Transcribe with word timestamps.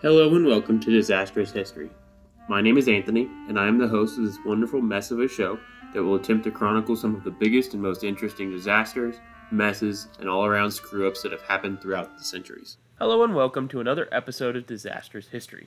Hello 0.00 0.32
and 0.36 0.46
welcome 0.46 0.78
to 0.78 0.92
Disastrous 0.92 1.50
History. 1.50 1.90
My 2.48 2.60
name 2.60 2.78
is 2.78 2.86
Anthony, 2.86 3.28
and 3.48 3.58
I 3.58 3.66
am 3.66 3.78
the 3.78 3.88
host 3.88 4.16
of 4.16 4.24
this 4.24 4.38
wonderful 4.46 4.80
mess 4.80 5.10
of 5.10 5.18
a 5.18 5.26
show 5.26 5.58
that 5.92 6.04
will 6.04 6.14
attempt 6.14 6.44
to 6.44 6.52
chronicle 6.52 6.94
some 6.94 7.16
of 7.16 7.24
the 7.24 7.32
biggest 7.32 7.74
and 7.74 7.82
most 7.82 8.04
interesting 8.04 8.48
disasters, 8.48 9.16
messes, 9.50 10.06
and 10.20 10.28
all 10.28 10.46
around 10.46 10.70
screw 10.70 11.08
ups 11.08 11.22
that 11.22 11.32
have 11.32 11.42
happened 11.42 11.82
throughout 11.82 12.16
the 12.16 12.22
centuries. 12.22 12.76
Hello 13.00 13.24
and 13.24 13.34
welcome 13.34 13.66
to 13.66 13.80
another 13.80 14.06
episode 14.12 14.54
of 14.54 14.68
Disastrous 14.68 15.30
History. 15.30 15.66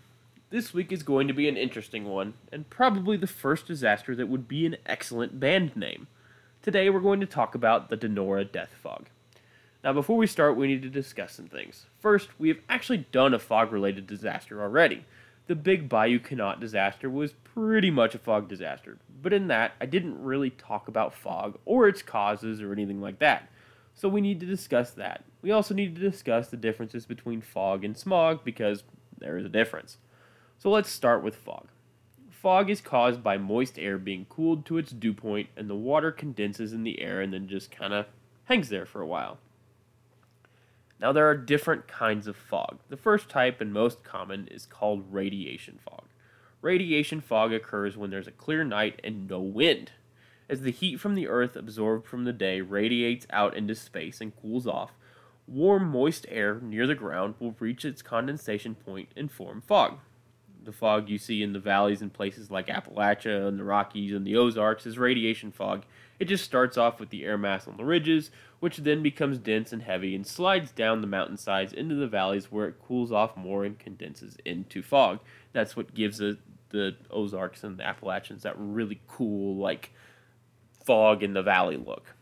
This 0.49 0.73
week 0.73 0.93
is 0.93 1.03
going 1.03 1.27
to 1.27 1.33
be 1.33 1.49
an 1.49 1.57
interesting 1.57 2.05
one, 2.05 2.35
and 2.53 2.69
probably 2.69 3.17
the 3.17 3.27
first 3.27 3.67
disaster 3.67 4.15
that 4.15 4.29
would 4.29 4.47
be 4.47 4.65
an 4.65 4.77
excellent 4.85 5.41
band 5.41 5.75
name. 5.75 6.07
Today 6.61 6.89
we're 6.89 7.01
going 7.01 7.19
to 7.19 7.25
talk 7.25 7.53
about 7.53 7.89
the 7.89 7.97
Donora 7.97 8.49
Death 8.49 8.71
Fog. 8.81 9.07
Now, 9.83 9.93
before 9.93 10.17
we 10.17 10.27
start, 10.27 10.55
we 10.55 10.67
need 10.67 10.83
to 10.83 10.89
discuss 10.89 11.33
some 11.33 11.47
things. 11.47 11.87
First, 11.99 12.29
we 12.37 12.49
have 12.49 12.59
actually 12.69 13.07
done 13.11 13.33
a 13.33 13.39
fog 13.39 13.71
related 13.71 14.05
disaster 14.05 14.61
already. 14.61 15.05
The 15.47 15.55
Big 15.55 15.89
Bayou 15.89 16.19
Canot 16.19 16.59
disaster 16.59 17.09
was 17.09 17.33
pretty 17.43 17.89
much 17.89 18.13
a 18.13 18.19
fog 18.19 18.47
disaster, 18.47 18.99
but 19.21 19.33
in 19.33 19.47
that, 19.47 19.73
I 19.81 19.87
didn't 19.87 20.23
really 20.23 20.51
talk 20.51 20.87
about 20.87 21.15
fog 21.15 21.57
or 21.65 21.87
its 21.87 22.03
causes 22.03 22.61
or 22.61 22.71
anything 22.71 23.01
like 23.01 23.17
that. 23.19 23.49
So 23.95 24.07
we 24.07 24.21
need 24.21 24.39
to 24.39 24.45
discuss 24.45 24.91
that. 24.91 25.23
We 25.41 25.51
also 25.51 25.73
need 25.73 25.95
to 25.95 26.01
discuss 26.01 26.49
the 26.49 26.57
differences 26.57 27.07
between 27.07 27.41
fog 27.41 27.83
and 27.83 27.97
smog 27.97 28.43
because 28.43 28.83
there 29.17 29.37
is 29.37 29.45
a 29.45 29.49
difference. 29.49 29.97
So 30.59 30.69
let's 30.69 30.89
start 30.89 31.23
with 31.23 31.35
fog. 31.35 31.69
Fog 32.29 32.69
is 32.69 32.81
caused 32.81 33.23
by 33.23 33.37
moist 33.37 33.79
air 33.79 33.97
being 33.97 34.25
cooled 34.29 34.65
to 34.67 34.77
its 34.77 34.91
dew 34.91 35.13
point 35.13 35.49
and 35.57 35.67
the 35.67 35.75
water 35.75 36.11
condenses 36.11 36.71
in 36.71 36.83
the 36.83 37.01
air 37.01 37.19
and 37.19 37.33
then 37.33 37.47
just 37.47 37.71
kind 37.71 37.93
of 37.93 38.05
hangs 38.45 38.69
there 38.69 38.85
for 38.85 39.01
a 39.01 39.07
while. 39.07 39.39
Now, 41.01 41.11
there 41.11 41.27
are 41.27 41.35
different 41.35 41.87
kinds 41.87 42.27
of 42.27 42.35
fog. 42.35 42.77
The 42.89 42.97
first 42.97 43.27
type 43.27 43.59
and 43.59 43.73
most 43.73 44.03
common 44.03 44.47
is 44.47 44.67
called 44.67 45.11
radiation 45.11 45.79
fog. 45.83 46.03
Radiation 46.61 47.21
fog 47.21 47.51
occurs 47.51 47.97
when 47.97 48.11
there's 48.11 48.27
a 48.27 48.31
clear 48.31 48.63
night 48.63 48.99
and 49.03 49.27
no 49.27 49.39
wind. 49.39 49.93
As 50.47 50.61
the 50.61 50.71
heat 50.71 50.99
from 50.99 51.15
the 51.15 51.27
earth 51.27 51.55
absorbed 51.55 52.05
from 52.05 52.25
the 52.25 52.33
day 52.33 52.61
radiates 52.61 53.25
out 53.31 53.57
into 53.57 53.73
space 53.73 54.21
and 54.21 54.35
cools 54.39 54.67
off, 54.67 54.91
warm, 55.47 55.89
moist 55.89 56.27
air 56.29 56.59
near 56.61 56.85
the 56.85 56.93
ground 56.93 57.33
will 57.39 57.55
reach 57.57 57.83
its 57.83 58.03
condensation 58.03 58.75
point 58.75 59.09
and 59.15 59.31
form 59.31 59.59
fog. 59.59 59.97
The 60.63 60.71
fog 60.71 61.09
you 61.09 61.17
see 61.17 61.41
in 61.41 61.53
the 61.53 61.59
valleys 61.59 62.03
in 62.03 62.11
places 62.11 62.51
like 62.51 62.67
Appalachia 62.67 63.47
and 63.47 63.57
the 63.57 63.63
Rockies 63.63 64.13
and 64.13 64.27
the 64.27 64.35
Ozarks 64.35 64.85
is 64.85 64.99
radiation 64.99 65.51
fog. 65.51 65.83
It 66.19 66.25
just 66.25 66.43
starts 66.43 66.77
off 66.77 66.99
with 66.99 67.09
the 67.09 67.25
air 67.25 67.39
mass 67.39 67.67
on 67.67 67.77
the 67.77 67.85
ridges, 67.85 68.29
which 68.61 68.77
then 68.77 69.01
becomes 69.03 69.39
dense 69.39 69.73
and 69.73 69.81
heavy 69.81 70.15
and 70.15 70.25
slides 70.25 70.71
down 70.71 71.01
the 71.01 71.07
mountainsides 71.07 71.73
into 71.73 71.95
the 71.95 72.07
valleys 72.07 72.51
where 72.51 72.67
it 72.67 72.79
cools 72.79 73.11
off 73.11 73.35
more 73.35 73.65
and 73.65 73.79
condenses 73.79 74.37
into 74.45 74.83
fog. 74.83 75.19
That's 75.51 75.75
what 75.75 75.95
gives 75.95 76.19
the, 76.19 76.37
the 76.69 76.95
Ozarks 77.09 77.63
and 77.63 77.77
the 77.77 77.85
Appalachians 77.85 78.43
that 78.43 78.53
really 78.57 79.01
cool, 79.07 79.57
like, 79.57 79.91
fog 80.85 81.23
in 81.23 81.33
the 81.33 81.41
valley 81.41 81.75
look. 81.75 82.13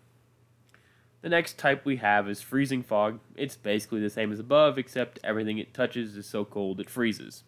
The 1.22 1.28
next 1.28 1.58
type 1.58 1.86
we 1.86 1.98
have 1.98 2.30
is 2.30 2.42
freezing 2.42 2.84
fog. 2.84 3.20
It's 3.36 3.58
basically 3.58 4.00
the 4.00 4.10
same 4.10 4.32
as 4.32 4.40
above, 4.40 4.78
except 4.78 5.20
everything 5.26 5.58
it 5.58 5.74
touches 5.74 6.16
is 6.16 6.26
so 6.26 6.46
cold 6.46 6.80
it 6.80 6.90
freezes. 6.90 7.44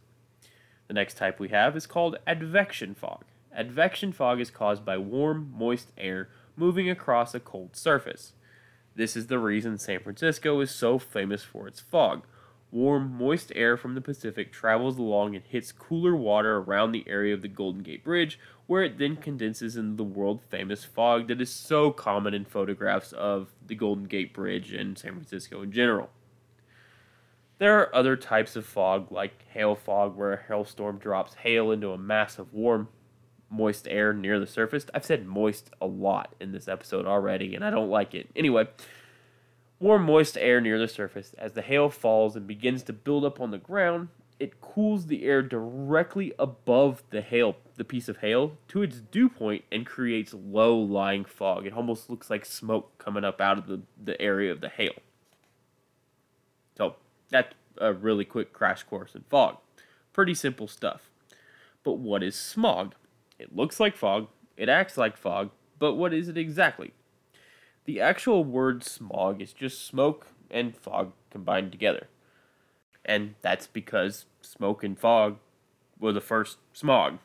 The 0.89 0.93
next 0.93 1.15
type 1.15 1.39
we 1.39 1.47
have 1.47 1.77
is 1.77 1.87
called 1.87 2.17
advection 2.27 2.93
fog. 2.93 3.23
Advection 3.55 4.11
fog 4.11 4.41
is 4.41 4.51
caused 4.51 4.83
by 4.83 4.97
warm, 4.97 5.53
moist 5.57 5.93
air 5.97 6.27
moving 6.57 6.89
across 6.89 7.33
a 7.33 7.39
cold 7.39 7.77
surface. 7.77 8.33
This 8.95 9.15
is 9.15 9.27
the 9.27 9.39
reason 9.39 9.77
San 9.77 10.01
Francisco 10.01 10.59
is 10.59 10.71
so 10.71 10.99
famous 10.99 11.43
for 11.43 11.67
its 11.67 11.79
fog. 11.79 12.23
Warm, 12.71 13.17
moist 13.17 13.51
air 13.55 13.75
from 13.75 13.95
the 13.95 14.01
Pacific 14.01 14.51
travels 14.51 14.97
along 14.97 15.35
and 15.35 15.43
hits 15.45 15.71
cooler 15.71 16.15
water 16.15 16.57
around 16.57 16.91
the 16.91 17.03
area 17.07 17.33
of 17.33 17.41
the 17.41 17.47
Golden 17.47 17.83
Gate 17.83 18.03
Bridge, 18.03 18.39
where 18.67 18.83
it 18.83 18.97
then 18.97 19.17
condenses 19.17 19.75
into 19.75 19.97
the 19.97 20.03
world 20.03 20.41
famous 20.49 20.85
fog 20.85 21.27
that 21.27 21.41
is 21.41 21.49
so 21.49 21.91
common 21.91 22.33
in 22.33 22.45
photographs 22.45 23.11
of 23.11 23.49
the 23.65 23.75
Golden 23.75 24.05
Gate 24.05 24.33
Bridge 24.33 24.71
and 24.71 24.97
San 24.97 25.13
Francisco 25.13 25.61
in 25.61 25.71
general. 25.71 26.09
There 27.57 27.77
are 27.79 27.93
other 27.95 28.15
types 28.15 28.55
of 28.55 28.65
fog, 28.65 29.11
like 29.11 29.45
hail 29.49 29.75
fog, 29.75 30.15
where 30.15 30.33
a 30.33 30.41
hailstorm 30.41 30.97
drops 30.97 31.35
hail 31.35 31.71
into 31.71 31.91
a 31.91 31.97
mass 31.97 32.39
of 32.39 32.53
warm, 32.53 32.87
moist 33.51 33.87
air 33.89 34.13
near 34.13 34.39
the 34.39 34.47
surface. 34.47 34.85
I've 34.93 35.05
said 35.05 35.27
moist 35.27 35.69
a 35.81 35.85
lot 35.85 36.33
in 36.39 36.53
this 36.53 36.67
episode 36.67 37.05
already, 37.05 37.53
and 37.53 37.63
I 37.63 37.69
don't 37.69 37.89
like 37.89 38.15
it. 38.15 38.29
Anyway, 38.35 38.67
warm, 39.79 40.03
moist 40.03 40.37
air 40.37 40.61
near 40.61 40.79
the 40.79 40.87
surface. 40.87 41.35
As 41.37 41.51
the 41.51 41.61
hail 41.61 41.89
falls 41.89 42.35
and 42.35 42.47
begins 42.47 42.81
to 42.83 42.93
build 42.93 43.25
up 43.25 43.41
on 43.41 43.51
the 43.51 43.57
ground, 43.57 44.07
it 44.39 44.61
cools 44.61 45.05
the 45.05 45.23
air 45.23 45.43
directly 45.43 46.33
above 46.39 47.03
the 47.11 47.21
hail, 47.21 47.57
the 47.75 47.83
piece 47.83 48.09
of 48.09 48.17
hail, 48.17 48.57
to 48.69 48.81
its 48.81 49.01
dew 49.01 49.29
point 49.29 49.65
and 49.71 49.85
creates 49.85 50.33
low 50.33 50.75
lying 50.75 51.25
fog. 51.25 51.67
It 51.67 51.73
almost 51.73 52.09
looks 52.09 52.29
like 52.29 52.45
smoke 52.45 52.97
coming 52.97 53.23
up 53.23 53.39
out 53.39 53.59
of 53.59 53.67
the, 53.67 53.81
the 54.03 54.19
area 54.19 54.51
of 54.51 54.61
the 54.61 54.69
hail. 54.69 54.93
So, 56.75 56.95
that's 57.29 57.53
a 57.77 57.93
really 57.93 58.25
quick 58.25 58.53
crash 58.53 58.83
course 58.83 59.13
in 59.13 59.25
fog. 59.29 59.57
Pretty 60.13 60.33
simple 60.33 60.67
stuff. 60.67 61.11
But 61.83 61.93
what 61.93 62.23
is 62.23 62.35
smog? 62.35 62.95
It 63.41 63.55
looks 63.55 63.79
like 63.79 63.95
fog, 63.95 64.27
it 64.55 64.69
acts 64.69 64.97
like 64.97 65.17
fog, 65.17 65.49
but 65.79 65.95
what 65.95 66.13
is 66.13 66.27
it 66.27 66.37
exactly? 66.37 66.93
The 67.85 67.99
actual 67.99 68.43
word 68.43 68.83
smog 68.83 69.41
is 69.41 69.53
just 69.53 69.85
smoke 69.85 70.27
and 70.49 70.75
fog 70.75 71.13
combined 71.29 71.71
together. 71.71 72.07
And 73.03 73.35
that's 73.41 73.67
because 73.67 74.25
smoke 74.41 74.83
and 74.83 74.97
fog 74.97 75.37
were 75.99 76.13
the 76.13 76.21
first 76.21 76.57
smog. 76.73 77.17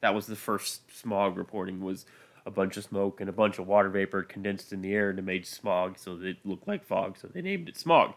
That 0.00 0.14
was 0.14 0.26
the 0.26 0.36
first 0.36 0.96
smog 0.96 1.36
reporting 1.36 1.80
was 1.80 2.04
a 2.44 2.50
bunch 2.50 2.76
of 2.76 2.84
smoke 2.84 3.20
and 3.20 3.28
a 3.28 3.32
bunch 3.32 3.58
of 3.58 3.66
water 3.66 3.88
vapor 3.88 4.22
condensed 4.22 4.72
in 4.72 4.82
the 4.82 4.94
air 4.94 5.10
and 5.10 5.18
it 5.18 5.22
made 5.22 5.46
smog 5.46 5.98
so 5.98 6.18
it 6.20 6.38
looked 6.44 6.68
like 6.68 6.84
fog, 6.84 7.16
so 7.18 7.28
they 7.28 7.42
named 7.42 7.68
it 7.68 7.76
smog 7.76 8.14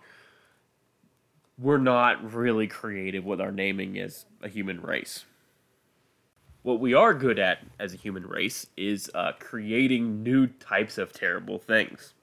we're 1.57 1.77
not 1.77 2.33
really 2.33 2.67
creative 2.67 3.25
with 3.25 3.39
our 3.39 3.51
naming 3.51 3.99
as 3.99 4.25
a 4.41 4.47
human 4.47 4.81
race. 4.81 5.25
What 6.63 6.79
we 6.79 6.93
are 6.93 7.13
good 7.13 7.39
at 7.39 7.59
as 7.79 7.93
a 7.93 7.97
human 7.97 8.25
race 8.25 8.67
is 8.77 9.11
uh, 9.13 9.33
creating 9.39 10.23
new 10.23 10.47
types 10.47 10.97
of 10.97 11.13
terrible 11.13 11.59
things. 11.59 12.13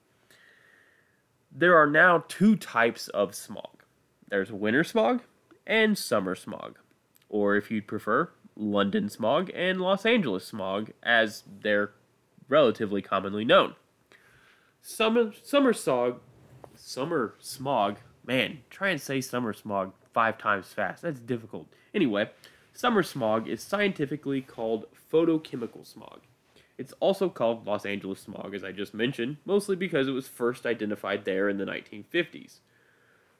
There 1.51 1.77
are 1.77 1.87
now 1.87 2.25
two 2.27 2.55
types 2.55 3.07
of 3.09 3.35
smog 3.35 3.67
there's 4.29 4.51
winter 4.51 4.83
smog 4.83 5.21
and 5.67 5.97
summer 5.97 6.35
smog, 6.35 6.79
or 7.27 7.55
if 7.55 7.69
you'd 7.69 7.87
prefer, 7.87 8.29
London 8.55 9.09
smog 9.09 9.51
and 9.53 9.81
Los 9.81 10.05
Angeles 10.05 10.45
smog, 10.45 10.91
as 11.03 11.43
they're 11.61 11.91
relatively 12.47 13.01
commonly 13.01 13.43
known. 13.43 13.75
Summer, 14.81 15.33
summer 15.43 15.73
smog, 15.73 16.21
summer 16.75 17.35
smog 17.39 17.97
Man, 18.25 18.59
try 18.69 18.89
and 18.89 19.01
say 19.01 19.19
summer 19.19 19.53
smog 19.53 19.93
five 20.13 20.37
times 20.37 20.67
fast. 20.67 21.01
That's 21.01 21.19
difficult. 21.19 21.67
Anyway, 21.93 22.29
summer 22.73 23.03
smog 23.03 23.47
is 23.47 23.61
scientifically 23.61 24.41
called 24.41 24.85
photochemical 25.11 25.85
smog. 25.85 26.21
It's 26.77 26.93
also 26.99 27.29
called 27.29 27.67
Los 27.67 27.85
Angeles 27.85 28.21
smog, 28.21 28.55
as 28.55 28.63
I 28.63 28.71
just 28.71 28.93
mentioned, 28.93 29.37
mostly 29.45 29.75
because 29.75 30.07
it 30.07 30.11
was 30.11 30.27
first 30.27 30.65
identified 30.65 31.25
there 31.25 31.47
in 31.47 31.57
the 31.57 31.65
1950s. 31.65 32.59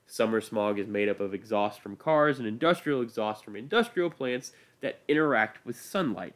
Summer 0.06 0.42
smog 0.42 0.78
is 0.78 0.88
made 0.88 1.10
up 1.10 1.20
of 1.20 1.34
exhaust 1.34 1.80
from 1.82 1.96
cars 1.96 2.38
and 2.38 2.48
industrial 2.48 3.02
exhaust 3.02 3.44
from 3.44 3.56
industrial 3.56 4.10
plants 4.10 4.52
that 4.82 5.00
interact 5.08 5.66
with 5.66 5.80
sunlight. 5.80 6.36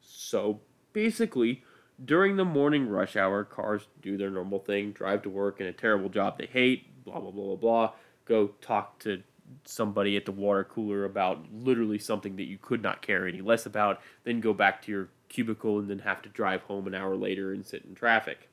So, 0.00 0.60
basically, 0.92 1.62
during 2.02 2.36
the 2.36 2.44
morning 2.44 2.88
rush 2.88 3.14
hour, 3.16 3.44
cars 3.44 3.88
do 4.00 4.16
their 4.16 4.30
normal 4.30 4.58
thing, 4.58 4.92
drive 4.92 5.22
to 5.22 5.30
work 5.30 5.60
in 5.60 5.66
a 5.66 5.72
terrible 5.72 6.08
job 6.08 6.38
they 6.38 6.46
hate, 6.46 7.04
blah 7.04 7.20
blah 7.20 7.30
blah 7.30 7.44
blah 7.44 7.56
blah. 7.56 7.92
Go 8.24 8.48
talk 8.60 8.98
to 9.00 9.22
somebody 9.64 10.16
at 10.16 10.24
the 10.24 10.32
water 10.32 10.64
cooler 10.64 11.04
about 11.04 11.44
literally 11.52 11.98
something 11.98 12.36
that 12.36 12.48
you 12.48 12.58
could 12.60 12.82
not 12.82 13.02
care 13.02 13.26
any 13.26 13.40
less 13.40 13.66
about, 13.66 14.00
then 14.24 14.40
go 14.40 14.52
back 14.52 14.82
to 14.82 14.92
your 14.92 15.08
cubicle 15.28 15.78
and 15.78 15.88
then 15.88 16.00
have 16.00 16.22
to 16.22 16.28
drive 16.28 16.62
home 16.62 16.86
an 16.86 16.94
hour 16.94 17.16
later 17.16 17.52
and 17.52 17.64
sit 17.64 17.84
in 17.84 17.94
traffic. 17.94 18.48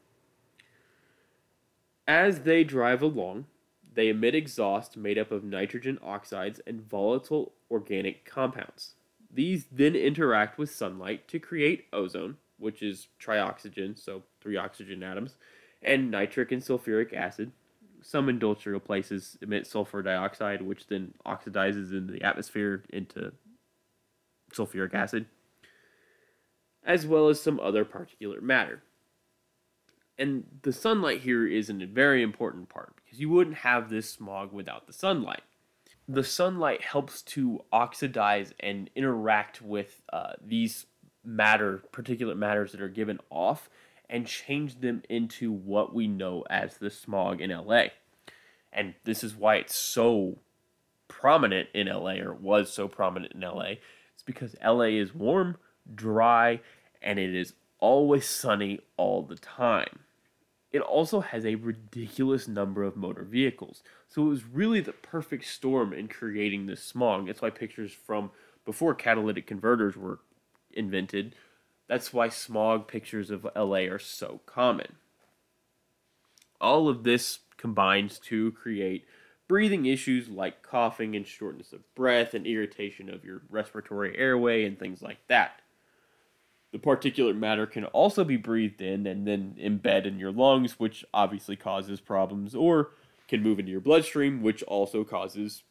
As 2.07 2.41
they 2.41 2.63
drive 2.63 3.01
along, 3.01 3.45
they 3.93 4.09
emit 4.09 4.35
exhaust 4.35 4.95
made 4.95 5.17
up 5.17 5.31
of 5.31 5.43
nitrogen 5.43 5.99
oxides 6.03 6.61
and 6.65 6.87
volatile 6.87 7.53
organic 7.69 8.25
compounds. 8.25 8.93
These 9.33 9.65
then 9.71 9.95
interact 9.95 10.57
with 10.57 10.71
sunlight 10.71 11.27
to 11.29 11.39
create 11.39 11.85
ozone, 11.91 12.37
which 12.57 12.81
is 12.81 13.07
trioxygen, 13.19 13.99
so 13.99 14.23
three 14.39 14.55
oxygen 14.55 15.03
atoms, 15.03 15.35
and 15.81 16.09
nitric 16.09 16.51
and 16.51 16.61
sulfuric 16.61 17.13
acid, 17.13 17.51
some 18.01 18.29
industrial 18.29 18.79
places 18.79 19.37
emit 19.41 19.67
sulfur 19.67 20.01
dioxide, 20.01 20.61
which 20.61 20.87
then 20.87 21.13
oxidizes 21.25 21.91
in 21.91 22.07
the 22.07 22.21
atmosphere 22.23 22.83
into 22.89 23.31
sulfuric 24.53 24.93
acid, 24.93 25.25
as 26.85 27.05
well 27.05 27.27
as 27.29 27.41
some 27.41 27.59
other 27.59 27.83
particulate 27.83 28.41
matter. 28.41 28.81
And 30.17 30.45
the 30.63 30.73
sunlight 30.73 31.21
here 31.21 31.45
is 31.45 31.69
a 31.69 31.73
very 31.73 32.23
important 32.23 32.69
part 32.69 32.95
because 32.95 33.19
you 33.19 33.29
wouldn't 33.29 33.57
have 33.57 33.89
this 33.89 34.09
smog 34.09 34.51
without 34.51 34.87
the 34.87 34.93
sunlight. 34.93 35.43
the 36.07 36.23
sunlight 36.23 36.81
helps 36.81 37.21
to 37.21 37.63
oxidize 37.71 38.53
and 38.61 38.89
interact 38.95 39.61
with 39.61 40.01
uh, 40.13 40.33
these 40.45 40.85
matter, 41.23 41.83
particulate 41.91 42.37
matters 42.37 42.71
that 42.71 42.81
are 42.81 42.87
given 42.87 43.19
off, 43.29 43.69
and 44.09 44.25
change 44.25 44.79
them 44.79 45.03
into 45.09 45.51
what 45.51 45.93
we 45.93 46.07
know 46.07 46.43
as 46.49 46.77
the 46.77 46.89
smog 46.89 47.41
in 47.41 47.49
LA. 47.49 47.85
And 48.71 48.93
this 49.03 49.23
is 49.23 49.35
why 49.35 49.55
it's 49.55 49.75
so 49.75 50.39
prominent 51.07 51.69
in 51.73 51.87
LA, 51.87 52.15
or 52.15 52.33
was 52.33 52.71
so 52.71 52.87
prominent 52.87 53.33
in 53.33 53.41
LA. 53.41 53.75
It's 54.13 54.23
because 54.25 54.55
LA 54.63 54.85
is 54.85 55.13
warm, 55.13 55.57
dry, 55.93 56.61
and 57.01 57.19
it 57.19 57.35
is 57.35 57.53
always 57.79 58.27
sunny 58.27 58.79
all 58.97 59.23
the 59.23 59.35
time. 59.35 59.99
It 60.71 60.81
also 60.81 61.21
has 61.21 61.45
a 61.45 61.55
ridiculous 61.55 62.47
number 62.47 62.83
of 62.83 62.97
motor 62.97 63.23
vehicles. 63.23 63.81
So 64.09 64.23
it 64.23 64.29
was 64.29 64.45
really 64.45 64.81
the 64.81 64.91
perfect 64.91 65.45
storm 65.45 65.93
in 65.93 66.07
creating 66.07 66.65
this 66.65 66.83
smog. 66.83 67.27
That's 67.27 67.41
why 67.41 67.49
pictures 67.49 67.93
from 67.93 68.31
before 68.65 68.93
catalytic 68.93 69.47
converters 69.47 69.95
were 69.95 70.19
invented, 70.73 71.35
that's 71.87 72.13
why 72.13 72.29
smog 72.29 72.87
pictures 72.87 73.31
of 73.31 73.47
LA 73.55 73.85
are 73.85 73.99
so 73.99 74.41
common. 74.45 74.95
All 76.59 76.89
of 76.89 77.03
this 77.03 77.39
combines 77.57 78.19
to 78.19 78.51
create 78.51 79.05
breathing 79.47 79.85
issues 79.85 80.27
like 80.27 80.61
coughing 80.61 81.15
and 81.15 81.25
shortness 81.25 81.71
of 81.71 81.95
breath 81.95 82.33
and 82.33 82.45
irritation 82.45 83.09
of 83.09 83.23
your 83.23 83.41
respiratory 83.49 84.17
airway 84.17 84.65
and 84.65 84.77
things 84.77 85.01
like 85.01 85.19
that. 85.27 85.61
The 86.73 86.79
particulate 86.79 87.37
matter 87.37 87.65
can 87.65 87.85
also 87.85 88.23
be 88.23 88.35
breathed 88.35 88.81
in 88.81 89.07
and 89.07 89.25
then 89.25 89.55
embed 89.57 90.05
in 90.05 90.19
your 90.19 90.33
lungs, 90.33 90.79
which 90.79 91.05
obviously 91.13 91.55
causes 91.55 92.01
problems, 92.01 92.53
or 92.53 92.91
can 93.27 93.41
move 93.41 93.59
into 93.59 93.71
your 93.71 93.81
bloodstream, 93.81 94.41
which 94.41 94.63
also 94.63 95.03
causes 95.05 95.63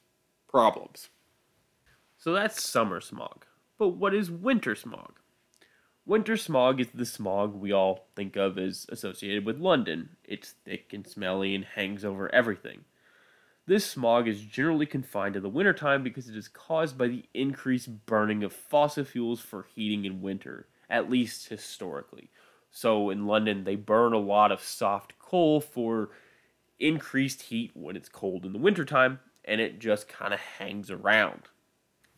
problems. 0.49 1.11
So 2.17 2.33
that's 2.33 2.63
summer 2.63 3.01
smog. 3.03 3.45
But 3.79 3.89
what 3.89 4.15
is 4.15 4.31
winter 4.31 4.75
smog? 4.75 5.19
Winter 6.07 6.37
smog 6.37 6.81
is 6.81 6.91
the 6.95 7.05
smog 7.05 7.53
we 7.53 7.73
all 7.73 8.07
think 8.15 8.37
of 8.37 8.59
as 8.59 8.87
associated 8.91 9.45
with 9.45 9.59
London. 9.59 10.11
It's 10.23 10.55
thick 10.65 10.93
and 10.93 11.05
smelly 11.05 11.53
and 11.53 11.65
hangs 11.65 12.05
over 12.05 12.33
everything. 12.33 12.85
This 13.67 13.85
smog 13.85 14.29
is 14.29 14.43
generally 14.43 14.87
confined 14.87 15.35
to 15.35 15.41
the 15.41 15.49
wintertime 15.49 16.05
because 16.05 16.29
it 16.29 16.37
is 16.37 16.47
caused 16.47 16.97
by 16.97 17.09
the 17.09 17.25
increased 17.35 18.07
burning 18.07 18.45
of 18.45 18.53
fossil 18.53 19.05
fuels 19.05 19.41
for 19.41 19.67
heating 19.75 20.05
in 20.05 20.23
winter, 20.23 20.69
at 20.89 21.11
least 21.11 21.49
historically. 21.49 22.31
So 22.71 23.11
in 23.11 23.27
London, 23.27 23.65
they 23.65 23.75
burn 23.75 24.13
a 24.13 24.19
lot 24.19 24.53
of 24.53 24.63
soft 24.63 25.19
coal 25.19 25.61
for 25.61 26.11
increased 26.79 27.43
heat 27.43 27.73
when 27.75 27.97
it's 27.97 28.09
cold 28.09 28.47
in 28.47 28.53
the 28.53 28.61
wintertime, 28.61 29.19
and 29.45 29.61
it 29.61 29.81
just 29.81 30.07
kind 30.07 30.33
of 30.33 30.39
hangs 30.39 30.89
around. 30.89 31.49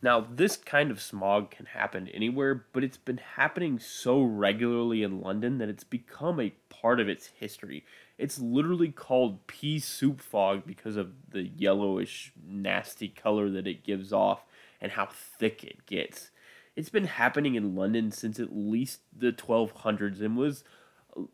Now, 0.01 0.21
this 0.21 0.55
kind 0.55 0.91
of 0.91 1.01
smog 1.01 1.51
can 1.51 1.65
happen 1.65 2.07
anywhere, 2.09 2.65
but 2.71 2.83
it's 2.83 2.97
been 2.97 3.19
happening 3.35 3.79
so 3.79 4.21
regularly 4.21 5.03
in 5.03 5.19
London 5.19 5.57
that 5.57 5.67
it's 5.67 5.83
become 5.83 6.39
a 6.39 6.53
part 6.69 7.01
of 7.01 7.09
its 7.09 7.27
history. 7.27 7.83
It's 8.17 8.39
literally 8.39 8.91
called 8.91 9.45
pea 9.47 9.79
soup 9.79 10.21
fog 10.21 10.65
because 10.65 10.95
of 10.95 11.11
the 11.29 11.43
yellowish, 11.43 12.31
nasty 12.47 13.09
color 13.09 13.49
that 13.49 13.67
it 13.67 13.83
gives 13.83 14.13
off 14.13 14.43
and 14.79 14.93
how 14.93 15.07
thick 15.07 15.63
it 15.65 15.85
gets. 15.85 16.31
It's 16.77 16.89
been 16.89 17.05
happening 17.05 17.55
in 17.55 17.75
London 17.75 18.11
since 18.11 18.39
at 18.39 18.55
least 18.55 19.01
the 19.15 19.33
1200s 19.33 20.21
and 20.21 20.37
was 20.37 20.63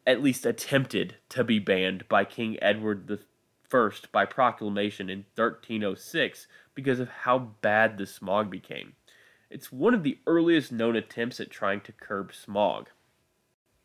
at 0.07 0.23
least 0.23 0.45
attempted 0.45 1.17
to 1.29 1.43
be 1.43 1.59
banned 1.59 2.07
by 2.09 2.25
King 2.25 2.57
Edward 2.63 3.05
the 3.07 3.19
first 3.69 4.11
by 4.11 4.25
proclamation 4.25 5.09
in 5.09 5.25
1306 5.35 6.47
because 6.75 6.99
of 6.99 7.09
how 7.09 7.39
bad 7.39 7.97
the 7.97 8.05
smog 8.05 8.51
became. 8.51 8.93
It's 9.49 9.71
one 9.71 9.93
of 9.93 10.03
the 10.03 10.19
earliest 10.27 10.71
known 10.71 10.95
attempts 10.95 11.39
at 11.39 11.49
trying 11.49 11.81
to 11.81 11.91
curb 11.91 12.33
smog. 12.33 12.89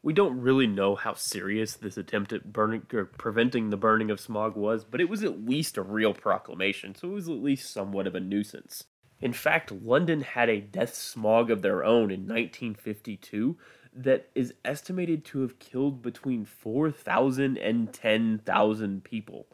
We 0.03 0.13
don't 0.13 0.41
really 0.41 0.67
know 0.67 0.95
how 0.95 1.15
serious 1.15 1.75
this 1.75 1.97
attempt 1.97 2.33
at 2.33 2.53
burning 2.53 2.87
or 2.93 3.05
preventing 3.05 3.71
the 3.71 3.77
burning 3.77 4.11
of 4.11 4.19
smog 4.19 4.57
was, 4.57 4.85
but 4.85 5.01
it 5.01 5.09
was 5.09 5.23
at 5.23 5.45
least 5.45 5.77
a 5.77 5.83
real 5.83 6.15
proclamation, 6.15 6.95
so 6.95 7.09
it 7.09 7.15
was 7.15 7.29
at 7.29 7.35
least 7.35 7.71
somewhat 7.71 8.07
of 8.07 8.15
a 8.15 8.21
nuisance. 8.21 8.85
In 9.21 9.35
fact, 9.35 9.71
London 9.71 10.23
had 10.23 10.49
a 10.49 10.61
death 10.61 10.95
smog 10.95 11.51
of 11.51 11.61
their 11.61 11.85
own 11.85 12.11
in 12.11 12.27
1952 12.27 13.59
that 13.93 14.31
is 14.35 14.55
estimated 14.65 15.25
to 15.27 15.43
have 15.43 15.59
killed 15.59 16.01
between 16.01 16.47
4,000 16.47 17.59
and 17.59 17.93
10,000 17.93 19.05
people 19.05 19.47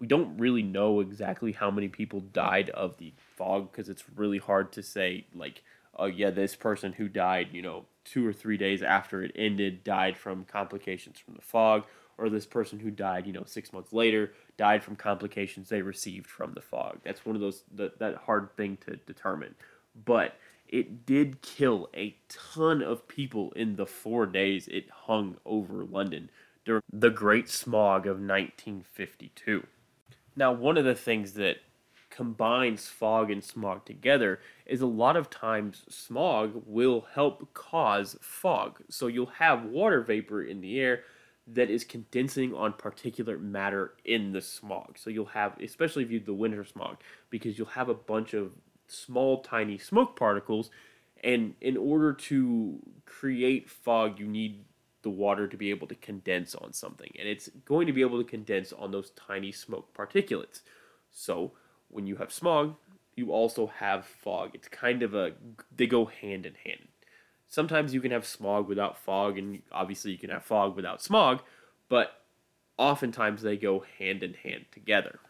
we 0.00 0.06
don't 0.06 0.36
really 0.38 0.62
know 0.62 1.00
exactly 1.00 1.52
how 1.52 1.70
many 1.70 1.88
people 1.88 2.20
died 2.20 2.70
of 2.70 2.96
the 2.98 3.12
fog 3.36 3.70
because 3.70 3.88
it's 3.88 4.04
really 4.16 4.38
hard 4.38 4.72
to 4.72 4.82
say 4.82 5.26
like 5.34 5.62
oh 5.96 6.06
yeah 6.06 6.30
this 6.30 6.56
person 6.56 6.92
who 6.92 7.08
died 7.08 7.48
you 7.52 7.62
know 7.62 7.84
two 8.04 8.26
or 8.26 8.32
three 8.32 8.56
days 8.56 8.82
after 8.82 9.22
it 9.22 9.32
ended 9.36 9.84
died 9.84 10.16
from 10.16 10.44
complications 10.44 11.18
from 11.18 11.34
the 11.34 11.42
fog 11.42 11.84
or 12.18 12.28
this 12.28 12.46
person 12.46 12.78
who 12.78 12.90
died 12.90 13.26
you 13.26 13.32
know 13.32 13.44
six 13.46 13.72
months 13.72 13.92
later 13.92 14.32
died 14.56 14.82
from 14.82 14.96
complications 14.96 15.68
they 15.68 15.82
received 15.82 16.26
from 16.26 16.52
the 16.54 16.60
fog. 16.60 16.98
That's 17.04 17.26
one 17.26 17.34
of 17.34 17.40
those 17.40 17.62
that, 17.74 17.98
that 17.98 18.16
hard 18.16 18.56
thing 18.56 18.78
to 18.86 18.96
determine. 18.96 19.54
But 20.04 20.36
it 20.68 21.06
did 21.06 21.42
kill 21.42 21.88
a 21.94 22.16
ton 22.28 22.82
of 22.82 23.06
people 23.08 23.52
in 23.52 23.76
the 23.76 23.86
four 23.86 24.26
days 24.26 24.66
it 24.68 24.88
hung 24.90 25.36
over 25.44 25.84
london 25.84 26.30
during 26.64 26.82
the 26.90 27.10
great 27.10 27.50
smog 27.50 28.06
of 28.06 28.16
1952 28.16 29.66
now, 30.36 30.52
one 30.52 30.76
of 30.76 30.84
the 30.84 30.94
things 30.94 31.34
that 31.34 31.58
combines 32.10 32.86
fog 32.86 33.30
and 33.30 33.42
smog 33.42 33.84
together 33.84 34.40
is 34.66 34.80
a 34.80 34.86
lot 34.86 35.16
of 35.16 35.30
times 35.30 35.84
smog 35.88 36.62
will 36.66 37.06
help 37.14 37.52
cause 37.54 38.16
fog. 38.20 38.80
So 38.88 39.08
you'll 39.08 39.26
have 39.26 39.64
water 39.64 40.00
vapor 40.00 40.42
in 40.42 40.60
the 40.60 40.78
air 40.80 41.02
that 41.46 41.70
is 41.70 41.84
condensing 41.84 42.54
on 42.54 42.72
particulate 42.72 43.40
matter 43.40 43.94
in 44.04 44.32
the 44.32 44.40
smog. 44.40 44.96
So 44.96 45.10
you'll 45.10 45.26
have, 45.26 45.58
especially 45.60 46.04
if 46.04 46.10
you 46.10 46.20
do 46.20 46.26
the 46.26 46.34
winter 46.34 46.64
smog, 46.64 46.98
because 47.30 47.58
you'll 47.58 47.66
have 47.68 47.88
a 47.88 47.94
bunch 47.94 48.32
of 48.32 48.52
small, 48.86 49.42
tiny 49.42 49.76
smoke 49.76 50.16
particles. 50.16 50.70
And 51.22 51.54
in 51.60 51.76
order 51.76 52.12
to 52.12 52.78
create 53.06 53.68
fog, 53.68 54.18
you 54.18 54.26
need 54.26 54.64
the 55.04 55.10
water 55.10 55.46
to 55.46 55.56
be 55.56 55.70
able 55.70 55.86
to 55.86 55.94
condense 55.94 56.56
on 56.56 56.72
something. 56.72 57.12
And 57.16 57.28
it's 57.28 57.48
going 57.64 57.86
to 57.86 57.92
be 57.92 58.00
able 58.00 58.18
to 58.18 58.28
condense 58.28 58.72
on 58.72 58.90
those 58.90 59.10
tiny 59.10 59.52
smoke 59.52 59.94
particulates. 59.96 60.62
So 61.12 61.52
when 61.88 62.08
you 62.08 62.16
have 62.16 62.32
smog, 62.32 62.74
you 63.14 63.30
also 63.30 63.68
have 63.68 64.04
fog. 64.04 64.50
It's 64.54 64.66
kind 64.66 65.04
of 65.04 65.14
a, 65.14 65.32
they 65.74 65.86
go 65.86 66.06
hand 66.06 66.46
in 66.46 66.54
hand. 66.64 66.88
Sometimes 67.46 67.94
you 67.94 68.00
can 68.00 68.10
have 68.10 68.26
smog 68.26 68.66
without 68.66 68.98
fog, 68.98 69.38
and 69.38 69.62
obviously 69.70 70.10
you 70.10 70.18
can 70.18 70.30
have 70.30 70.42
fog 70.42 70.74
without 70.74 71.00
smog, 71.00 71.40
but 71.88 72.20
oftentimes 72.76 73.42
they 73.42 73.56
go 73.56 73.84
hand 73.98 74.24
in 74.24 74.34
hand 74.34 74.64
together. 74.72 75.20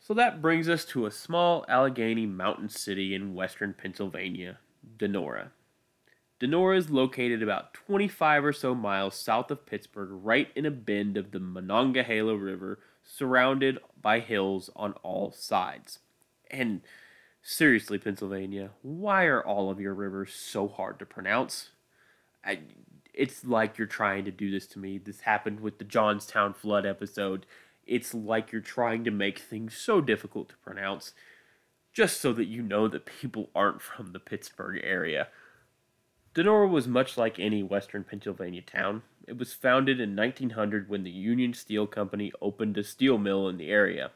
So 0.00 0.14
that 0.14 0.42
brings 0.42 0.68
us 0.68 0.84
to 0.86 1.06
a 1.06 1.10
small 1.10 1.64
Allegheny 1.68 2.26
mountain 2.26 2.68
city 2.68 3.14
in 3.14 3.34
western 3.34 3.74
Pennsylvania, 3.74 4.58
Donora. 4.96 5.50
Donora 6.40 6.76
is 6.76 6.90
located 6.90 7.42
about 7.42 7.74
25 7.74 8.44
or 8.44 8.52
so 8.52 8.74
miles 8.74 9.16
south 9.16 9.50
of 9.50 9.66
Pittsburgh, 9.66 10.10
right 10.12 10.48
in 10.54 10.64
a 10.64 10.70
bend 10.70 11.16
of 11.16 11.32
the 11.32 11.40
Monongahela 11.40 12.36
River, 12.36 12.78
surrounded 13.02 13.78
by 14.00 14.20
hills 14.20 14.70
on 14.76 14.92
all 15.02 15.32
sides. 15.32 15.98
And 16.50 16.82
seriously, 17.42 17.98
Pennsylvania, 17.98 18.70
why 18.82 19.24
are 19.24 19.44
all 19.44 19.70
of 19.70 19.80
your 19.80 19.94
rivers 19.94 20.32
so 20.32 20.68
hard 20.68 20.98
to 21.00 21.06
pronounce? 21.06 21.70
I, 22.44 22.60
it's 23.12 23.44
like 23.44 23.76
you're 23.76 23.88
trying 23.88 24.24
to 24.26 24.30
do 24.30 24.50
this 24.50 24.66
to 24.68 24.78
me. 24.78 24.98
This 24.98 25.20
happened 25.22 25.60
with 25.60 25.78
the 25.78 25.84
Johnstown 25.84 26.54
flood 26.54 26.86
episode. 26.86 27.46
It's 27.84 28.14
like 28.14 28.52
you're 28.52 28.60
trying 28.60 29.02
to 29.04 29.10
make 29.10 29.40
things 29.40 29.76
so 29.76 30.00
difficult 30.00 30.50
to 30.50 30.56
pronounce 30.58 31.14
just 31.92 32.20
so 32.20 32.32
that 32.32 32.46
you 32.46 32.62
know 32.62 32.86
that 32.86 33.06
people 33.06 33.50
aren't 33.56 33.82
from 33.82 34.12
the 34.12 34.20
Pittsburgh 34.20 34.80
area. 34.84 35.28
Donora 36.38 36.70
was 36.70 36.86
much 36.86 37.16
like 37.16 37.40
any 37.40 37.64
western 37.64 38.04
Pennsylvania 38.04 38.62
town. 38.62 39.02
It 39.26 39.36
was 39.36 39.54
founded 39.54 39.98
in 39.98 40.14
1900 40.14 40.88
when 40.88 41.02
the 41.02 41.10
Union 41.10 41.52
Steel 41.52 41.88
Company 41.88 42.30
opened 42.40 42.78
a 42.78 42.84
steel 42.84 43.18
mill 43.18 43.48
in 43.48 43.56
the 43.56 43.70
area. 43.70 44.12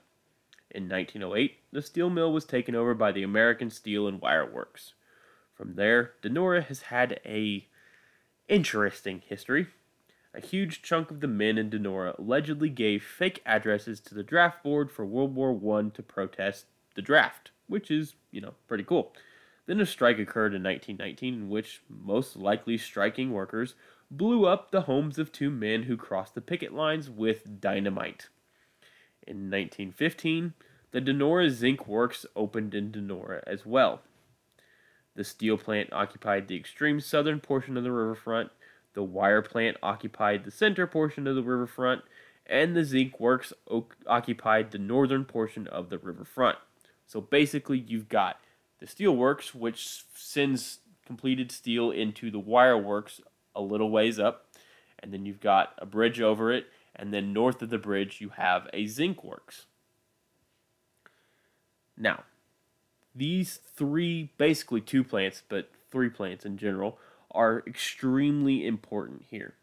In 0.71 0.89
1908, 0.89 1.59
the 1.73 1.83
steel 1.83 2.11
mill 2.11 2.33
was 2.33 2.45
taken 2.45 2.77
over 2.77 2.95
by 2.95 3.11
the 3.11 3.25
American 3.25 3.71
Steel 3.71 4.07
and 4.07 4.21
Wire 4.21 4.49
Works. 4.49 4.95
From 5.57 5.75
there, 5.75 6.13
Donora 6.23 6.65
has 6.67 6.83
had 6.83 7.19
a 7.27 7.67
interesting 8.49 9.21
history. 9.27 9.67
A 10.33 10.41
huge 10.41 10.81
chunk 10.81 11.11
of 11.11 11.23
the 11.23 11.27
men 11.27 11.59
in 11.59 11.71
Donora 11.71 12.17
allegedly 12.21 12.69
gave 12.69 13.03
fake 13.03 13.43
addresses 13.45 13.99
to 13.99 14.15
the 14.15 14.23
draft 14.23 14.63
board 14.63 14.93
for 14.93 15.05
World 15.05 15.35
War 15.35 15.77
I 15.77 15.89
to 15.89 16.03
protest 16.05 16.67
the 16.95 17.03
draft, 17.03 17.51
which 17.67 17.91
is, 17.91 18.15
you 18.31 18.41
know, 18.41 18.55
pretty 18.69 18.85
cool. 18.85 19.13
Then 19.67 19.81
a 19.81 19.87
strike 19.87 20.19
occurred 20.19 20.55
in 20.55 20.63
1919 20.63 21.35
in 21.35 21.49
which 21.49 21.83
most 21.89 22.37
likely 22.37 22.77
striking 22.77 23.31
workers 23.31 23.75
blew 24.11 24.45
up 24.45 24.71
the 24.71 24.83
homes 24.83 25.19
of 25.19 25.33
two 25.33 25.51
men 25.51 25.85
who 25.85 25.97
crossed 25.97 26.35
the 26.35 26.41
picket 26.41 26.75
lines 26.75 27.09
with 27.09 27.61
dynamite. 27.61 28.29
In 29.27 29.51
1915, 29.51 30.55
The 30.91 31.01
Donora 31.01 31.49
Zinc 31.49 31.87
Works 31.87 32.27
opened 32.35 32.75
in 32.75 32.91
Donora 32.91 33.43
as 33.47 33.65
well. 33.65 34.03
The 35.15 35.25
steel 35.25 35.57
plant 35.57 35.93
occupied 35.93 36.49
the 36.49 36.57
extreme 36.57 37.01
southern 37.01 37.39
portion 37.39 37.77
of 37.77 37.85
the 37.85 37.93
riverfront, 37.93 38.51
the 38.95 39.03
wire 39.03 39.43
plant 39.43 39.77
occupied 39.83 40.45
the 40.45 40.51
center 40.51 40.87
portion 40.87 41.27
of 41.27 41.35
the 41.35 41.43
riverfront, 41.43 42.03
and 42.47 42.77
the 42.77 42.85
zinc 42.85 43.21
works 43.21 43.53
occupied 44.07 44.71
the 44.71 44.79
northern 44.79 45.25
portion 45.25 45.67
of 45.69 45.89
the 45.89 45.99
riverfront. 45.99 46.59
So 47.07 47.21
basically, 47.21 47.79
you've 47.79 48.09
got 48.09 48.41
the 48.83 48.89
steel 48.89 49.17
works, 49.17 49.55
which 49.55 50.03
sends 50.17 50.81
completed 51.07 51.53
steel 51.53 51.93
into 51.93 52.33
the 52.33 52.41
wire 52.41 52.77
works 52.77 53.21
a 53.55 53.63
little 53.63 53.91
ways 53.91 54.19
up, 54.19 54.49
and 54.99 55.15
then 55.15 55.25
you've 55.25 55.41
got 55.41 55.73
a 55.79 55.87
bridge 55.87 56.21
over 56.21 56.51
it, 56.53 56.67
and 56.97 57.15
then 57.15 57.33
north 57.33 57.63
of 57.63 57.71
the 57.71 57.79
bridge, 57.79 58.21
you 58.21 58.31
have 58.31 58.69
a 58.73 58.87
zinc 58.87 59.23
works. 59.23 59.67
Now, 61.97 62.25
these 63.15 63.61
three, 63.77 64.33
basically 64.37 64.81
two 64.81 65.05
plants, 65.05 65.45
but 65.49 65.71
three 65.93 66.11
plants 66.11 66.45
in 66.45 66.57
general, 66.57 66.99
are 67.31 67.63
extremely 67.69 68.67
important 68.67 69.23
here. 69.31 69.55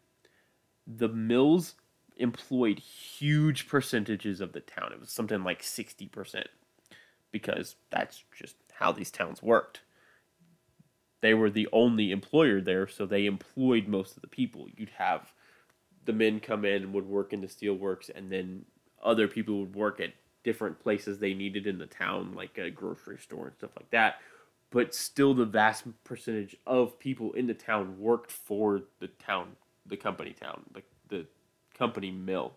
The 0.86 1.08
mills 1.08 1.74
employed 2.16 2.78
huge 2.78 3.68
percentages 3.68 4.40
of 4.40 4.54
the 4.54 4.60
town. 4.60 4.92
It 4.94 5.00
was 5.00 5.10
something 5.10 5.44
like 5.44 5.60
60%, 5.60 6.44
because 7.30 7.76
that's 7.90 8.24
just 8.34 8.56
how 8.80 8.90
these 8.90 9.10
towns 9.10 9.42
worked. 9.42 9.80
They 11.20 11.34
were 11.34 11.50
the 11.50 11.68
only 11.72 12.10
employer 12.10 12.60
there, 12.60 12.88
so 12.88 13.04
they 13.06 13.26
employed 13.26 13.86
most 13.86 14.16
of 14.16 14.22
the 14.22 14.28
people. 14.28 14.66
You'd 14.74 14.90
have 14.96 15.32
the 16.06 16.14
men 16.14 16.40
come 16.40 16.64
in 16.64 16.82
and 16.82 16.94
would 16.94 17.06
work 17.06 17.32
in 17.32 17.42
the 17.42 17.46
steelworks, 17.46 18.10
and 18.12 18.32
then 18.32 18.64
other 19.04 19.28
people 19.28 19.60
would 19.60 19.76
work 19.76 20.00
at 20.00 20.14
different 20.42 20.80
places 20.80 21.18
they 21.18 21.34
needed 21.34 21.66
in 21.66 21.78
the 21.78 21.86
town, 21.86 22.32
like 22.34 22.56
a 22.56 22.70
grocery 22.70 23.18
store 23.18 23.48
and 23.48 23.56
stuff 23.56 23.70
like 23.76 23.90
that. 23.90 24.16
But 24.70 24.94
still, 24.94 25.34
the 25.34 25.44
vast 25.44 25.84
percentage 26.04 26.56
of 26.66 26.98
people 26.98 27.32
in 27.34 27.46
the 27.46 27.54
town 27.54 27.98
worked 27.98 28.32
for 28.32 28.82
the 28.98 29.08
town, 29.08 29.56
the 29.84 29.96
company 29.96 30.32
town, 30.32 30.62
the, 30.72 30.82
the 31.08 31.26
company 31.76 32.10
mill. 32.10 32.54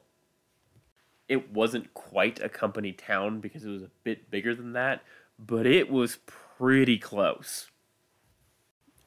It 1.27 1.51
wasn't 1.51 1.93
quite 1.93 2.41
a 2.41 2.49
company 2.49 2.93
town 2.93 3.39
because 3.41 3.65
it 3.65 3.69
was 3.69 3.83
a 3.83 3.91
bit 4.03 4.29
bigger 4.29 4.55
than 4.55 4.73
that, 4.73 5.01
but 5.45 5.65
it 5.65 5.89
was 5.89 6.17
pretty 6.25 6.97
close. 6.97 7.69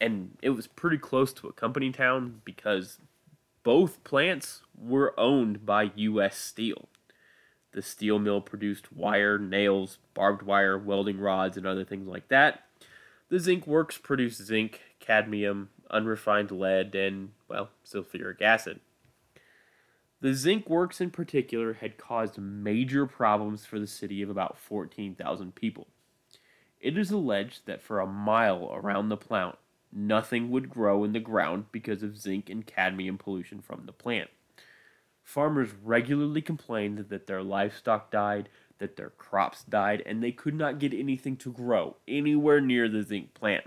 And 0.01 0.37
it 0.43 0.51
was 0.51 0.67
pretty 0.67 0.99
close 0.99 1.33
to 1.35 1.49
a 1.49 1.53
company 1.53 1.91
town 1.91 2.43
because 2.45 2.99
both 3.63 4.05
plants 4.05 4.63
were 4.77 5.19
owned 5.19 5.65
by 5.65 5.91
U.S. 5.97 6.37
Steel. 6.37 6.89
The 7.73 7.83
steel 7.83 8.19
mill 8.19 8.41
produced 8.41 8.93
wire, 8.93 9.39
nails, 9.39 9.99
barbed 10.15 10.43
wire, 10.43 10.79
welding 10.79 11.19
rods, 11.19 11.57
and 11.57 11.67
other 11.67 11.85
things 11.85 12.07
like 12.07 12.29
that. 12.29 12.63
The 13.29 13.39
zinc 13.39 13.67
works 13.67 13.99
produced 13.99 14.45
zinc, 14.45 14.81
cadmium, 15.01 15.71
unrefined 15.91 16.51
lead, 16.51 16.95
and, 16.95 17.31
well, 17.49 17.71
sulfuric 17.85 18.41
acid. 18.41 18.81
The 20.21 20.33
zinc 20.33 20.69
works 20.69 21.01
in 21.01 21.11
particular 21.11 21.75
had 21.75 21.99
caused 21.99 22.39
major 22.39 23.07
problems 23.07 23.67
for 23.67 23.79
the 23.79 23.87
city 23.87 24.23
of 24.23 24.31
about 24.31 24.59
14,000 24.59 25.55
people. 25.55 25.89
It 26.87 26.97
is 26.97 27.11
alleged 27.11 27.67
that 27.67 27.83
for 27.83 27.99
a 27.99 28.07
mile 28.07 28.71
around 28.73 29.09
the 29.09 29.17
plant, 29.17 29.57
nothing 29.93 30.53
would 30.53 30.71
grow 30.71 31.03
in 31.03 31.15
the 31.15 31.19
ground 31.19 31.65
because 31.73 32.05
of 32.05 32.17
zinc 32.17 32.49
and 32.49 32.65
cadmium 32.65 33.19
pollution 33.19 33.61
from 33.61 33.87
the 33.87 33.93
plant. 33.93 34.31
Farmers 35.25 35.71
regularly 35.83 36.41
complained 36.41 37.07
that 37.09 37.27
their 37.27 37.43
livestock 37.43 38.13
died, 38.13 38.49
that 38.79 38.95
their 38.95 39.11
crops 39.11 39.65
died, 39.65 40.01
and 40.07 40.23
they 40.23 40.31
could 40.31 40.55
not 40.55 40.79
get 40.79 40.95
anything 40.95 41.37
to 41.39 41.51
grow 41.51 41.97
anywhere 42.07 42.61
near 42.61 42.89
the 42.89 43.03
zinc 43.03 43.35
plant. 43.35 43.65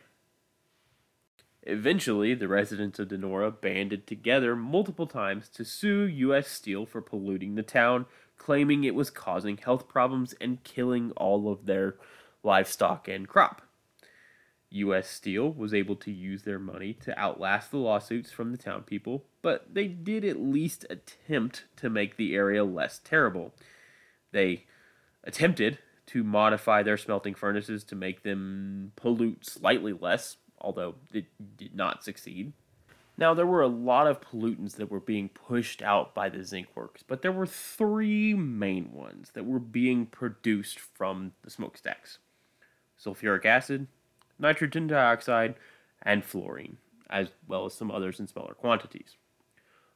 Eventually, 1.63 2.33
the 2.33 2.47
residents 2.47 2.99
of 2.99 3.09
Donora 3.09 3.51
banded 3.51 4.07
together 4.07 4.55
multiple 4.55 5.07
times 5.07 5.49
to 5.49 5.65
sue 5.65 6.03
U.S. 6.03 6.47
Steel 6.47 6.85
for 6.85 7.01
polluting 7.01 7.55
the 7.55 7.63
town, 7.63 8.05
claiming 8.37 8.85
it 8.85 8.95
was 8.95 9.09
causing 9.09 9.57
health 9.57 9.89
problems 9.89 10.33
and 10.39 10.63
killing 10.63 11.11
all 11.17 11.51
of 11.51 11.65
their 11.65 11.97
livestock 12.43 13.07
and 13.07 13.27
crop. 13.27 13.61
U.S. 14.71 15.09
Steel 15.09 15.51
was 15.51 15.73
able 15.73 15.95
to 15.95 16.11
use 16.11 16.43
their 16.43 16.59
money 16.59 16.93
to 16.93 17.17
outlast 17.17 17.71
the 17.71 17.77
lawsuits 17.77 18.31
from 18.31 18.51
the 18.51 18.57
town 18.57 18.83
people, 18.83 19.25
but 19.41 19.73
they 19.73 19.87
did 19.87 20.23
at 20.23 20.39
least 20.39 20.85
attempt 20.89 21.65
to 21.77 21.89
make 21.89 22.17
the 22.17 22.35
area 22.35 22.63
less 22.63 22.99
terrible. 23.03 23.53
They 24.31 24.65
attempted 25.23 25.79
to 26.07 26.23
modify 26.23 26.83
their 26.83 26.97
smelting 26.97 27.33
furnaces 27.33 27.83
to 27.85 27.95
make 27.95 28.21
them 28.21 28.91
pollute 28.95 29.45
slightly 29.45 29.93
less, 29.93 30.37
although 30.59 30.95
it 31.13 31.25
did 31.57 31.75
not 31.75 32.03
succeed. 32.03 32.53
Now, 33.17 33.33
there 33.33 33.45
were 33.45 33.61
a 33.61 33.67
lot 33.67 34.07
of 34.07 34.21
pollutants 34.21 34.75
that 34.77 34.89
were 34.89 35.01
being 35.01 35.29
pushed 35.29 35.81
out 35.81 36.15
by 36.15 36.29
the 36.29 36.43
zinc 36.43 36.67
works, 36.73 37.03
but 37.05 37.21
there 37.21 37.33
were 37.33 37.45
three 37.45 38.33
main 38.33 38.93
ones 38.93 39.31
that 39.33 39.45
were 39.45 39.59
being 39.59 40.05
produced 40.05 40.79
from 40.79 41.33
the 41.43 41.49
smokestacks 41.49 42.19
sulfuric 43.03 43.45
acid, 43.45 43.87
nitrogen 44.37 44.87
dioxide, 44.87 45.55
and 46.01 46.23
fluorine, 46.23 46.77
as 47.09 47.29
well 47.47 47.65
as 47.65 47.73
some 47.73 47.91
others 47.91 48.19
in 48.19 48.27
smaller 48.27 48.53
quantities. 48.53 49.15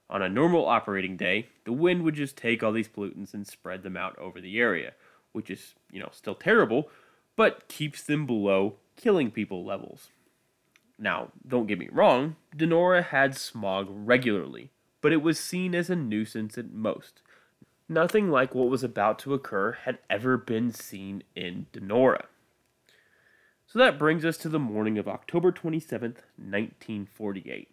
On 0.09 0.21
a 0.21 0.29
normal 0.29 0.65
operating 0.65 1.17
day, 1.17 1.47
the 1.65 1.71
wind 1.71 2.03
would 2.03 2.15
just 2.15 2.37
take 2.37 2.61
all 2.61 2.71
these 2.71 2.89
pollutants 2.89 3.33
and 3.33 3.47
spread 3.47 3.83
them 3.83 3.97
out 3.97 4.17
over 4.19 4.39
the 4.39 4.59
area, 4.59 4.93
which 5.31 5.49
is, 5.49 5.75
you 5.91 5.99
know, 5.99 6.09
still 6.11 6.35
terrible, 6.35 6.89
but 7.35 7.67
keeps 7.67 8.03
them 8.03 8.25
below 8.25 8.75
killing 8.95 9.31
people 9.31 9.65
levels. 9.65 10.09
Now, 10.99 11.31
don't 11.47 11.67
get 11.67 11.79
me 11.79 11.89
wrong, 11.91 12.35
Donora 12.55 13.05
had 13.05 13.35
smog 13.35 13.87
regularly, 13.89 14.69
but 15.01 15.11
it 15.11 15.21
was 15.21 15.39
seen 15.39 15.73
as 15.73 15.89
a 15.89 15.95
nuisance 15.95 16.57
at 16.57 16.71
most. 16.71 17.21
Nothing 17.89 18.29
like 18.29 18.53
what 18.53 18.69
was 18.69 18.83
about 18.83 19.19
to 19.19 19.33
occur 19.33 19.73
had 19.83 19.99
ever 20.09 20.37
been 20.37 20.71
seen 20.71 21.23
in 21.35 21.65
Donora. 21.73 22.25
So 23.73 23.79
that 23.79 23.97
brings 23.97 24.23
us 24.23 24.37
to 24.37 24.49
the 24.49 24.59
morning 24.59 24.99
of 24.99 25.07
October 25.07 25.51
27th, 25.51 26.21
1948. 26.37 27.71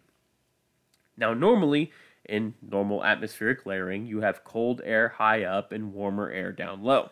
Now, 1.15 1.35
normally, 1.35 1.91
in 2.27 2.55
normal 2.59 3.03
atmospheric 3.03 3.67
layering, 3.67 4.07
you 4.07 4.21
have 4.21 4.43
cold 4.43 4.81
air 4.83 5.09
high 5.09 5.43
up 5.43 5.71
and 5.71 5.93
warmer 5.93 6.31
air 6.31 6.51
down 6.53 6.81
low. 6.81 7.11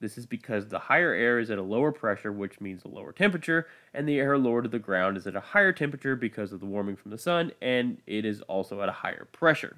This 0.00 0.16
is 0.16 0.24
because 0.24 0.68
the 0.68 0.78
higher 0.78 1.12
air 1.12 1.40
is 1.40 1.50
at 1.50 1.58
a 1.58 1.62
lower 1.62 1.92
pressure, 1.92 2.32
which 2.32 2.58
means 2.58 2.86
a 2.86 2.88
lower 2.88 3.12
temperature, 3.12 3.66
and 3.92 4.08
the 4.08 4.18
air 4.18 4.38
lower 4.38 4.62
to 4.62 4.68
the 4.70 4.78
ground 4.78 5.18
is 5.18 5.26
at 5.26 5.36
a 5.36 5.40
higher 5.40 5.72
temperature 5.74 6.16
because 6.16 6.54
of 6.54 6.60
the 6.60 6.64
warming 6.64 6.96
from 6.96 7.10
the 7.10 7.18
sun, 7.18 7.52
and 7.60 8.00
it 8.06 8.24
is 8.24 8.40
also 8.48 8.80
at 8.80 8.88
a 8.88 8.92
higher 8.92 9.28
pressure. 9.32 9.76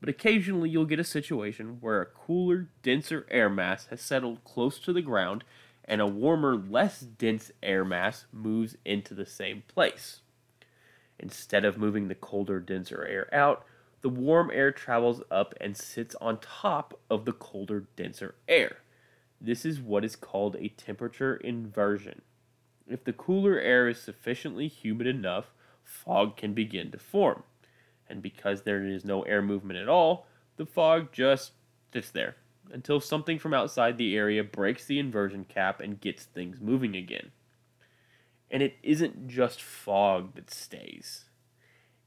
But 0.00 0.08
occasionally 0.08 0.70
you'll 0.70 0.86
get 0.86 1.00
a 1.00 1.04
situation 1.04 1.78
where 1.82 2.00
a 2.00 2.06
cooler, 2.06 2.68
denser 2.82 3.26
air 3.30 3.50
mass 3.50 3.88
has 3.88 4.00
settled 4.00 4.42
close 4.42 4.78
to 4.78 4.94
the 4.94 5.02
ground 5.02 5.44
and 5.88 6.02
a 6.02 6.06
warmer, 6.06 6.54
less 6.54 7.00
dense 7.00 7.50
air 7.62 7.82
mass 7.82 8.26
moves 8.30 8.76
into 8.84 9.14
the 9.14 9.26
same 9.26 9.62
place. 9.66 10.20
Instead 11.18 11.64
of 11.64 11.78
moving 11.78 12.06
the 12.06 12.14
colder, 12.14 12.60
denser 12.60 13.04
air 13.06 13.34
out, 13.34 13.64
the 14.02 14.10
warm 14.10 14.50
air 14.52 14.70
travels 14.70 15.22
up 15.30 15.54
and 15.60 15.76
sits 15.76 16.14
on 16.20 16.38
top 16.38 17.00
of 17.10 17.24
the 17.24 17.32
colder, 17.32 17.86
denser 17.96 18.34
air. 18.46 18.76
This 19.40 19.64
is 19.64 19.80
what 19.80 20.04
is 20.04 20.14
called 20.14 20.56
a 20.56 20.68
temperature 20.68 21.36
inversion. 21.36 22.20
If 22.86 23.02
the 23.02 23.12
cooler 23.14 23.58
air 23.58 23.88
is 23.88 23.98
sufficiently 23.98 24.68
humid 24.68 25.06
enough, 25.06 25.52
fog 25.82 26.36
can 26.36 26.52
begin 26.52 26.90
to 26.90 26.98
form. 26.98 27.44
And 28.08 28.22
because 28.22 28.62
there 28.62 28.84
is 28.84 29.04
no 29.04 29.22
air 29.22 29.42
movement 29.42 29.80
at 29.80 29.88
all, 29.88 30.26
the 30.56 30.66
fog 30.66 31.12
just 31.12 31.52
sits 31.92 32.10
there 32.10 32.36
until 32.72 33.00
something 33.00 33.38
from 33.38 33.54
outside 33.54 33.96
the 33.96 34.16
area 34.16 34.44
breaks 34.44 34.84
the 34.84 34.98
inversion 34.98 35.44
cap 35.44 35.80
and 35.80 36.00
gets 36.00 36.24
things 36.24 36.60
moving 36.60 36.96
again. 36.96 37.30
And 38.50 38.62
it 38.62 38.76
isn't 38.82 39.28
just 39.28 39.62
fog 39.62 40.34
that 40.34 40.50
stays, 40.50 41.24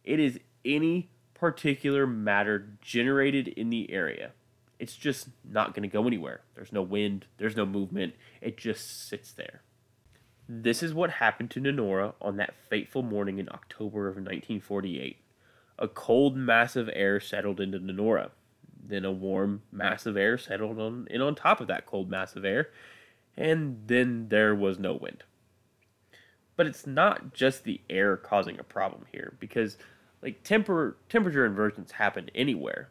it 0.03 0.19
is 0.19 0.39
any 0.65 1.11
particular 1.33 2.05
matter 2.05 2.77
generated 2.81 3.47
in 3.47 3.69
the 3.69 3.91
area. 3.91 4.31
It's 4.79 4.95
just 4.95 5.29
not 5.43 5.75
going 5.75 5.87
to 5.87 5.93
go 5.93 6.07
anywhere. 6.07 6.41
There's 6.55 6.73
no 6.73 6.81
wind, 6.81 7.25
there's 7.37 7.55
no 7.55 7.65
movement, 7.65 8.15
it 8.41 8.57
just 8.57 9.07
sits 9.07 9.31
there. 9.31 9.61
This 10.49 10.83
is 10.83 10.93
what 10.93 11.11
happened 11.11 11.51
to 11.51 11.61
Donora 11.61 12.13
on 12.19 12.37
that 12.37 12.55
fateful 12.69 13.03
morning 13.03 13.37
in 13.37 13.47
October 13.49 14.07
of 14.07 14.15
1948. 14.15 15.17
A 15.79 15.87
cold 15.87 16.35
mass 16.35 16.75
of 16.75 16.89
air 16.93 17.19
settled 17.19 17.59
into 17.59 17.79
Donora 17.79 18.31
then 18.83 19.05
a 19.05 19.11
warm 19.11 19.61
mass 19.71 20.05
of 20.05 20.17
air 20.17 20.37
settled 20.37 20.79
on 20.79 21.07
in 21.09 21.21
on 21.21 21.35
top 21.35 21.61
of 21.61 21.67
that 21.67 21.85
cold 21.85 22.09
mass 22.09 22.35
of 22.35 22.43
air, 22.43 22.69
and 23.37 23.83
then 23.87 24.27
there 24.29 24.55
was 24.55 24.79
no 24.79 24.93
wind. 24.93 25.23
But 26.55 26.67
it's 26.67 26.85
not 26.85 27.33
just 27.33 27.63
the 27.63 27.81
air 27.89 28.17
causing 28.17 28.59
a 28.59 28.63
problem 28.63 29.05
here, 29.11 29.33
because 29.39 29.77
like 30.21 30.43
temper 30.43 30.97
temperature 31.09 31.45
inversions 31.45 31.93
happen 31.93 32.29
anywhere, 32.35 32.89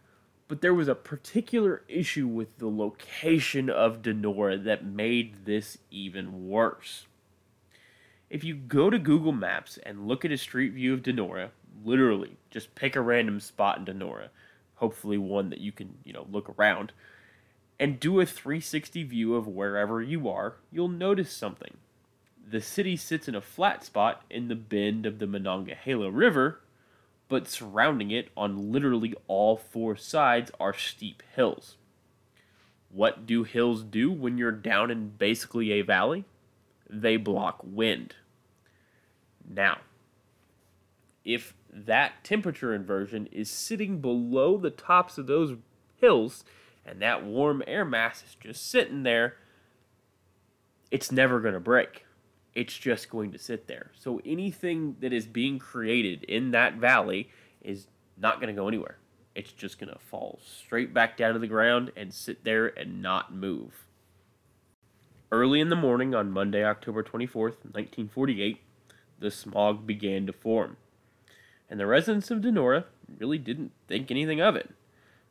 But 0.51 0.63
there 0.63 0.75
was 0.75 0.89
a 0.89 0.97
particular 0.97 1.85
issue 1.87 2.27
with 2.27 2.59
the 2.59 2.67
location 2.67 3.71
of 3.71 4.03
Donora 4.03 4.65
that 4.65 4.85
made 4.85 5.45
this 5.45 5.79
even 5.93 6.49
worse. 6.49 7.07
If 8.29 8.43
you 8.43 8.57
go 8.57 8.91
to 8.91 8.99
Google 8.99 9.31
Maps 9.31 9.79
and 9.85 10.09
look 10.09 10.25
at 10.25 10.33
a 10.33 10.37
street 10.37 10.73
view 10.73 10.93
of 10.93 11.05
Donora, 11.05 11.51
literally 11.85 12.37
just 12.51 12.75
pick 12.75 12.97
a 12.97 13.01
random 13.01 13.39
spot 13.39 13.79
in 13.79 13.85
Donora, 13.85 14.31
hopefully 14.81 15.17
one 15.17 15.51
that 15.51 15.61
you 15.61 15.73
can, 15.73 15.99
you 16.05 16.13
know, 16.13 16.27
look 16.31 16.53
around, 16.59 16.93
and 17.79 18.01
do 18.01 18.21
a 18.21 18.27
360 18.27 19.05
view 19.05 19.35
of 19.35 19.47
wherever 19.47 20.03
you 20.03 20.29
are, 20.29 20.57
you'll 20.71 20.89
notice 20.89 21.33
something. 21.33 21.77
The 22.47 22.61
city 22.61 22.97
sits 22.97 23.29
in 23.29 23.35
a 23.35 23.41
flat 23.41 23.85
spot 23.85 24.25
in 24.29 24.49
the 24.49 24.57
bend 24.57 25.07
of 25.07 25.19
the 25.19 25.27
Monongahela 25.27 26.11
River 26.11 26.61
but 27.31 27.49
surrounding 27.49 28.11
it 28.11 28.29
on 28.37 28.73
literally 28.73 29.15
all 29.29 29.57
four 29.57 29.97
sides 29.97 30.51
are 30.59 30.75
steep 30.75 31.23
hills. 31.35 31.77
What 32.91 33.25
do 33.25 33.45
hills 33.45 33.85
do 33.85 34.11
when 34.11 34.37
you're 34.37 34.51
down 34.51 34.91
in 34.91 35.11
basically 35.11 35.71
a 35.71 35.83
valley? 35.83 36.25
They 36.91 37.17
block 37.17 37.61
wind. 37.63 38.17
Now, 39.49 39.79
if 41.25 41.55
that 41.73 42.25
temperature 42.25 42.75
inversion 42.75 43.27
is 43.31 43.51
sitting 43.51 44.01
below 44.01 44.57
the 44.57 44.71
tops 44.71 45.19
of 45.19 45.27
those 45.27 45.57
hills 45.97 46.45
and 46.85 47.01
that 47.01 47.25
warm 47.25 47.63
air 47.67 47.85
mass 47.85 48.23
is 48.23 48.37
just 48.41 48.71
sitting 48.71 49.03
there, 49.03 49.37
it's 50.91 51.13
never 51.13 51.41
going 51.41 51.55
to 51.55 51.61
break 51.61 52.05
it's 52.55 52.77
just 52.77 53.11
going 53.11 53.33
to 53.33 53.39
sit 53.39 53.67
there. 53.67 53.91
So 53.97 54.21
anything 54.25 54.97
that 55.01 55.13
is 55.13 55.27
being 55.27 55.59
created 55.59 56.25
in 56.25 56.51
that 56.51 56.75
valley 56.75 57.31
is 57.63 57.87
not 58.17 58.41
going 58.41 58.55
to 58.55 58.61
go 58.61 58.69
anywhere. 58.69 58.99
It's 59.35 59.53
just 59.53 59.79
going 59.79 59.93
to 59.93 59.99
fall 59.99 60.41
straight 60.45 60.93
back 60.93 61.17
down 61.17 61.35
to 61.35 61.39
the 61.39 61.47
ground 61.47 61.93
and 61.97 62.13
sit 62.13 62.45
there 62.45 62.67
and 62.67 63.01
not 63.01 63.33
move. 63.33 63.87
Early 65.31 65.61
in 65.61 65.69
the 65.69 65.77
morning 65.77 66.15
on 66.15 66.33
Monday, 66.33 66.65
October 66.65 67.05
24th, 67.05 67.63
1948, 67.63 68.61
the 69.21 69.31
smog 69.31 69.87
began 69.87 70.27
to 70.27 70.33
form. 70.33 70.77
And 71.71 71.79
the 71.79 71.87
residents 71.87 72.31
of 72.31 72.41
Donora 72.41 72.85
really 73.19 73.39
didn't 73.39 73.71
think 73.87 74.11
anything 74.11 74.41
of 74.41 74.57
it. 74.57 74.71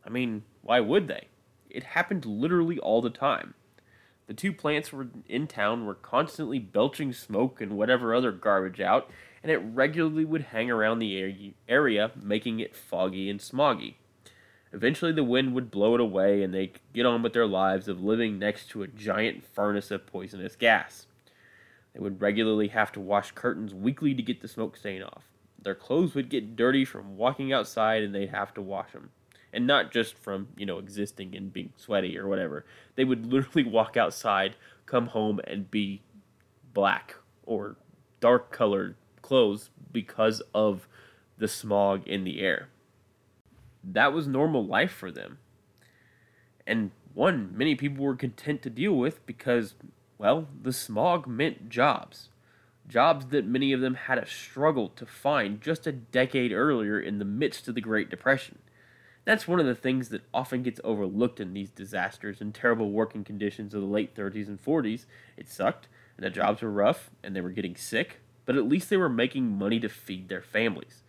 I 0.06 0.10
mean, 0.10 0.44
why 0.64 0.80
would 0.80 1.08
they? 1.08 1.28
It 1.70 1.84
happened 1.84 2.26
literally 2.26 2.80
all 2.80 3.02
the 3.02 3.10
time. 3.10 3.54
The 4.28 4.34
two 4.34 4.54
plants 4.54 4.94
were 4.94 5.08
in 5.28 5.48
town 5.48 5.86
were 5.86 5.96
constantly 5.96 6.60
belching 6.60 7.14
smoke 7.14 7.60
and 7.60 7.74
whatever 7.74 8.16
other 8.16 8.32
garbage 8.32 8.80
out, 8.80 9.10
and 9.44 9.52
it 9.52 9.58
regularly 9.58 10.24
would 10.24 10.44
hang 10.44 10.72
around 10.72 11.00
the 11.00 11.54
area, 11.68 12.12
making 12.16 12.60
it 12.60 12.76
foggy 12.76 13.30
and 13.30 13.40
smoggy. 13.40 13.96
Eventually, 14.72 15.12
the 15.12 15.24
wind 15.24 15.56
would 15.56 15.72
blow 15.72 15.96
it 15.96 16.02
away, 16.02 16.44
and 16.44 16.54
they 16.54 16.68
could 16.68 16.82
get 16.94 17.08
on 17.08 17.24
with 17.24 17.34
their 17.34 17.48
lives 17.48 17.88
of 17.88 18.04
living 18.04 18.38
next 18.38 18.70
to 18.70 18.84
a 18.84 18.88
giant 18.88 19.44
furnace 19.44 19.90
of 19.90 20.06
poisonous 20.06 20.56
gas. 20.56 21.08
They 21.94 22.00
would 22.00 22.22
regularly 22.22 22.68
have 22.68 22.92
to 22.94 23.00
wash 23.00 23.32
curtains 23.32 23.74
weekly 23.74 24.14
to 24.14 24.22
get 24.22 24.42
the 24.42 24.48
smoke 24.48 24.78
stain 24.78 25.02
off. 25.02 25.24
Their 25.64 25.76
clothes 25.76 26.16
would 26.16 26.30
get 26.30 26.56
dirty 26.56 26.86
from 26.86 27.18
walking 27.18 27.52
outside, 27.52 28.04
and 28.04 28.14
they'd 28.14 28.30
have 28.30 28.54
to 28.56 28.62
wash 28.62 28.92
them 28.94 29.12
and 29.52 29.66
not 29.66 29.92
just 29.92 30.18
from 30.18 30.48
you 30.58 30.66
know 30.66 30.78
existing 30.78 31.36
and 31.36 31.52
being 31.52 31.74
sweaty 31.78 32.18
or 32.18 32.28
whatever. 32.28 32.66
They 32.96 33.04
would 33.04 33.26
literally 33.32 33.68
walk 33.68 33.98
outside, 33.98 34.56
come 34.86 35.08
home, 35.08 35.40
and 35.46 35.70
be 35.70 36.02
black 36.74 37.16
or 37.46 37.76
dark 38.20 38.52
colored 38.52 38.96
clothes 39.22 39.70
because 39.92 40.42
of 40.54 40.88
the 41.38 41.48
smog 41.48 42.08
in 42.08 42.24
the 42.24 42.42
air. 42.42 42.70
That 43.84 44.14
was 44.14 44.28
normal 44.28 44.66
life 44.66 44.92
for 44.92 45.12
them. 45.12 45.40
And 46.68 46.92
one 47.14 47.52
many 47.56 47.76
people 47.76 48.04
were 48.04 48.16
content 48.16 48.62
to 48.64 48.70
deal 48.70 48.94
with 48.94 49.26
because, 49.26 49.74
well, 50.18 50.48
the 50.62 50.74
smog 50.74 51.28
meant 51.28 51.70
jobs. 51.70 52.30
Jobs 52.90 53.28
that 53.28 53.46
many 53.46 53.72
of 53.72 53.82
them 53.82 53.94
had 53.94 54.18
a 54.18 54.26
struggle 54.26 54.90
to 54.90 55.06
find 55.06 55.62
just 55.62 55.86
a 55.86 55.92
decade 55.92 56.52
earlier 56.52 57.00
in 57.00 57.20
the 57.20 57.26
midst 57.26 57.68
of 57.68 57.76
the 57.76 57.82
Great 57.82 58.10
Depression. 58.10 58.58
That's 59.26 59.48
one 59.48 59.60
of 59.60 59.68
the 59.68 59.76
things 59.76 60.10
that 60.10 60.24
often 60.34 60.64
gets 60.64 60.82
overlooked 60.84 61.40
in 61.40 61.54
these 61.54 61.70
disasters 61.70 62.42
and 62.42 62.52
terrible 62.52 62.90
working 62.90 63.24
conditions 63.24 63.76
of 63.76 63.82
the 63.82 63.88
late 63.88 64.16
30s 64.16 64.48
and 64.48 64.60
40s. 64.60 65.06
It 65.38 65.48
sucked, 65.48 65.88
and 66.18 66.26
the 66.26 66.32
jobs 66.32 66.64
were 66.64 66.72
rough, 66.72 67.12
and 67.24 67.36
they 67.36 67.42
were 67.42 67.52
getting 67.52 67.76
sick, 67.76 68.22
but 68.48 68.56
at 68.56 68.68
least 68.68 68.90
they 68.90 68.98
were 68.98 69.08
making 69.08 69.56
money 69.56 69.80
to 69.82 69.88
feed 69.88 70.28
their 70.28 70.42
families. 70.42 71.04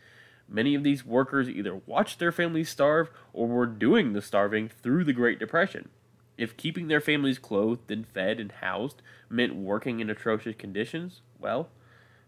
Many 0.47 0.75
of 0.75 0.83
these 0.83 1.07
workers 1.07 1.49
either 1.49 1.81
watched 1.87 2.19
their 2.19 2.33
families 2.33 2.69
starve 2.69 3.11
or 3.33 3.47
were 3.47 3.65
doing 3.65 4.13
the 4.13 4.21
starving 4.21 4.69
through 4.69 5.05
the 5.05 5.15
Great 5.15 5.39
Depression. 5.39 5.89
If 6.37 6.59
keeping 6.59 6.89
their 6.89 7.01
families 7.01 7.39
clothed 7.39 7.91
and 7.91 8.07
fed 8.07 8.39
and 8.39 8.53
housed 8.53 9.01
meant 9.31 9.55
working 9.55 10.01
in 10.01 10.11
atrocious 10.11 10.57
conditions, 10.57 11.23
well, 11.41 11.69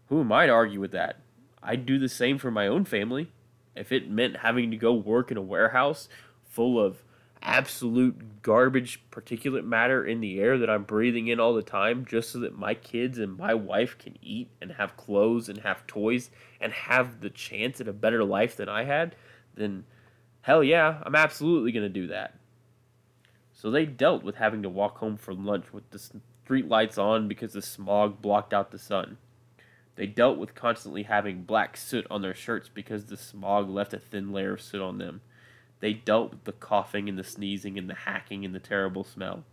who 0.07 0.21
am 0.21 0.31
I 0.31 0.47
to 0.47 0.51
argue 0.51 0.79
with 0.79 0.91
that? 0.91 1.19
I'd 1.61 1.85
do 1.85 1.97
the 1.97 2.09
same 2.09 2.37
for 2.37 2.51
my 2.51 2.67
own 2.67 2.85
family 2.85 3.31
if 3.75 3.91
it 3.91 4.09
meant 4.09 4.37
having 4.37 4.71
to 4.71 4.77
go 4.77 4.93
work 4.93 5.31
in 5.31 5.37
a 5.37 5.41
warehouse 5.41 6.09
full 6.47 6.79
of 6.79 7.03
absolute 7.41 8.41
garbage 8.41 9.01
particulate 9.11 9.65
matter 9.65 10.05
in 10.05 10.21
the 10.21 10.39
air 10.39 10.57
that 10.57 10.69
I'm 10.69 10.83
breathing 10.83 11.27
in 11.27 11.39
all 11.39 11.53
the 11.53 11.61
time 11.61 12.05
just 12.05 12.31
so 12.31 12.39
that 12.39 12.57
my 12.57 12.73
kids 12.73 13.17
and 13.19 13.37
my 13.37 13.53
wife 13.53 13.97
can 13.97 14.17
eat 14.21 14.49
and 14.61 14.73
have 14.73 14.95
clothes 14.95 15.49
and 15.49 15.59
have 15.59 15.85
toys 15.85 16.29
and 16.61 16.71
have 16.71 17.19
the 17.19 17.29
chance 17.29 17.81
at 17.81 17.87
a 17.87 17.93
better 17.93 18.23
life 18.23 18.55
than 18.55 18.69
I 18.69 18.85
had, 18.85 19.15
then 19.55 19.83
hell 20.41 20.63
yeah, 20.63 21.01
I'm 21.03 21.15
absolutely 21.15 21.73
going 21.73 21.83
to 21.83 21.89
do 21.89 22.07
that. 22.07 22.35
So 23.53 23.69
they 23.69 23.85
dealt 23.85 24.23
with 24.23 24.35
having 24.35 24.63
to 24.63 24.69
walk 24.69 24.97
home 24.97 25.17
for 25.17 25.33
lunch 25.33 25.73
with 25.73 25.89
the 25.91 25.99
street 26.43 26.67
lights 26.67 26.97
on 26.97 27.29
because 27.29 27.53
the 27.53 27.61
smog 27.61 28.21
blocked 28.21 28.53
out 28.53 28.71
the 28.71 28.77
sun. 28.77 29.17
They 29.95 30.07
dealt 30.07 30.37
with 30.37 30.55
constantly 30.55 31.03
having 31.03 31.43
black 31.43 31.77
soot 31.77 32.05
on 32.11 32.21
their 32.21 32.33
shirts 32.33 32.67
because 32.67 33.05
the 33.05 33.15
smog 33.15 33.69
left 33.69 33.93
a 33.93 33.99
thin 33.99 34.33
layer 34.33 34.53
of 34.53 34.61
soot 34.61 34.81
on 34.81 34.97
them. 34.97 35.21
They 35.79 35.93
dealt 35.93 36.31
with 36.31 36.43
the 36.43 36.51
coughing 36.51 37.07
and 37.07 37.17
the 37.17 37.23
sneezing 37.23 37.77
and 37.77 37.89
the 37.89 37.95
hacking 37.95 38.43
and 38.43 38.53
the 38.53 38.59
terrible 38.59 39.05
smell. 39.05 39.45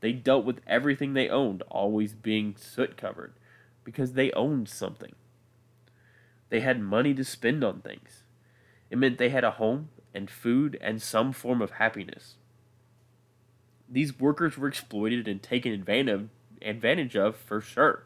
They 0.00 0.12
dealt 0.12 0.46
with 0.46 0.60
everything 0.66 1.12
they 1.12 1.28
owned 1.28 1.62
always 1.68 2.14
being 2.14 2.56
soot 2.56 2.96
covered 2.96 3.34
because 3.84 4.14
they 4.14 4.32
owned 4.32 4.70
something. 4.70 5.14
They 6.48 6.60
had 6.60 6.80
money 6.80 7.12
to 7.12 7.24
spend 7.24 7.62
on 7.62 7.80
things. 7.80 8.22
It 8.90 8.96
meant 8.96 9.18
they 9.18 9.28
had 9.28 9.44
a 9.44 9.52
home 9.52 9.90
and 10.14 10.30
food 10.30 10.78
and 10.80 11.02
some 11.02 11.32
form 11.32 11.60
of 11.60 11.72
happiness. 11.72 12.36
These 13.86 14.18
workers 14.18 14.56
were 14.56 14.68
exploited 14.68 15.28
and 15.28 15.42
taken 15.42 15.72
advantage 15.72 16.28
of 16.62 17.36
for 17.36 17.60
sure. 17.60 18.04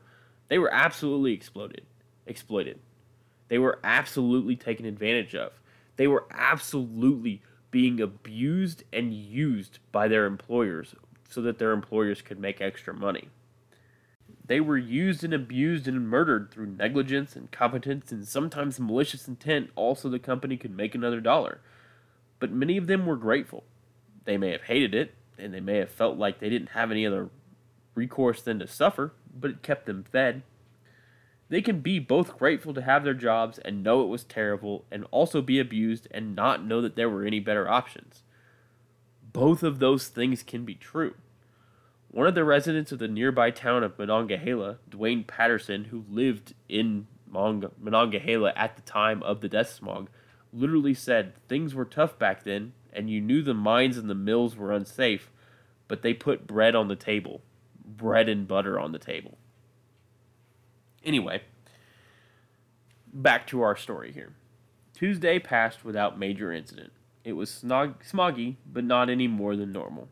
They 0.48 0.58
were 0.58 0.72
absolutely 0.72 1.32
exploded, 1.32 1.82
exploited. 2.26 2.78
They 3.48 3.58
were 3.58 3.78
absolutely 3.84 4.56
taken 4.56 4.86
advantage 4.86 5.34
of. 5.34 5.52
They 5.96 6.06
were 6.06 6.26
absolutely 6.30 7.42
being 7.70 8.00
abused 8.00 8.84
and 8.92 9.12
used 9.14 9.78
by 9.92 10.08
their 10.08 10.26
employers 10.26 10.94
so 11.28 11.40
that 11.42 11.58
their 11.58 11.72
employers 11.72 12.22
could 12.22 12.38
make 12.38 12.60
extra 12.60 12.94
money. 12.94 13.28
They 14.44 14.60
were 14.60 14.76
used 14.76 15.24
and 15.24 15.32
abused 15.32 15.88
and 15.88 16.08
murdered 16.08 16.50
through 16.50 16.66
negligence, 16.66 17.36
incompetence, 17.36 18.12
and 18.12 18.26
sometimes 18.26 18.78
malicious 18.78 19.28
intent, 19.28 19.70
also 19.74 20.08
the 20.08 20.18
company 20.18 20.56
could 20.56 20.76
make 20.76 20.94
another 20.94 21.20
dollar. 21.20 21.60
But 22.38 22.50
many 22.50 22.76
of 22.76 22.86
them 22.86 23.06
were 23.06 23.16
grateful. 23.16 23.64
They 24.24 24.36
may 24.36 24.50
have 24.50 24.62
hated 24.62 24.94
it, 24.94 25.14
and 25.38 25.54
they 25.54 25.60
may 25.60 25.78
have 25.78 25.90
felt 25.90 26.18
like 26.18 26.38
they 26.38 26.50
didn't 26.50 26.70
have 26.70 26.90
any 26.90 27.06
other 27.06 27.30
recourse 27.94 28.42
than 28.42 28.58
to 28.58 28.66
suffer, 28.66 29.12
but 29.34 29.50
it 29.50 29.62
kept 29.62 29.86
them 29.86 30.04
fed. 30.04 30.42
They 31.48 31.60
can 31.60 31.80
be 31.80 31.98
both 31.98 32.38
grateful 32.38 32.72
to 32.72 32.82
have 32.82 33.04
their 33.04 33.12
jobs 33.12 33.58
and 33.58 33.82
know 33.82 34.02
it 34.02 34.08
was 34.08 34.24
terrible, 34.24 34.86
and 34.90 35.04
also 35.10 35.42
be 35.42 35.58
abused 35.58 36.08
and 36.10 36.34
not 36.34 36.64
know 36.64 36.80
that 36.80 36.96
there 36.96 37.10
were 37.10 37.24
any 37.24 37.40
better 37.40 37.68
options. 37.68 38.22
Both 39.32 39.62
of 39.62 39.78
those 39.78 40.08
things 40.08 40.42
can 40.42 40.64
be 40.64 40.74
true. 40.74 41.14
One 42.08 42.26
of 42.26 42.34
the 42.34 42.44
residents 42.44 42.92
of 42.92 42.98
the 42.98 43.08
nearby 43.08 43.50
town 43.50 43.82
of 43.82 43.98
Monongahela, 43.98 44.78
Dwayne 44.90 45.26
Patterson, 45.26 45.84
who 45.84 46.04
lived 46.10 46.54
in 46.68 47.06
Monongahela 47.30 48.52
at 48.56 48.76
the 48.76 48.82
time 48.82 49.22
of 49.22 49.40
the 49.40 49.48
death 49.48 49.70
smog, 49.70 50.08
literally 50.52 50.94
said 50.94 51.34
things 51.48 51.74
were 51.74 51.84
tough 51.84 52.18
back 52.18 52.44
then, 52.44 52.72
and 52.92 53.08
you 53.08 53.20
knew 53.20 53.42
the 53.42 53.54
mines 53.54 53.96
and 53.96 54.08
the 54.08 54.14
mills 54.14 54.56
were 54.56 54.72
unsafe, 54.72 55.30
but 55.88 56.02
they 56.02 56.14
put 56.14 56.46
bread 56.46 56.74
on 56.74 56.88
the 56.88 56.96
table 56.96 57.42
bread 57.84 58.28
and 58.28 58.46
butter 58.46 58.78
on 58.78 58.92
the 58.92 58.98
table. 58.98 59.36
Anyway, 61.04 61.42
back 63.12 63.46
to 63.48 63.62
our 63.62 63.76
story 63.76 64.12
here. 64.12 64.32
Tuesday 64.94 65.38
passed 65.38 65.84
without 65.84 66.18
major 66.18 66.52
incident. 66.52 66.92
It 67.24 67.32
was 67.32 67.50
snog- 67.50 68.08
smoggy, 68.08 68.56
but 68.70 68.84
not 68.84 69.10
any 69.10 69.28
more 69.28 69.56
than 69.56 69.72
normal. 69.72 70.08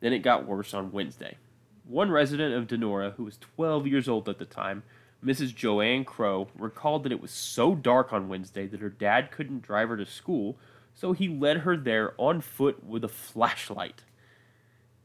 Then 0.00 0.12
it 0.12 0.20
got 0.20 0.46
worse 0.46 0.74
on 0.74 0.92
Wednesday. 0.92 1.36
One 1.84 2.10
resident 2.10 2.54
of 2.54 2.66
Donora, 2.66 3.14
who 3.14 3.24
was 3.24 3.38
12 3.38 3.86
years 3.86 4.08
old 4.08 4.28
at 4.28 4.38
the 4.38 4.44
time, 4.44 4.82
Mrs. 5.24 5.54
Joanne 5.54 6.04
Crow, 6.04 6.48
recalled 6.56 7.04
that 7.04 7.12
it 7.12 7.20
was 7.20 7.30
so 7.30 7.74
dark 7.74 8.12
on 8.12 8.28
Wednesday 8.28 8.66
that 8.66 8.80
her 8.80 8.88
dad 8.88 9.30
couldn't 9.30 9.62
drive 9.62 9.88
her 9.88 9.96
to 9.96 10.06
school, 10.06 10.56
so 10.94 11.12
he 11.12 11.28
led 11.28 11.58
her 11.58 11.76
there 11.76 12.14
on 12.18 12.40
foot 12.40 12.84
with 12.84 13.04
a 13.04 13.08
flashlight. 13.08 14.02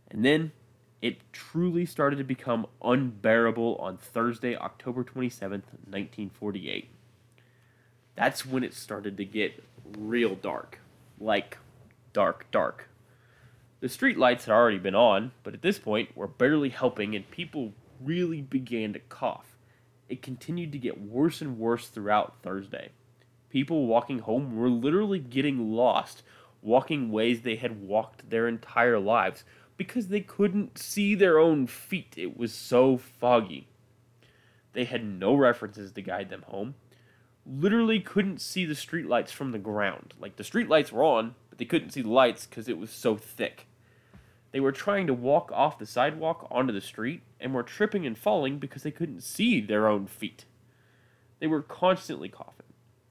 And 0.10 0.26
then 0.26 0.52
it 1.02 1.18
truly 1.32 1.86
started 1.86 2.18
to 2.18 2.24
become 2.24 2.66
unbearable 2.82 3.76
on 3.76 3.98
Thursday, 3.98 4.56
October 4.56 5.04
27th, 5.04 5.70
1948. 5.86 6.90
That's 8.16 8.46
when 8.46 8.64
it 8.64 8.74
started 8.74 9.16
to 9.18 9.26
get 9.26 9.64
real 9.98 10.36
dark. 10.36 10.80
Like, 11.20 11.60
dark, 12.14 12.50
dark. 12.52 12.90
The 13.80 13.90
street 13.90 14.18
lights 14.18 14.46
had 14.46 14.54
already 14.54 14.80
been 14.80 14.96
on, 14.96 15.32
but 15.44 15.54
at 15.54 15.62
this 15.62 15.78
point 15.78 16.18
were 16.18 16.28
barely 16.28 16.70
helping 16.70 17.16
and 17.16 17.30
people 17.30 17.74
really 18.02 18.42
began 18.42 18.94
to 18.94 19.00
cough. 19.00 19.56
It 20.10 20.24
continued 20.24 20.72
to 20.72 20.80
get 20.80 21.00
worse 21.00 21.42
and 21.42 21.60
worse 21.60 21.88
throughout 21.88 22.42
Thursday. 22.42 22.90
People 23.52 23.86
walking 23.86 24.20
home 24.20 24.58
were 24.58 24.70
literally 24.70 25.20
getting 25.20 25.74
lost, 25.74 26.24
walking 26.64 27.12
ways 27.12 27.42
they 27.42 27.56
had 27.56 27.82
walked 27.82 28.30
their 28.30 28.48
entire 28.48 29.00
lives 29.00 29.44
because 29.78 30.08
they 30.08 30.22
couldn't 30.22 30.78
see 30.78 31.16
their 31.16 31.40
own 31.40 31.68
feet. 31.68 32.16
It 32.18 32.36
was 32.36 32.54
so 32.54 32.98
foggy. 32.98 33.68
They 34.74 34.84
had 34.86 35.06
no 35.06 35.36
references 35.36 35.92
to 35.94 36.02
guide 36.02 36.30
them 36.30 36.44
home. 36.48 36.76
Literally 37.46 38.00
couldn't 38.00 38.42
see 38.42 38.66
the 38.66 38.74
streetlights 38.74 39.30
from 39.30 39.52
the 39.52 39.60
ground. 39.60 40.14
Like 40.20 40.36
the 40.36 40.44
streetlights 40.44 40.92
were 40.92 41.04
on, 41.04 41.36
but 41.50 41.58
they 41.58 41.66
couldn't 41.66 41.92
see 41.92 42.02
the 42.02 42.10
lights 42.10 42.46
because 42.46 42.68
it 42.68 42.78
was 42.78 42.92
so 42.92 43.16
thick. 43.16 43.68
They 44.52 44.60
were 44.60 44.72
trying 44.72 45.08
to 45.08 45.14
walk 45.14 45.52
off 45.54 45.80
the 45.80 45.86
sidewalk 45.86 46.48
onto 46.50 46.74
the 46.74 46.82
street 46.82 47.22
and 47.40 47.54
were 47.54 47.64
tripping 47.64 48.06
and 48.06 48.18
falling 48.18 48.60
because 48.60 48.84
they 48.84 48.92
couldn't 48.92 49.22
see 49.22 49.62
their 49.62 49.88
own 49.88 50.08
feet. 50.08 50.46
They 51.40 51.48
were 51.48 51.62
constantly 51.62 52.30
coughing. 52.30 52.66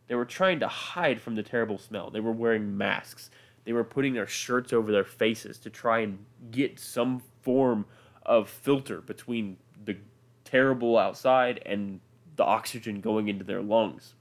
They 0.08 0.14
were 0.14 0.24
trying 0.24 0.60
to 0.60 0.68
hide 0.68 1.20
from 1.20 1.34
the 1.34 1.42
terrible 1.42 1.78
smell. 1.78 2.10
They 2.10 2.20
were 2.20 2.32
wearing 2.32 2.76
masks. 2.76 3.30
They 3.66 3.72
were 3.72 3.84
putting 3.84 4.14
their 4.14 4.28
shirts 4.28 4.72
over 4.72 4.92
their 4.92 5.04
faces 5.04 5.58
to 5.58 5.70
try 5.70 5.98
and 5.98 6.24
get 6.52 6.78
some 6.78 7.20
form 7.42 7.84
of 8.24 8.48
filter 8.48 9.00
between 9.00 9.56
the 9.84 9.96
terrible 10.44 10.96
outside 10.96 11.60
and 11.66 11.98
the 12.36 12.44
oxygen 12.44 13.00
going 13.00 13.26
into 13.26 13.44
their 13.44 13.60
lungs. 13.60 14.14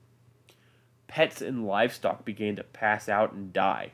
Pets 1.07 1.43
and 1.43 1.67
livestock 1.67 2.25
began 2.25 2.55
to 2.55 2.63
pass 2.63 3.07
out 3.07 3.33
and 3.33 3.53
die. 3.53 3.91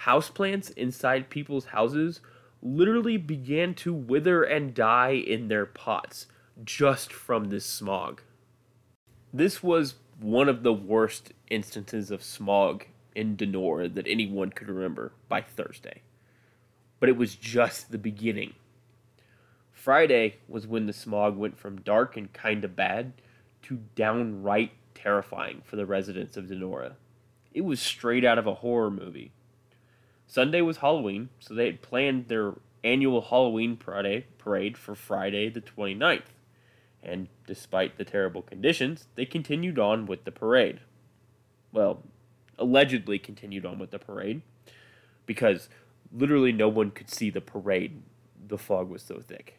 Houseplants 0.00 0.72
inside 0.76 1.30
people's 1.30 1.66
houses 1.66 2.20
literally 2.60 3.16
began 3.16 3.72
to 3.74 3.94
wither 3.94 4.42
and 4.42 4.74
die 4.74 5.12
in 5.12 5.46
their 5.46 5.66
pots 5.66 6.26
just 6.64 7.12
from 7.12 7.50
this 7.50 7.64
smog. 7.64 8.20
This 9.32 9.62
was 9.62 9.94
one 10.18 10.48
of 10.48 10.64
the 10.64 10.72
worst 10.72 11.32
instances 11.48 12.10
of 12.10 12.24
smog 12.24 12.86
in 13.14 13.36
Donora 13.36 13.92
that 13.94 14.06
anyone 14.06 14.50
could 14.50 14.68
remember 14.68 15.12
by 15.28 15.40
Thursday. 15.40 16.02
But 17.00 17.08
it 17.08 17.16
was 17.16 17.34
just 17.34 17.90
the 17.90 17.98
beginning. 17.98 18.54
Friday 19.72 20.36
was 20.46 20.66
when 20.66 20.86
the 20.86 20.92
smog 20.92 21.36
went 21.36 21.58
from 21.58 21.80
dark 21.80 22.16
and 22.16 22.32
kinda 22.32 22.68
bad 22.68 23.14
to 23.62 23.80
downright 23.94 24.72
terrifying 24.94 25.62
for 25.64 25.76
the 25.76 25.86
residents 25.86 26.36
of 26.36 26.46
Donora. 26.46 26.94
It 27.52 27.62
was 27.62 27.80
straight 27.80 28.24
out 28.24 28.38
of 28.38 28.46
a 28.46 28.54
horror 28.54 28.90
movie. 28.90 29.32
Sunday 30.26 30.62
was 30.62 30.78
Halloween, 30.78 31.28
so 31.40 31.54
they 31.54 31.66
had 31.66 31.82
planned 31.82 32.28
their 32.28 32.54
annual 32.84 33.20
Halloween 33.20 33.76
parade 33.76 34.78
for 34.78 34.94
Friday 34.94 35.48
the 35.48 35.60
29th. 35.60 36.32
And 37.02 37.28
despite 37.46 37.98
the 37.98 38.04
terrible 38.04 38.42
conditions, 38.42 39.08
they 39.16 39.26
continued 39.26 39.78
on 39.78 40.06
with 40.06 40.24
the 40.24 40.32
parade. 40.32 40.80
Well, 41.72 42.04
allegedly 42.58 43.18
continued 43.18 43.66
on 43.66 43.78
with 43.78 43.90
the 43.90 43.98
parade 43.98 44.42
because 45.26 45.68
literally 46.12 46.52
no 46.52 46.68
one 46.68 46.90
could 46.90 47.10
see 47.10 47.30
the 47.30 47.40
parade. 47.40 48.02
The 48.46 48.58
fog 48.58 48.88
was 48.88 49.02
so 49.02 49.20
thick. 49.20 49.58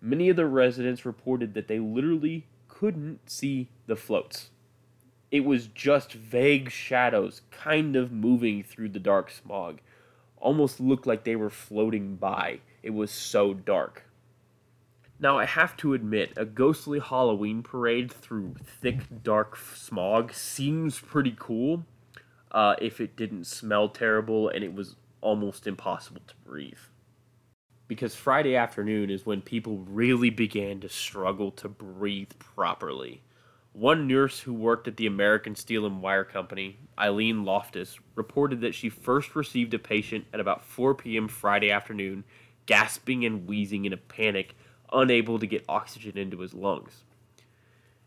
Many 0.00 0.28
of 0.28 0.36
the 0.36 0.46
residents 0.46 1.04
reported 1.04 1.54
that 1.54 1.68
they 1.68 1.78
literally 1.78 2.46
couldn't 2.68 3.28
see 3.28 3.68
the 3.86 3.96
floats. 3.96 4.50
It 5.30 5.44
was 5.44 5.66
just 5.66 6.12
vague 6.12 6.70
shadows 6.70 7.42
kind 7.50 7.96
of 7.96 8.12
moving 8.12 8.62
through 8.62 8.90
the 8.90 8.98
dark 8.98 9.30
smog. 9.30 9.80
Almost 10.38 10.80
looked 10.80 11.06
like 11.06 11.24
they 11.24 11.36
were 11.36 11.50
floating 11.50 12.16
by. 12.16 12.60
It 12.82 12.90
was 12.90 13.10
so 13.10 13.52
dark. 13.52 14.04
Now, 15.20 15.38
I 15.38 15.46
have 15.46 15.76
to 15.78 15.94
admit, 15.94 16.32
a 16.36 16.44
ghostly 16.44 17.00
Halloween 17.00 17.62
parade 17.62 18.12
through 18.12 18.54
thick, 18.62 19.22
dark 19.24 19.56
smog 19.56 20.32
seems 20.32 21.00
pretty 21.00 21.34
cool 21.36 21.84
uh, 22.52 22.76
if 22.80 23.00
it 23.00 23.16
didn't 23.16 23.44
smell 23.44 23.88
terrible 23.88 24.48
and 24.48 24.62
it 24.62 24.72
was 24.72 24.94
almost 25.20 25.66
impossible 25.66 26.22
to 26.28 26.34
breathe. 26.44 26.78
Because 27.88 28.14
Friday 28.14 28.54
afternoon 28.54 29.10
is 29.10 29.26
when 29.26 29.40
people 29.40 29.78
really 29.78 30.30
began 30.30 30.78
to 30.80 30.88
struggle 30.88 31.50
to 31.52 31.68
breathe 31.68 32.30
properly. 32.38 33.22
One 33.72 34.06
nurse 34.06 34.40
who 34.40 34.52
worked 34.52 34.86
at 34.86 34.96
the 34.96 35.06
American 35.06 35.56
Steel 35.56 35.86
and 35.86 36.00
Wire 36.00 36.24
Company, 36.24 36.78
Eileen 36.98 37.44
Loftus, 37.44 37.98
reported 38.14 38.60
that 38.60 38.74
she 38.74 38.88
first 38.88 39.34
received 39.34 39.74
a 39.74 39.78
patient 39.78 40.26
at 40.32 40.40
about 40.40 40.64
4 40.64 40.94
p.m. 40.94 41.28
Friday 41.28 41.70
afternoon, 41.70 42.24
gasping 42.66 43.24
and 43.24 43.48
wheezing 43.48 43.84
in 43.84 43.92
a 43.92 43.96
panic 43.96 44.54
unable 44.92 45.38
to 45.38 45.46
get 45.46 45.64
oxygen 45.68 46.18
into 46.18 46.38
his 46.40 46.54
lungs. 46.54 47.04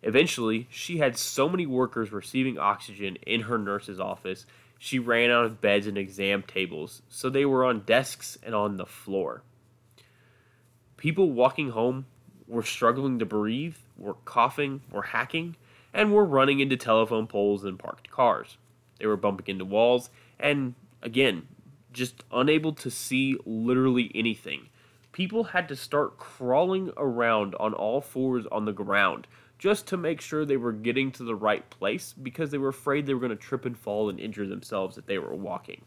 Eventually, 0.03 0.67
she 0.71 0.97
had 0.97 1.17
so 1.17 1.47
many 1.47 1.65
workers 1.65 2.11
receiving 2.11 2.57
oxygen 2.57 3.17
in 3.27 3.41
her 3.41 3.57
nurse's 3.57 3.99
office, 3.99 4.45
she 4.83 4.97
ran 4.97 5.29
out 5.29 5.45
of 5.45 5.61
beds 5.61 5.85
and 5.85 5.95
exam 5.95 6.41
tables, 6.41 7.03
so 7.07 7.29
they 7.29 7.45
were 7.45 7.63
on 7.63 7.81
desks 7.81 8.35
and 8.41 8.55
on 8.55 8.77
the 8.77 8.85
floor. 8.87 9.43
People 10.97 11.31
walking 11.31 11.69
home 11.69 12.07
were 12.47 12.63
struggling 12.63 13.19
to 13.19 13.25
breathe, 13.25 13.75
were 13.95 14.15
coughing, 14.25 14.81
were 14.91 15.03
hacking, 15.03 15.55
and 15.93 16.11
were 16.11 16.25
running 16.25 16.61
into 16.61 16.77
telephone 16.77 17.27
poles 17.27 17.63
and 17.63 17.77
parked 17.77 18.09
cars. 18.09 18.57
They 18.97 19.05
were 19.05 19.17
bumping 19.17 19.45
into 19.53 19.65
walls, 19.65 20.09
and 20.39 20.73
again, 21.03 21.47
just 21.93 22.23
unable 22.31 22.73
to 22.73 22.89
see 22.89 23.37
literally 23.45 24.11
anything 24.15 24.69
people 25.11 25.45
had 25.45 25.67
to 25.67 25.75
start 25.75 26.17
crawling 26.17 26.91
around 26.97 27.55
on 27.59 27.73
all 27.73 28.01
fours 28.01 28.45
on 28.51 28.65
the 28.65 28.71
ground 28.71 29.27
just 29.57 29.87
to 29.87 29.97
make 29.97 30.19
sure 30.19 30.43
they 30.43 30.57
were 30.57 30.71
getting 30.71 31.11
to 31.11 31.23
the 31.23 31.35
right 31.35 31.69
place 31.69 32.13
because 32.13 32.49
they 32.49 32.57
were 32.57 32.69
afraid 32.69 33.05
they 33.05 33.13
were 33.13 33.19
going 33.19 33.29
to 33.29 33.35
trip 33.35 33.65
and 33.65 33.77
fall 33.77 34.09
and 34.09 34.19
injure 34.19 34.47
themselves 34.47 34.97
if 34.97 35.05
they 35.05 35.19
were 35.19 35.35
walking. 35.35 35.83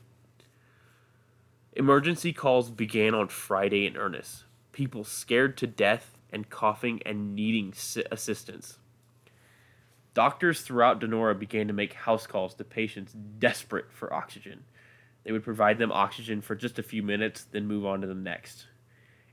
Emergency 1.73 2.33
calls 2.33 2.71
began 2.71 3.15
on 3.15 3.27
Friday 3.27 3.85
in 3.85 3.97
earnest. 3.97 4.45
People 4.71 5.03
scared 5.03 5.57
to 5.57 5.67
death 5.67 6.17
and 6.33 6.49
coughing 6.49 7.01
and 7.05 7.35
needing 7.35 7.75
assistance. 8.13 8.79
Doctors 10.15 10.61
throughout 10.61 11.01
Donora 11.01 11.37
began 11.37 11.67
to 11.67 11.73
make 11.73 11.95
house 11.95 12.29
calls 12.29 12.55
to 12.55 12.65
patients 12.65 13.13
desperate 13.13 13.91
for 13.91 14.15
oxygen. 14.15 14.63
They 15.25 15.33
would 15.33 15.43
provide 15.43 15.79
them 15.79 15.91
oxygen 15.91 16.41
for 16.41 16.55
just 16.55 16.79
a 16.79 16.83
few 16.85 17.03
minutes, 17.03 17.45
then 17.51 17.67
move 17.67 17.85
on 17.85 18.03
to 18.03 18.07
the 18.07 18.15
next. 18.15 18.67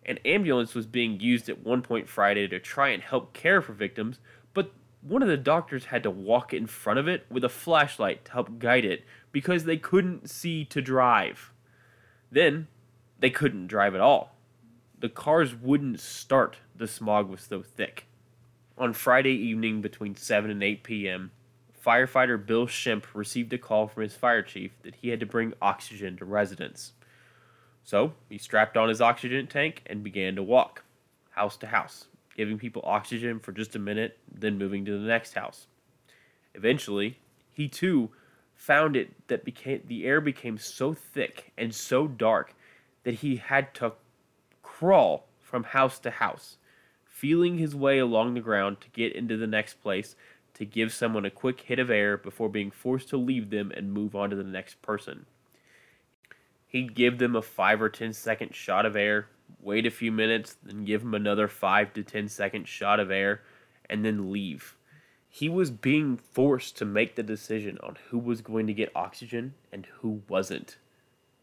An 0.06 0.18
ambulance 0.26 0.74
was 0.74 0.88
being 0.88 1.20
used 1.20 1.48
at 1.50 1.64
one 1.64 1.82
point 1.82 2.10
Friday 2.10 2.48
to 2.48 2.60
try 2.60 2.90
and 2.90 3.04
help 3.04 3.34
care 3.34 3.62
for 3.62 3.74
victims, 3.74 4.20
but 4.54 4.72
one 5.02 5.22
of 5.22 5.28
the 5.28 5.38
doctors 5.38 5.86
had 5.86 6.04
to 6.04 6.12
walk 6.12 6.54
in 6.54 6.68
front 6.68 7.00
of 7.00 7.08
it 7.08 7.26
with 7.30 7.44
a 7.44 7.50
flashlight 7.50 8.26
to 8.26 8.32
help 8.32 8.60
guide 8.60 8.86
it 8.86 9.04
because 9.32 9.66
they 9.66 9.78
couldn't 9.78 10.30
see 10.30 10.66
to 10.66 10.82
drive. 10.82 11.52
Then, 12.32 12.68
they 13.20 13.30
couldn't 13.30 13.68
drive 13.68 13.94
at 13.94 14.02
all. 14.02 14.36
The 15.00 15.10
cars 15.10 15.56
wouldn't 15.56 16.00
start, 16.00 16.58
the 16.76 16.88
smog 16.88 17.30
was 17.30 17.42
so 17.42 17.62
thick. 17.62 18.08
On 18.78 18.94
Friday 18.94 19.34
evening 19.34 19.82
between 19.82 20.16
7 20.16 20.50
and 20.50 20.64
8 20.64 20.84
p.m., 20.84 21.32
firefighter 21.86 22.44
Bill 22.44 22.68
Schempp 22.68 23.06
received 23.14 23.54
a 23.54 23.58
call 23.58 23.88
from 23.88 24.04
his 24.04 24.16
fire 24.16 24.42
chief 24.42 24.72
that 24.84 24.96
he 24.96 25.10
had 25.10 25.20
to 25.20 25.26
bring 25.26 25.54
oxygen 25.62 26.18
to 26.18 26.26
residents. 26.26 26.94
So 27.84 28.14
he 28.30 28.38
strapped 28.38 28.78
on 28.78 28.90
his 28.90 29.02
oxygen 29.02 29.48
tank 29.48 29.84
and 29.86 30.04
began 30.04 30.36
to 30.36 30.44
walk, 30.44 30.84
house 31.32 31.58
to 31.58 31.68
house, 31.68 32.08
giving 32.36 32.58
people 32.58 32.82
oxygen 32.86 33.40
for 33.40 33.52
just 33.52 33.76
a 33.76 33.80
minute, 33.80 34.18
then 34.32 34.58
moving 34.58 34.86
to 34.86 34.92
the 34.92 35.08
next 35.08 35.34
house. 35.34 35.68
Eventually, 36.54 37.18
he 37.52 37.68
too 37.68 38.10
found 38.56 38.96
it 38.96 39.28
that 39.28 39.44
became 39.44 39.82
the 39.88 40.06
air 40.06 40.22
became 40.22 40.58
so 40.58 40.94
thick 40.94 41.52
and 41.58 41.74
so 41.74 42.08
dark 42.08 42.54
that 43.04 43.16
he 43.16 43.38
had 43.38 43.74
to 43.74 43.94
crawl 44.62 45.28
from 45.40 45.64
house 45.64 46.00
to 46.00 46.12
house, 46.12 46.58
feeling 47.06 47.58
his 47.58 47.76
way 47.76 47.98
along 47.98 48.34
the 48.34 48.40
ground 48.40 48.80
to 48.82 48.90
get 48.90 49.16
into 49.16 49.36
the 49.36 49.48
next 49.48 49.82
place 49.82 50.16
to 50.54 50.66
give 50.66 50.94
someone 50.94 51.26
a 51.26 51.32
quick 51.32 51.62
hit 51.62 51.80
of 51.80 51.90
air 51.90 52.18
before 52.18 52.50
being 52.50 52.72
forced 52.72 53.10
to 53.10 53.18
leave 53.18 53.50
them 53.50 53.72
and 53.76 53.92
move 53.92 54.16
on 54.16 54.30
to 54.30 54.36
the 54.36 54.44
next 54.44 54.82
person. 54.82 55.26
He'd 56.72 56.96
give 56.96 57.18
them 57.18 57.36
a 57.36 57.42
five 57.42 57.82
or 57.82 57.90
ten 57.90 58.14
second 58.14 58.56
shot 58.56 58.86
of 58.86 58.96
air, 58.96 59.28
wait 59.60 59.86
a 59.86 59.92
few 59.92 60.12
minutes, 60.12 60.56
then 60.64 60.86
give 60.86 61.02
them 61.02 61.14
another 61.14 61.50
five 61.50 61.92
to 61.94 62.04
ten 62.04 62.30
second 62.30 62.68
shot 62.68 63.00
of 63.00 63.12
air, 63.12 63.42
and 63.90 64.06
then 64.06 64.32
leave. 64.32 64.78
he 65.34 65.48
was 65.48 65.72
being 65.72 66.18
forced 66.18 66.78
to 66.78 66.84
make 66.84 67.16
the 67.16 67.24
decision 67.24 67.78
on 67.82 67.98
who 68.10 68.20
was 68.20 68.42
going 68.42 68.68
to 68.68 68.74
get 68.74 68.92
oxygen 68.94 69.54
and 69.72 69.86
who 70.00 70.22
wasn't. 70.28 70.76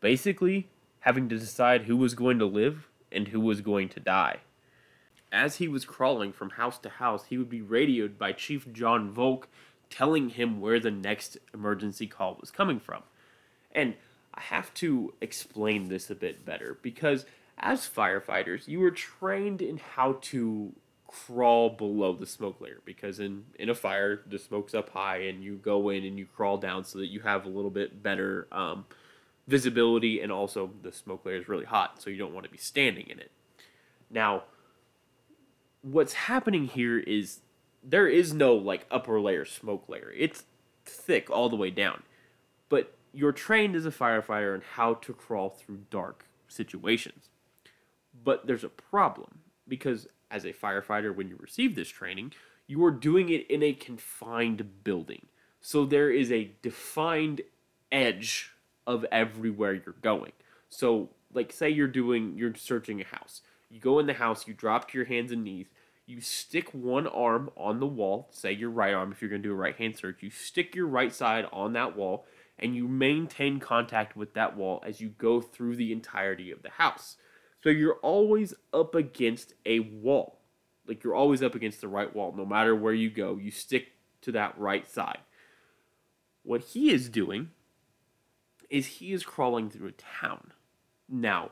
Basically, 0.01 0.69
having 1.01 1.27
to 1.31 1.39
decide 1.39 1.83
who 1.83 1.97
was 1.97 2.15
going 2.15 2.39
to 2.39 2.45
live 2.45 2.89
and 3.11 3.29
who 3.29 3.41
was 3.41 3.63
going 3.63 3.89
to 3.89 3.99
die. 3.99 4.41
As 5.33 5.57
he 5.57 5.69
was 5.69 5.87
crawling 5.87 6.33
from 6.33 6.51
house 6.51 6.79
to 6.81 6.91
house, 6.91 7.25
he 7.31 7.39
would 7.39 7.49
be 7.49 7.63
radioed 7.63 8.19
by 8.19 8.33
Chief 8.33 8.71
John 8.75 9.11
Volk 9.11 9.49
telling 9.89 10.31
him 10.31 10.61
where 10.61 10.79
the 10.79 10.91
next 10.91 11.39
emergency 11.55 12.07
call 12.07 12.37
was 12.39 12.51
coming 12.51 12.79
from. 12.79 13.03
And 13.73 13.95
I 14.39 14.41
have 14.41 14.73
to 14.75 15.13
explain 15.21 15.89
this 15.89 16.11
a 16.11 16.15
bit 16.15 16.45
better 16.45 16.79
because 16.81 17.27
as 17.59 17.89
firefighters, 17.89 18.69
you 18.69 18.83
are 18.85 18.91
trained 18.93 19.61
in 19.61 19.79
how 19.79 20.19
to 20.23 20.73
crawl 21.09 21.71
below 21.71 22.13
the 22.13 22.27
smoke 22.27 22.61
layer 22.61 22.79
because 22.85 23.19
in 23.19 23.45
in 23.59 23.69
a 23.69 23.75
fire 23.75 24.21
the 24.27 24.39
smoke's 24.39 24.75
up 24.75 24.91
high 24.91 25.23
and 25.23 25.43
you 25.43 25.57
go 25.57 25.89
in 25.89 26.05
and 26.05 26.19
you 26.19 26.27
crawl 26.27 26.59
down 26.59 26.85
so 26.85 26.99
that 26.99 27.07
you 27.07 27.21
have 27.21 27.47
a 27.47 27.49
little 27.49 27.71
bit 27.71 28.03
better 28.03 28.47
um, 28.53 28.85
visibility 29.47 30.21
and 30.21 30.31
also 30.31 30.71
the 30.83 30.93
smoke 30.93 31.25
layer 31.25 31.37
is 31.37 31.49
really 31.49 31.65
hot 31.65 32.01
so 32.01 32.11
you 32.11 32.19
don't 32.19 32.35
want 32.35 32.45
to 32.45 32.53
be 32.53 32.59
standing 32.59 33.07
in 33.09 33.19
it. 33.19 33.33
Now 34.11 34.45
what's 35.83 36.13
happening 36.13 36.67
here 36.67 36.99
is 36.99 37.41
there 37.83 38.07
is 38.07 38.33
no 38.33 38.55
like 38.55 38.87
upper 38.91 39.19
layer 39.21 39.47
smoke 39.47 39.89
layer. 39.89 40.13
It's 40.17 40.45
thick 40.85 41.29
all 41.29 41.49
the 41.49 41.57
way 41.57 41.71
down. 41.71 42.03
But 42.69 42.98
you're 43.19 43.33
trained 43.33 43.75
as 43.75 43.87
a 43.87 43.91
firefighter 43.91 44.55
on 44.55 44.63
how 44.75 44.95
to 44.95 45.13
crawl 45.13 45.51
through 45.51 45.81
dark 45.91 46.27
situations 46.47 47.29
but 48.25 48.47
there's 48.47 48.65
a 48.65 48.69
problem 48.69 49.41
because 49.67 50.07
as 50.31 50.45
a 50.45 50.53
firefighter 50.53 51.15
when 51.15 51.29
you 51.29 51.37
receive 51.39 51.75
this 51.75 51.89
training, 51.89 52.33
you 52.67 52.85
are 52.85 52.91
doing 52.91 53.29
it 53.29 53.49
in 53.51 53.63
a 53.63 53.73
confined 53.73 54.85
building. 54.85 55.27
So 55.61 55.85
there 55.85 56.11
is 56.11 56.31
a 56.31 56.51
defined 56.63 57.41
edge 57.91 58.53
of 58.87 59.05
everywhere 59.11 59.75
you're 59.75 59.95
going. 60.03 60.33
So, 60.69 61.11
like, 61.33 61.53
say 61.53 61.71
you're 61.71 61.89
doing, 61.89 62.37
you're 62.37 62.55
searching 62.55 63.01
a 63.01 63.05
house. 63.05 63.43
You 63.71 63.81
go 63.81 63.99
in 63.99 64.07
the 64.07 64.15
house, 64.15 64.47
you 64.47 64.55
drop 64.55 64.91
to 64.91 64.99
your 64.99 65.07
hands 65.07 65.33
and 65.33 65.45
knees, 65.45 65.67
you 66.07 66.21
stick 66.21 66.73
one 66.73 67.07
arm 67.07 67.51
on 67.57 67.81
the 67.81 67.87
wall, 67.87 68.29
say 68.31 68.53
your 68.53 68.71
right 68.71 68.95
arm 68.95 69.13
if 69.13 69.21
you're 69.21 69.29
going 69.29 69.43
to 69.43 69.49
do 69.49 69.53
a 69.53 69.57
right 69.57 69.77
hand 69.77 69.97
search, 69.97 70.23
you 70.23 70.31
stick 70.31 70.75
your 70.75 70.87
right 70.87 71.13
side 71.13 71.47
on 71.53 71.75
that 71.75 71.97
wall, 71.97 72.27
and 72.59 72.75
you 72.75 72.89
maintain 72.89 73.61
contact 73.61 74.17
with 74.17 74.35
that 74.35 74.57
wall 74.57 74.83
as 74.87 75.01
you 75.01 75.09
go 75.09 75.41
through 75.41 75.77
the 75.77 75.93
entirety 75.93 76.51
of 76.51 76.63
the 76.63 76.71
house. 76.71 77.17
So 77.63 77.71
you're 77.71 77.99
always 78.03 78.55
up 78.73 78.95
against 78.95 79.55
a 79.67 79.81
wall. 79.81 80.41
Like 80.87 81.05
you're 81.05 81.15
always 81.15 81.43
up 81.43 81.55
against 81.55 81.81
the 81.81 81.89
right 81.89 82.15
wall. 82.15 82.35
No 82.37 82.47
matter 82.47 82.75
where 82.75 82.95
you 82.95 83.11
go, 83.11 83.37
you 83.37 83.51
stick 83.51 83.93
to 84.23 84.33
that 84.33 84.59
right 84.59 84.89
side. 84.89 85.19
What 86.43 86.63
he 86.63 86.91
is 86.91 87.09
doing 87.09 87.51
is 88.71 88.87
he 88.87 89.13
is 89.13 89.25
crawling 89.25 89.71
through 89.71 89.89
a 89.89 89.93
town. 89.93 90.53
Now, 91.09 91.51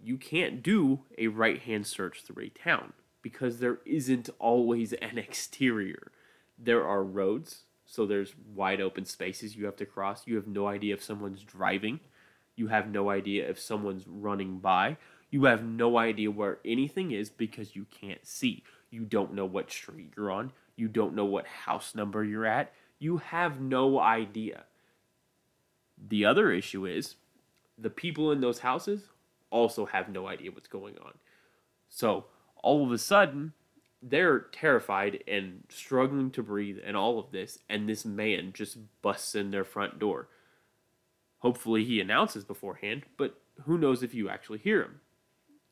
you 0.00 0.16
can't 0.16 0.62
do 0.62 1.00
a 1.16 1.28
right 1.28 1.60
hand 1.60 1.86
search 1.86 2.22
through 2.22 2.44
a 2.44 2.48
town 2.48 2.92
because 3.22 3.58
there 3.58 3.78
isn't 3.84 4.30
always 4.38 4.92
an 4.94 5.18
exterior. 5.18 6.12
There 6.58 6.86
are 6.86 7.04
roads, 7.04 7.64
so 7.90 8.04
there's 8.04 8.34
wide 8.54 8.82
open 8.82 9.06
spaces 9.06 9.56
you 9.56 9.64
have 9.64 9.76
to 9.76 9.86
cross. 9.86 10.26
You 10.26 10.36
have 10.36 10.46
no 10.46 10.66
idea 10.66 10.92
if 10.92 11.02
someone's 11.02 11.42
driving. 11.42 12.00
You 12.54 12.66
have 12.66 12.86
no 12.90 13.08
idea 13.08 13.48
if 13.48 13.58
someone's 13.58 14.06
running 14.06 14.58
by. 14.58 14.98
You 15.30 15.44
have 15.44 15.64
no 15.64 15.96
idea 15.96 16.30
where 16.30 16.58
anything 16.66 17.12
is 17.12 17.30
because 17.30 17.74
you 17.74 17.86
can't 17.90 18.26
see. 18.26 18.62
You 18.90 19.06
don't 19.06 19.32
know 19.32 19.46
what 19.46 19.70
street 19.70 20.12
you're 20.14 20.30
on. 20.30 20.52
You 20.76 20.86
don't 20.86 21.14
know 21.14 21.24
what 21.24 21.46
house 21.46 21.94
number 21.94 22.22
you're 22.22 22.44
at. 22.44 22.74
You 22.98 23.18
have 23.18 23.58
no 23.58 23.98
idea. 23.98 24.64
The 25.96 26.26
other 26.26 26.52
issue 26.52 26.84
is 26.84 27.14
the 27.78 27.88
people 27.88 28.30
in 28.30 28.42
those 28.42 28.58
houses 28.58 29.04
also 29.48 29.86
have 29.86 30.10
no 30.10 30.28
idea 30.28 30.50
what's 30.50 30.68
going 30.68 30.96
on. 30.98 31.14
So 31.88 32.26
all 32.62 32.84
of 32.84 32.92
a 32.92 32.98
sudden, 32.98 33.54
they're 34.02 34.40
terrified 34.40 35.22
and 35.26 35.64
struggling 35.68 36.30
to 36.32 36.42
breathe 36.42 36.78
and 36.84 36.96
all 36.96 37.18
of 37.18 37.30
this, 37.32 37.58
and 37.68 37.88
this 37.88 38.04
man 38.04 38.52
just 38.52 38.78
busts 39.02 39.34
in 39.34 39.50
their 39.50 39.64
front 39.64 39.98
door. 39.98 40.28
Hopefully, 41.38 41.84
he 41.84 42.00
announces 42.00 42.44
beforehand, 42.44 43.04
but 43.16 43.40
who 43.64 43.78
knows 43.78 44.02
if 44.02 44.14
you 44.14 44.28
actually 44.28 44.58
hear 44.58 44.82
him 44.82 45.00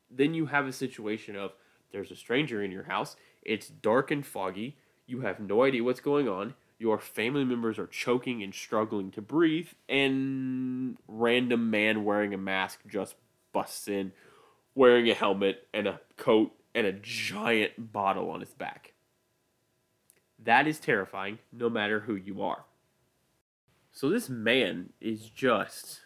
then 0.09 0.33
you 0.33 0.47
have 0.47 0.67
a 0.67 0.73
situation 0.73 1.35
of 1.35 1.51
there's 1.91 2.11
a 2.11 2.15
stranger 2.15 2.61
in 2.61 2.71
your 2.71 2.83
house, 2.83 3.15
it's 3.41 3.67
dark 3.67 4.11
and 4.11 4.25
foggy, 4.25 4.77
you 5.05 5.21
have 5.21 5.39
no 5.39 5.63
idea 5.63 5.83
what's 5.83 5.99
going 5.99 6.27
on, 6.27 6.53
your 6.79 6.99
family 6.99 7.43
members 7.43 7.79
are 7.79 7.87
choking 7.87 8.43
and 8.43 8.53
struggling 8.53 9.11
to 9.11 9.21
breathe, 9.21 9.69
and 9.87 10.97
random 11.07 11.69
man 11.69 12.03
wearing 12.03 12.33
a 12.33 12.37
mask 12.37 12.81
just 12.87 13.15
busts 13.53 13.87
in 13.87 14.11
wearing 14.75 15.09
a 15.09 15.13
helmet 15.13 15.67
and 15.73 15.87
a 15.87 15.99
coat 16.17 16.51
and 16.77 16.85
a 16.85 16.93
giant 16.93 17.91
bottle 17.91 18.29
on 18.29 18.39
his 18.39 18.53
back. 18.53 18.93
That 20.37 20.67
is 20.67 20.79
terrifying 20.79 21.39
no 21.51 21.71
matter 21.71 22.01
who 22.01 22.15
you 22.15 22.43
are. 22.43 22.65
So 23.91 24.09
this 24.09 24.29
man 24.29 24.93
is 25.01 25.27
just 25.27 26.01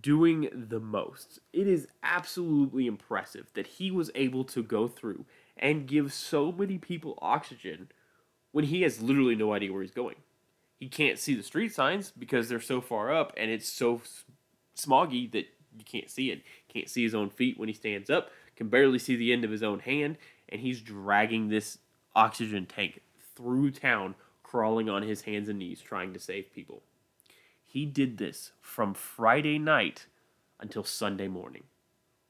doing 0.00 0.48
the 0.50 0.80
most. 0.80 1.40
It 1.52 1.68
is 1.68 1.88
absolutely 2.02 2.86
impressive 2.86 3.50
that 3.52 3.66
he 3.66 3.90
was 3.90 4.10
able 4.14 4.44
to 4.44 4.62
go 4.62 4.88
through 4.88 5.26
and 5.58 5.86
give 5.86 6.14
so 6.14 6.50
many 6.50 6.78
people 6.78 7.18
oxygen 7.20 7.88
when 8.52 8.64
he 8.64 8.80
has 8.80 9.02
literally 9.02 9.36
no 9.36 9.52
idea 9.52 9.74
where 9.74 9.82
he's 9.82 9.90
going. 9.90 10.16
He 10.80 10.88
can't 10.88 11.18
see 11.18 11.34
the 11.34 11.42
street 11.42 11.74
signs 11.74 12.14
because 12.18 12.48
they're 12.48 12.62
so 12.62 12.80
far 12.80 13.14
up 13.14 13.34
and 13.36 13.50
it's 13.50 13.68
so 13.68 14.00
smoggy 14.74 15.30
that 15.32 15.48
you 15.76 15.84
can't 15.84 16.10
see 16.10 16.30
it. 16.30 16.40
Can't 16.72 16.88
see 16.88 17.02
his 17.02 17.14
own 17.14 17.28
feet 17.28 17.58
when 17.58 17.68
he 17.68 17.74
stands 17.74 18.08
up, 18.08 18.30
can 18.56 18.68
barely 18.68 18.98
see 18.98 19.16
the 19.16 19.32
end 19.32 19.44
of 19.44 19.50
his 19.50 19.62
own 19.62 19.80
hand, 19.80 20.16
and 20.48 20.60
he's 20.60 20.80
dragging 20.80 21.48
this 21.48 21.78
oxygen 22.14 22.66
tank 22.66 23.00
through 23.36 23.70
town, 23.70 24.14
crawling 24.42 24.88
on 24.88 25.02
his 25.02 25.22
hands 25.22 25.48
and 25.48 25.58
knees, 25.58 25.80
trying 25.80 26.12
to 26.12 26.18
save 26.18 26.52
people. 26.52 26.82
He 27.62 27.84
did 27.84 28.16
this 28.16 28.52
from 28.60 28.94
Friday 28.94 29.58
night 29.58 30.06
until 30.58 30.84
Sunday 30.84 31.28
morning 31.28 31.64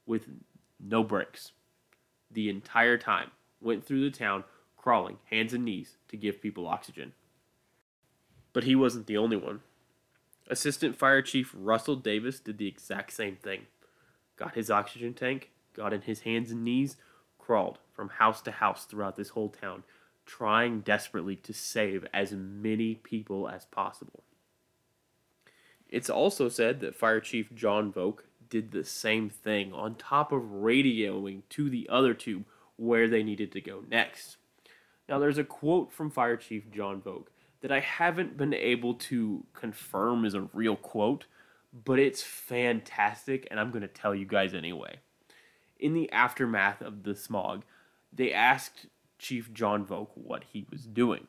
with 0.05 0.27
no 0.79 1.03
breaks. 1.03 1.53
The 2.29 2.49
entire 2.49 2.97
time 2.97 3.31
went 3.61 3.85
through 3.85 4.03
the 4.03 4.17
town 4.17 4.43
crawling 4.75 5.17
hands 5.29 5.53
and 5.53 5.65
knees 5.65 5.97
to 6.09 6.17
give 6.17 6.41
people 6.41 6.67
oxygen. 6.67 7.13
But 8.53 8.63
he 8.63 8.75
wasn't 8.75 9.07
the 9.07 9.17
only 9.17 9.37
one. 9.37 9.61
Assistant 10.49 10.97
Fire 10.97 11.21
Chief 11.21 11.53
Russell 11.57 11.97
Davis 11.97 12.39
did 12.39 12.57
the 12.57 12.67
exact 12.67 13.13
same 13.13 13.35
thing. 13.35 13.67
Got 14.37 14.55
his 14.55 14.71
oxygen 14.71 15.13
tank, 15.13 15.51
got 15.77 15.93
in 15.93 16.01
his 16.01 16.21
hands 16.21 16.51
and 16.51 16.63
knees, 16.63 16.97
crawled 17.37 17.79
from 17.93 18.09
house 18.09 18.41
to 18.41 18.51
house 18.51 18.83
throughout 18.85 19.15
this 19.15 19.29
whole 19.29 19.49
town, 19.49 19.83
trying 20.25 20.81
desperately 20.81 21.37
to 21.37 21.53
save 21.53 22.05
as 22.13 22.33
many 22.33 22.95
people 22.95 23.47
as 23.47 23.63
possible. 23.65 24.23
It's 25.87 26.09
also 26.09 26.49
said 26.49 26.81
that 26.81 26.95
Fire 26.95 27.21
Chief 27.21 27.53
John 27.55 27.91
Volk 27.91 28.25
did 28.49 28.71
the 28.71 28.83
same 28.83 29.29
thing 29.29 29.71
on 29.73 29.95
top 29.95 30.31
of 30.31 30.41
radioing 30.41 31.43
to 31.49 31.69
the 31.69 31.87
other 31.89 32.13
two 32.13 32.43
where 32.75 33.07
they 33.07 33.23
needed 33.23 33.51
to 33.53 33.61
go 33.61 33.83
next. 33.89 34.37
Now, 35.07 35.19
there's 35.19 35.37
a 35.37 35.43
quote 35.43 35.91
from 35.93 36.11
Fire 36.11 36.35
Chief 36.35 36.69
John 36.71 37.01
Volk 37.01 37.31
that 37.61 37.71
I 37.71 37.79
haven't 37.79 38.37
been 38.37 38.53
able 38.53 38.95
to 38.95 39.45
confirm 39.53 40.25
is 40.25 40.33
a 40.33 40.47
real 40.53 40.75
quote, 40.75 41.25
but 41.85 41.99
it's 41.99 42.21
fantastic, 42.21 43.47
and 43.49 43.59
I'm 43.59 43.71
going 43.71 43.81
to 43.81 43.87
tell 43.87 44.13
you 44.13 44.25
guys 44.25 44.53
anyway. 44.53 44.97
In 45.79 45.93
the 45.93 46.11
aftermath 46.11 46.81
of 46.81 47.03
the 47.03 47.15
smog, 47.15 47.63
they 48.11 48.33
asked 48.33 48.87
Chief 49.19 49.53
John 49.53 49.85
Volk 49.85 50.11
what 50.15 50.43
he 50.51 50.65
was 50.71 50.85
doing. 50.85 51.27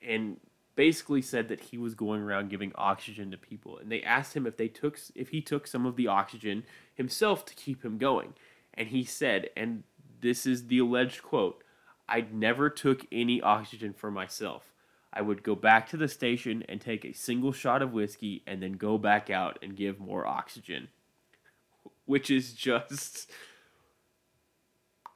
And 0.00 0.38
basically 0.74 1.22
said 1.22 1.48
that 1.48 1.60
he 1.60 1.78
was 1.78 1.94
going 1.94 2.22
around 2.22 2.50
giving 2.50 2.72
oxygen 2.76 3.30
to 3.30 3.36
people 3.36 3.76
and 3.78 3.90
they 3.90 4.02
asked 4.02 4.34
him 4.34 4.46
if 4.46 4.56
they 4.56 4.68
took 4.68 4.98
if 5.14 5.28
he 5.28 5.40
took 5.40 5.66
some 5.66 5.84
of 5.84 5.96
the 5.96 6.06
oxygen 6.06 6.64
himself 6.94 7.44
to 7.44 7.54
keep 7.54 7.84
him 7.84 7.98
going 7.98 8.32
and 8.74 8.88
he 8.88 9.04
said 9.04 9.50
and 9.56 9.82
this 10.20 10.46
is 10.46 10.66
the 10.66 10.78
alleged 10.78 11.22
quote 11.22 11.62
I 12.08 12.26
never 12.32 12.70
took 12.70 13.06
any 13.12 13.40
oxygen 13.40 13.92
for 13.92 14.10
myself 14.10 14.72
I 15.12 15.20
would 15.20 15.42
go 15.42 15.54
back 15.54 15.90
to 15.90 15.98
the 15.98 16.08
station 16.08 16.64
and 16.68 16.80
take 16.80 17.04
a 17.04 17.12
single 17.12 17.52
shot 17.52 17.82
of 17.82 17.92
whiskey 17.92 18.42
and 18.46 18.62
then 18.62 18.72
go 18.72 18.96
back 18.96 19.28
out 19.28 19.58
and 19.62 19.76
give 19.76 20.00
more 20.00 20.26
oxygen 20.26 20.88
which 22.06 22.30
is 22.30 22.54
just 22.54 23.30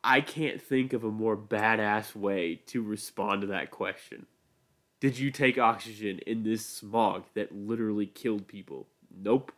I 0.06 0.20
can't 0.20 0.62
think 0.62 0.92
of 0.92 1.04
a 1.04 1.10
more 1.10 1.36
badass 1.36 2.14
way 2.14 2.60
to 2.66 2.82
respond 2.82 3.40
to 3.40 3.48
that 3.48 3.70
question 3.70 4.26
did 4.98 5.18
you 5.18 5.30
take 5.30 5.58
oxygen 5.58 6.20
in 6.26 6.42
this 6.42 6.64
smog 6.64 7.24
that 7.34 7.54
literally 7.54 8.06
killed 8.06 8.48
people? 8.48 8.86
Nope. 9.14 9.52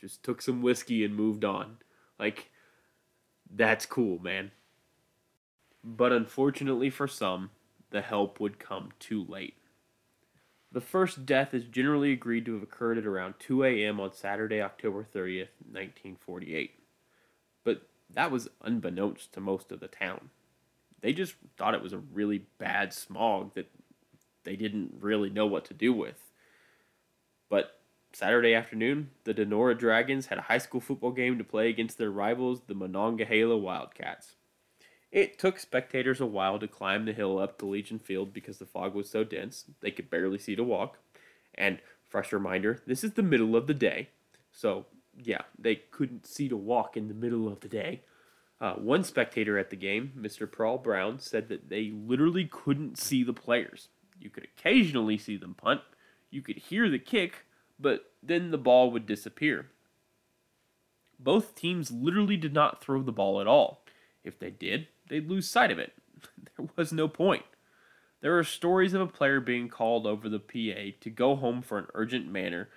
Just 0.00 0.22
took 0.22 0.40
some 0.40 0.62
whiskey 0.62 1.04
and 1.04 1.14
moved 1.14 1.44
on. 1.44 1.76
Like, 2.18 2.50
that's 3.54 3.84
cool, 3.84 4.18
man. 4.18 4.52
But 5.84 6.12
unfortunately 6.12 6.88
for 6.88 7.06
some, 7.06 7.50
the 7.90 8.00
help 8.00 8.40
would 8.40 8.58
come 8.58 8.90
too 8.98 9.24
late. 9.28 9.54
The 10.72 10.80
first 10.80 11.26
death 11.26 11.52
is 11.52 11.64
generally 11.64 12.12
agreed 12.12 12.46
to 12.46 12.54
have 12.54 12.62
occurred 12.62 12.96
at 12.96 13.06
around 13.06 13.34
2 13.38 13.64
a.m. 13.64 14.00
on 14.00 14.12
Saturday, 14.12 14.62
October 14.62 15.04
30th, 15.04 15.50
1948. 15.70 16.79
That 18.14 18.30
was 18.30 18.48
unbeknownst 18.62 19.32
to 19.34 19.40
most 19.40 19.72
of 19.72 19.80
the 19.80 19.88
town. 19.88 20.30
They 21.00 21.12
just 21.12 21.34
thought 21.56 21.74
it 21.74 21.82
was 21.82 21.92
a 21.92 21.98
really 21.98 22.46
bad 22.58 22.92
smog 22.92 23.54
that 23.54 23.70
they 24.44 24.56
didn't 24.56 24.94
really 25.00 25.30
know 25.30 25.46
what 25.46 25.64
to 25.66 25.74
do 25.74 25.92
with. 25.92 26.30
But 27.48 27.80
Saturday 28.12 28.54
afternoon, 28.54 29.10
the 29.24 29.34
Donora 29.34 29.78
Dragons 29.78 30.26
had 30.26 30.38
a 30.38 30.42
high 30.42 30.58
school 30.58 30.80
football 30.80 31.12
game 31.12 31.38
to 31.38 31.44
play 31.44 31.68
against 31.68 31.98
their 31.98 32.10
rivals, 32.10 32.62
the 32.66 32.74
Monongahela 32.74 33.56
Wildcats. 33.56 34.34
It 35.12 35.38
took 35.38 35.58
spectators 35.58 36.20
a 36.20 36.26
while 36.26 36.58
to 36.58 36.68
climb 36.68 37.04
the 37.04 37.12
hill 37.12 37.38
up 37.38 37.58
to 37.58 37.66
Legion 37.66 37.98
Field 37.98 38.32
because 38.32 38.58
the 38.58 38.66
fog 38.66 38.94
was 38.94 39.10
so 39.10 39.24
dense 39.24 39.64
they 39.80 39.90
could 39.90 40.10
barely 40.10 40.38
see 40.38 40.54
to 40.54 40.62
walk. 40.62 40.98
And 41.54 41.80
fresh 42.08 42.32
reminder, 42.32 42.82
this 42.86 43.02
is 43.02 43.12
the 43.12 43.22
middle 43.22 43.56
of 43.56 43.66
the 43.66 43.74
day. 43.74 44.08
So, 44.52 44.86
yeah, 45.24 45.42
they 45.58 45.76
couldn't 45.76 46.26
see 46.26 46.48
to 46.48 46.56
walk 46.56 46.96
in 46.96 47.08
the 47.08 47.14
middle 47.14 47.48
of 47.48 47.60
the 47.60 47.68
day. 47.68 48.02
Uh, 48.60 48.74
one 48.74 49.02
spectator 49.02 49.58
at 49.58 49.70
the 49.70 49.76
game, 49.76 50.12
Mr. 50.18 50.50
Paul 50.50 50.78
Brown, 50.78 51.18
said 51.18 51.48
that 51.48 51.70
they 51.70 51.92
literally 51.94 52.44
couldn't 52.44 52.98
see 52.98 53.22
the 53.22 53.32
players. 53.32 53.88
You 54.20 54.28
could 54.28 54.44
occasionally 54.44 55.16
see 55.16 55.36
them 55.36 55.54
punt, 55.54 55.80
you 56.30 56.42
could 56.42 56.58
hear 56.58 56.88
the 56.88 56.98
kick, 56.98 57.46
but 57.78 58.12
then 58.22 58.50
the 58.50 58.58
ball 58.58 58.90
would 58.90 59.06
disappear. 59.06 59.70
Both 61.18 61.54
teams 61.54 61.90
literally 61.90 62.36
did 62.36 62.52
not 62.52 62.82
throw 62.82 63.02
the 63.02 63.12
ball 63.12 63.40
at 63.40 63.46
all. 63.46 63.84
If 64.24 64.38
they 64.38 64.50
did, 64.50 64.88
they'd 65.08 65.28
lose 65.28 65.48
sight 65.48 65.70
of 65.70 65.78
it. 65.78 65.92
there 66.56 66.68
was 66.76 66.92
no 66.92 67.08
point. 67.08 67.44
There 68.20 68.38
are 68.38 68.44
stories 68.44 68.92
of 68.92 69.00
a 69.00 69.06
player 69.06 69.40
being 69.40 69.68
called 69.68 70.06
over 70.06 70.28
the 70.28 70.38
PA 70.38 70.96
to 71.00 71.10
go 71.10 71.36
home 71.36 71.62
for 71.62 71.78
an 71.78 71.86
urgent 71.94 72.30
manner 72.30 72.68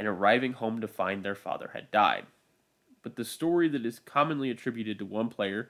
and 0.00 0.08
arriving 0.08 0.54
home 0.54 0.80
to 0.80 0.88
find 0.88 1.22
their 1.22 1.34
father 1.34 1.72
had 1.74 1.90
died. 1.90 2.24
But 3.02 3.16
the 3.16 3.24
story 3.24 3.68
that 3.68 3.84
is 3.84 3.98
commonly 3.98 4.50
attributed 4.50 4.98
to 4.98 5.04
one 5.04 5.28
player 5.28 5.68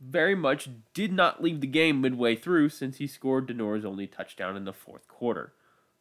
very 0.00 0.34
much 0.34 0.68
did 0.92 1.12
not 1.12 1.40
leave 1.40 1.60
the 1.60 1.68
game 1.68 2.00
midway 2.00 2.34
through 2.34 2.70
since 2.70 2.96
he 2.96 3.06
scored 3.06 3.46
Donora's 3.46 3.84
only 3.84 4.08
touchdown 4.08 4.56
in 4.56 4.64
the 4.64 4.72
fourth 4.72 5.06
quarter. 5.06 5.52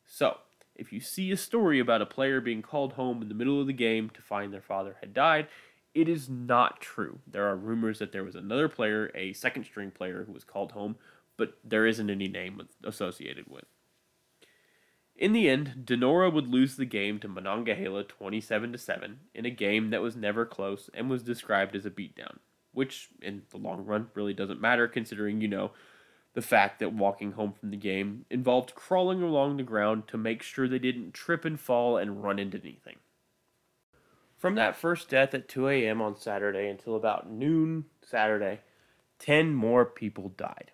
So, 0.07 0.39
if 0.75 0.91
you 0.91 0.99
see 0.99 1.31
a 1.31 1.37
story 1.37 1.79
about 1.79 2.01
a 2.01 2.07
player 2.07 2.41
being 2.41 2.63
called 2.63 2.93
home 2.93 3.21
in 3.21 3.29
the 3.29 3.35
middle 3.35 3.61
of 3.61 3.67
the 3.67 3.73
game 3.73 4.09
to 4.09 4.23
find 4.23 4.51
their 4.51 4.59
father 4.59 4.97
had 4.99 5.13
died, 5.13 5.47
it 5.93 6.09
is 6.09 6.27
not 6.27 6.81
true. 6.81 7.19
There 7.27 7.47
are 7.47 7.55
rumors 7.55 7.99
that 7.99 8.11
there 8.11 8.23
was 8.23 8.35
another 8.35 8.67
player, 8.67 9.11
a 9.13 9.33
second 9.33 9.65
string 9.65 9.91
player, 9.91 10.23
who 10.25 10.33
was 10.33 10.43
called 10.43 10.71
home, 10.71 10.95
but 11.37 11.59
there 11.63 11.85
isn't 11.85 12.09
any 12.09 12.27
name 12.27 12.67
associated 12.83 13.45
with. 13.47 13.65
In 15.15 15.31
the 15.31 15.49
end, 15.49 15.83
Donora 15.85 16.31
would 16.31 16.47
lose 16.47 16.75
the 16.75 16.85
game 16.85 17.19
to 17.19 17.27
Monongahela 17.29 18.03
27 18.03 18.73
to 18.73 18.77
7 18.77 19.19
in 19.33 19.45
a 19.45 19.49
game 19.49 19.89
that 19.91 20.01
was 20.01 20.15
never 20.17 20.45
close 20.45 20.89
and 20.93 21.09
was 21.09 21.23
described 21.23 21.73
as 21.75 21.85
a 21.85 21.89
beatdown, 21.89 22.39
which 22.73 23.09
in 23.21 23.43
the 23.49 23.57
long 23.57 23.85
run 23.85 24.09
really 24.13 24.33
doesn't 24.33 24.59
matter 24.59 24.89
considering, 24.89 25.39
you 25.39 25.47
know, 25.47 25.71
the 26.33 26.41
fact 26.41 26.79
that 26.79 26.91
walking 26.91 27.31
home 27.31 27.53
from 27.53 27.71
the 27.71 27.77
game 27.77 28.25
involved 28.29 28.75
crawling 28.75 29.21
along 29.23 29.55
the 29.55 29.63
ground 29.63 30.05
to 30.09 30.17
make 30.17 30.43
sure 30.43 30.67
they 30.67 30.79
didn't 30.79 31.13
trip 31.13 31.45
and 31.45 31.61
fall 31.61 31.95
and 31.95 32.21
run 32.21 32.37
into 32.37 32.59
anything. 32.59 32.97
From 34.35 34.55
that 34.55 34.75
first 34.75 35.09
death 35.09 35.33
at 35.33 35.47
2 35.47 35.69
a.m. 35.69 36.01
on 36.01 36.17
Saturday 36.17 36.67
until 36.67 36.93
about 36.95 37.31
noon 37.31 37.85
Saturday, 38.05 38.59
10 39.19 39.55
more 39.55 39.85
people 39.85 40.27
died. 40.35 40.71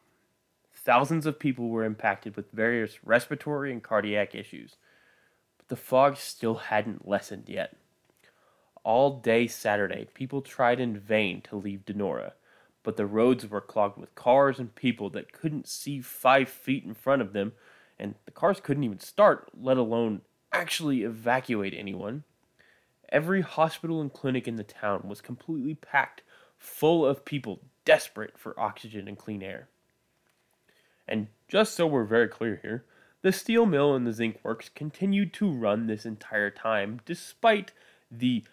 Thousands 0.83 1.27
of 1.27 1.37
people 1.37 1.69
were 1.69 1.83
impacted 1.83 2.35
with 2.35 2.51
various 2.51 3.03
respiratory 3.03 3.71
and 3.71 3.83
cardiac 3.83 4.33
issues, 4.33 4.77
but 5.59 5.67
the 5.67 5.75
fog 5.75 6.17
still 6.17 6.55
hadn't 6.55 7.07
lessened 7.07 7.47
yet. 7.47 7.77
All 8.83 9.19
day 9.19 9.45
Saturday, 9.45 10.07
people 10.15 10.41
tried 10.41 10.79
in 10.79 10.97
vain 10.97 11.41
to 11.41 11.55
leave 11.55 11.85
Donora, 11.85 12.31
but 12.81 12.97
the 12.97 13.05
roads 13.05 13.47
were 13.47 13.61
clogged 13.61 13.99
with 13.99 14.15
cars 14.15 14.57
and 14.57 14.73
people 14.73 15.11
that 15.11 15.31
couldn't 15.31 15.67
see 15.67 16.01
five 16.01 16.49
feet 16.49 16.83
in 16.83 16.95
front 16.95 17.21
of 17.21 17.33
them, 17.33 17.51
and 17.99 18.15
the 18.25 18.31
cars 18.31 18.59
couldn't 18.59 18.83
even 18.83 18.99
start, 18.99 19.51
let 19.53 19.77
alone 19.77 20.21
actually 20.51 21.03
evacuate 21.03 21.75
anyone. 21.77 22.23
Every 23.09 23.41
hospital 23.41 24.01
and 24.01 24.11
clinic 24.11 24.47
in 24.47 24.55
the 24.55 24.63
town 24.63 25.03
was 25.05 25.21
completely 25.21 25.75
packed, 25.75 26.23
full 26.57 27.05
of 27.05 27.23
people 27.23 27.59
desperate 27.85 28.35
for 28.35 28.59
oxygen 28.59 29.07
and 29.07 29.15
clean 29.15 29.43
air. 29.43 29.67
And 31.07 31.27
just 31.47 31.75
so 31.75 31.85
we're 31.87 32.05
very 32.05 32.27
clear 32.27 32.59
here, 32.61 32.85
the 33.21 33.31
steel 33.31 33.65
mill 33.65 33.93
and 33.95 34.07
the 34.07 34.13
zinc 34.13 34.39
works 34.43 34.69
continued 34.69 35.33
to 35.33 35.51
run 35.51 35.87
this 35.87 36.05
entire 36.05 36.49
time 36.49 37.01
despite 37.05 37.71
the 38.09 38.43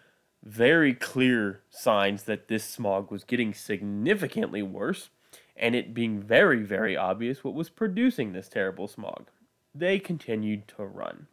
very 0.43 0.93
clear 0.93 1.61
signs 1.69 2.23
that 2.23 2.47
this 2.47 2.63
smog 2.63 3.11
was 3.11 3.23
getting 3.23 3.53
significantly 3.53 4.61
worse, 4.61 5.09
and 5.55 5.75
it 5.75 5.93
being 5.93 6.21
very, 6.21 6.63
very 6.63 6.95
obvious 6.95 7.43
what 7.43 7.53
was 7.53 7.69
producing 7.69 8.31
this 8.31 8.47
terrible 8.47 8.87
smog. 8.87 9.27
They 9.75 9.99
continued 9.99 10.67
to 10.69 10.85
run. 10.85 11.27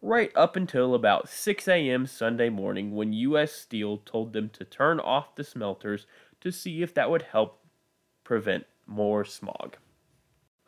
Right 0.00 0.30
up 0.34 0.56
until 0.56 0.94
about 0.94 1.28
6 1.28 1.68
a.m. 1.68 2.06
Sunday 2.06 2.48
morning, 2.48 2.94
when 2.94 3.12
U.S. 3.12 3.52
Steel 3.52 3.98
told 3.98 4.32
them 4.32 4.48
to 4.50 4.64
turn 4.64 5.00
off 5.00 5.34
the 5.34 5.44
smelters 5.44 6.06
to 6.40 6.52
see 6.52 6.82
if 6.82 6.94
that 6.94 7.10
would 7.10 7.22
help 7.22 7.60
prevent 8.24 8.66
more 8.86 9.24
smog. 9.24 9.76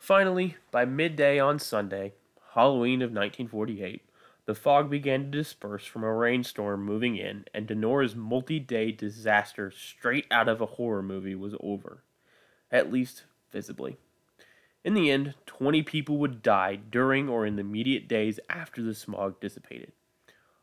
Finally, 0.01 0.55
by 0.71 0.83
midday 0.83 1.37
on 1.37 1.59
Sunday, 1.59 2.11
Halloween 2.55 3.03
of 3.03 3.11
1948, 3.11 4.01
the 4.47 4.55
fog 4.55 4.89
began 4.89 5.25
to 5.25 5.37
disperse 5.37 5.85
from 5.85 6.03
a 6.03 6.11
rainstorm 6.11 6.83
moving 6.83 7.17
in, 7.17 7.45
and 7.53 7.67
Donora's 7.67 8.15
multi 8.15 8.59
day 8.59 8.91
disaster 8.91 9.69
straight 9.69 10.25
out 10.31 10.49
of 10.49 10.59
a 10.59 10.65
horror 10.65 11.03
movie 11.03 11.35
was 11.35 11.53
over. 11.59 12.01
At 12.71 12.91
least, 12.91 13.25
visibly. 13.51 13.97
In 14.83 14.95
the 14.95 15.11
end, 15.11 15.35
20 15.45 15.83
people 15.83 16.17
would 16.17 16.41
die 16.41 16.77
during 16.77 17.29
or 17.29 17.45
in 17.45 17.55
the 17.55 17.61
immediate 17.61 18.07
days 18.07 18.39
after 18.49 18.81
the 18.81 18.95
smog 18.95 19.39
dissipated. 19.39 19.91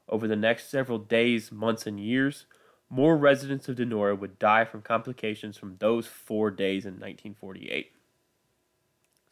Over 0.08 0.26
the 0.26 0.34
next 0.34 0.68
several 0.68 0.98
days, 0.98 1.52
months, 1.52 1.86
and 1.86 2.00
years, 2.00 2.46
more 2.90 3.16
residents 3.16 3.68
of 3.68 3.76
Donora 3.76 4.18
would 4.18 4.40
die 4.40 4.64
from 4.64 4.82
complications 4.82 5.56
from 5.56 5.76
those 5.78 6.08
four 6.08 6.50
days 6.50 6.84
in 6.84 6.94
1948. 6.94 7.92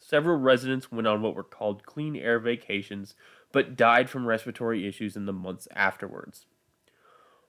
Several 0.09 0.37
residents 0.37 0.92
went 0.92 1.09
on 1.09 1.21
what 1.21 1.35
were 1.35 1.42
called 1.42 1.85
clean 1.85 2.14
air 2.14 2.38
vacations 2.38 3.16
but 3.51 3.75
died 3.75 4.09
from 4.09 4.25
respiratory 4.25 4.87
issues 4.87 5.16
in 5.16 5.27
the 5.27 5.33
months 5.33 5.66
afterwards. 5.75 6.47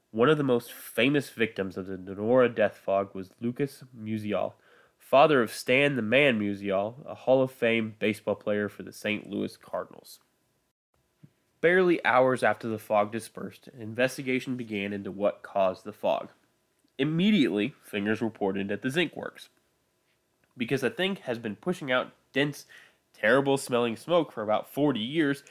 One 0.10 0.28
of 0.28 0.39
the 0.39 0.43
most 0.43 0.74
famous 0.74 1.30
victims 1.30 1.78
of 1.78 1.86
the 1.86 1.98
Donora 1.98 2.50
death 2.50 2.78
fog 2.84 3.13
was 3.13 3.30
Lucas 3.39 3.84
Musial, 3.96 4.54
father 4.98 5.43
of 5.43 5.54
Stan 5.54 5.98
the 5.98 6.02
Man 6.02 6.39
Musial, 6.39 7.06
a 7.06 7.13
Hall 7.13 7.43
of 7.43 7.52
Fame 7.52 7.93
baseball 8.00 8.34
player 8.34 8.67
for 8.70 8.82
the 8.82 8.91
St. 8.91 9.30
Louis 9.30 9.56
Cardinals. 9.56 10.17
Barely 11.62 12.04
hours 12.04 12.41
after 12.41 12.67
the 12.67 12.80
fog 12.80 13.12
dispersed, 13.12 13.67
an 13.67 13.84
investigation 13.84 14.58
began 14.58 14.93
into 14.93 15.12
what 15.12 15.43
caused 15.43 15.84
the 15.84 15.93
fog. 15.93 16.30
Immediately, 16.98 17.76
fingers 17.84 18.20
were 18.20 18.32
pointed 18.32 18.72
at 18.72 18.82
the 18.82 18.89
zinc 18.89 19.15
works. 19.15 19.50
Because 20.58 20.82
the 20.82 20.89
thing 20.89 21.17
has 21.24 21.38
been 21.38 21.56
pushing 21.56 21.91
out 21.91 22.13
dense, 22.34 22.65
terrible 23.13 23.58
smelling 23.58 23.96
smoke 23.96 24.32
for 24.32 24.43
about 24.43 24.74
40 24.74 25.00
years, 25.00 25.43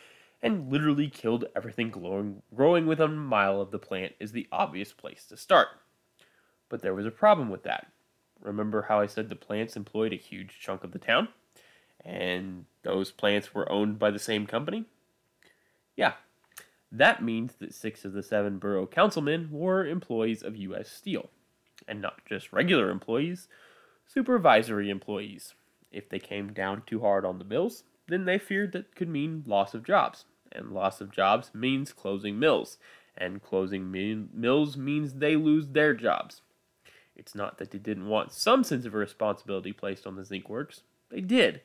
and 0.42 0.71
literally 0.71 1.09
killed 1.09 1.47
everything 1.57 1.90
glowing, 1.90 2.42
growing 2.55 2.87
within 2.87 3.11
a 3.11 3.14
mile 3.14 3.61
of 3.61 3.71
the 3.71 3.79
plant 3.79 4.14
is 4.21 4.33
the 4.33 4.47
obvious 4.53 4.92
place 4.92 5.25
to 5.27 5.37
start. 5.37 5.69
But 6.69 6.83
there 6.83 6.95
was 6.95 7.07
a 7.07 7.11
problem 7.11 7.49
with 7.49 7.62
that. 7.62 7.88
Remember 8.40 8.83
how 8.83 9.01
I 9.01 9.07
said 9.07 9.29
the 9.29 9.37
plants 9.37 9.77
employed 9.77 10.12
a 10.12 10.16
huge 10.16 10.59
chunk 10.61 10.85
of 10.85 10.92
the 10.92 10.99
town? 10.99 11.29
And 12.05 12.66
those 12.83 13.11
plants 13.11 13.55
were 13.55 13.71
owned 13.71 13.99
by 13.99 14.11
the 14.11 14.19
same 14.19 14.47
company? 14.47 14.85
Yeah. 15.97 16.15
That 16.92 17.23
means 17.23 17.54
that 17.59 17.75
six 17.75 18.04
of 18.04 18.13
the 18.13 18.23
seven 18.23 18.59
borough 18.59 18.87
councilmen 18.87 19.48
were 19.50 19.85
employees 19.85 20.42
of 20.42 20.57
U.S. 20.57 20.88
Steel. 20.88 21.31
And 21.88 22.00
not 22.00 22.25
just 22.27 22.52
regular 22.52 22.90
employees, 22.90 23.48
supervisory 24.07 24.90
employees. 24.90 25.54
If 25.90 26.09
they 26.09 26.19
came 26.19 26.52
down 26.52 26.83
too 26.87 27.00
hard 27.00 27.25
on 27.25 27.38
the 27.38 27.44
bills, 27.44 27.85
then 28.09 28.25
they 28.25 28.38
feared 28.38 28.73
that 28.73 28.94
could 28.94 29.09
mean 29.09 29.44
loss 29.46 29.75
of 29.75 29.85
jobs. 29.85 30.25
And 30.52 30.71
loss 30.71 31.00
of 31.00 31.11
jobs 31.11 31.50
means 31.54 31.92
closing 31.92 32.38
mills. 32.38 32.79
And 33.17 33.42
closing 33.42 33.90
mills 34.33 34.77
means 34.77 35.15
they 35.15 35.37
lose 35.37 35.69
their 35.69 35.94
jobs. 35.94 36.42
It's 37.17 37.35
not 37.35 37.59
that 37.59 37.71
they 37.71 37.79
didn't 37.79 38.09
want 38.09 38.33
some 38.33 38.63
sense 38.63 38.85
of 38.85 38.94
responsibility 38.94 39.73
placed 39.73 40.07
on 40.07 40.17
the 40.17 40.25
zinc 40.25 40.48
works. 40.48 40.83
They 41.09 41.21
did. 41.21 41.63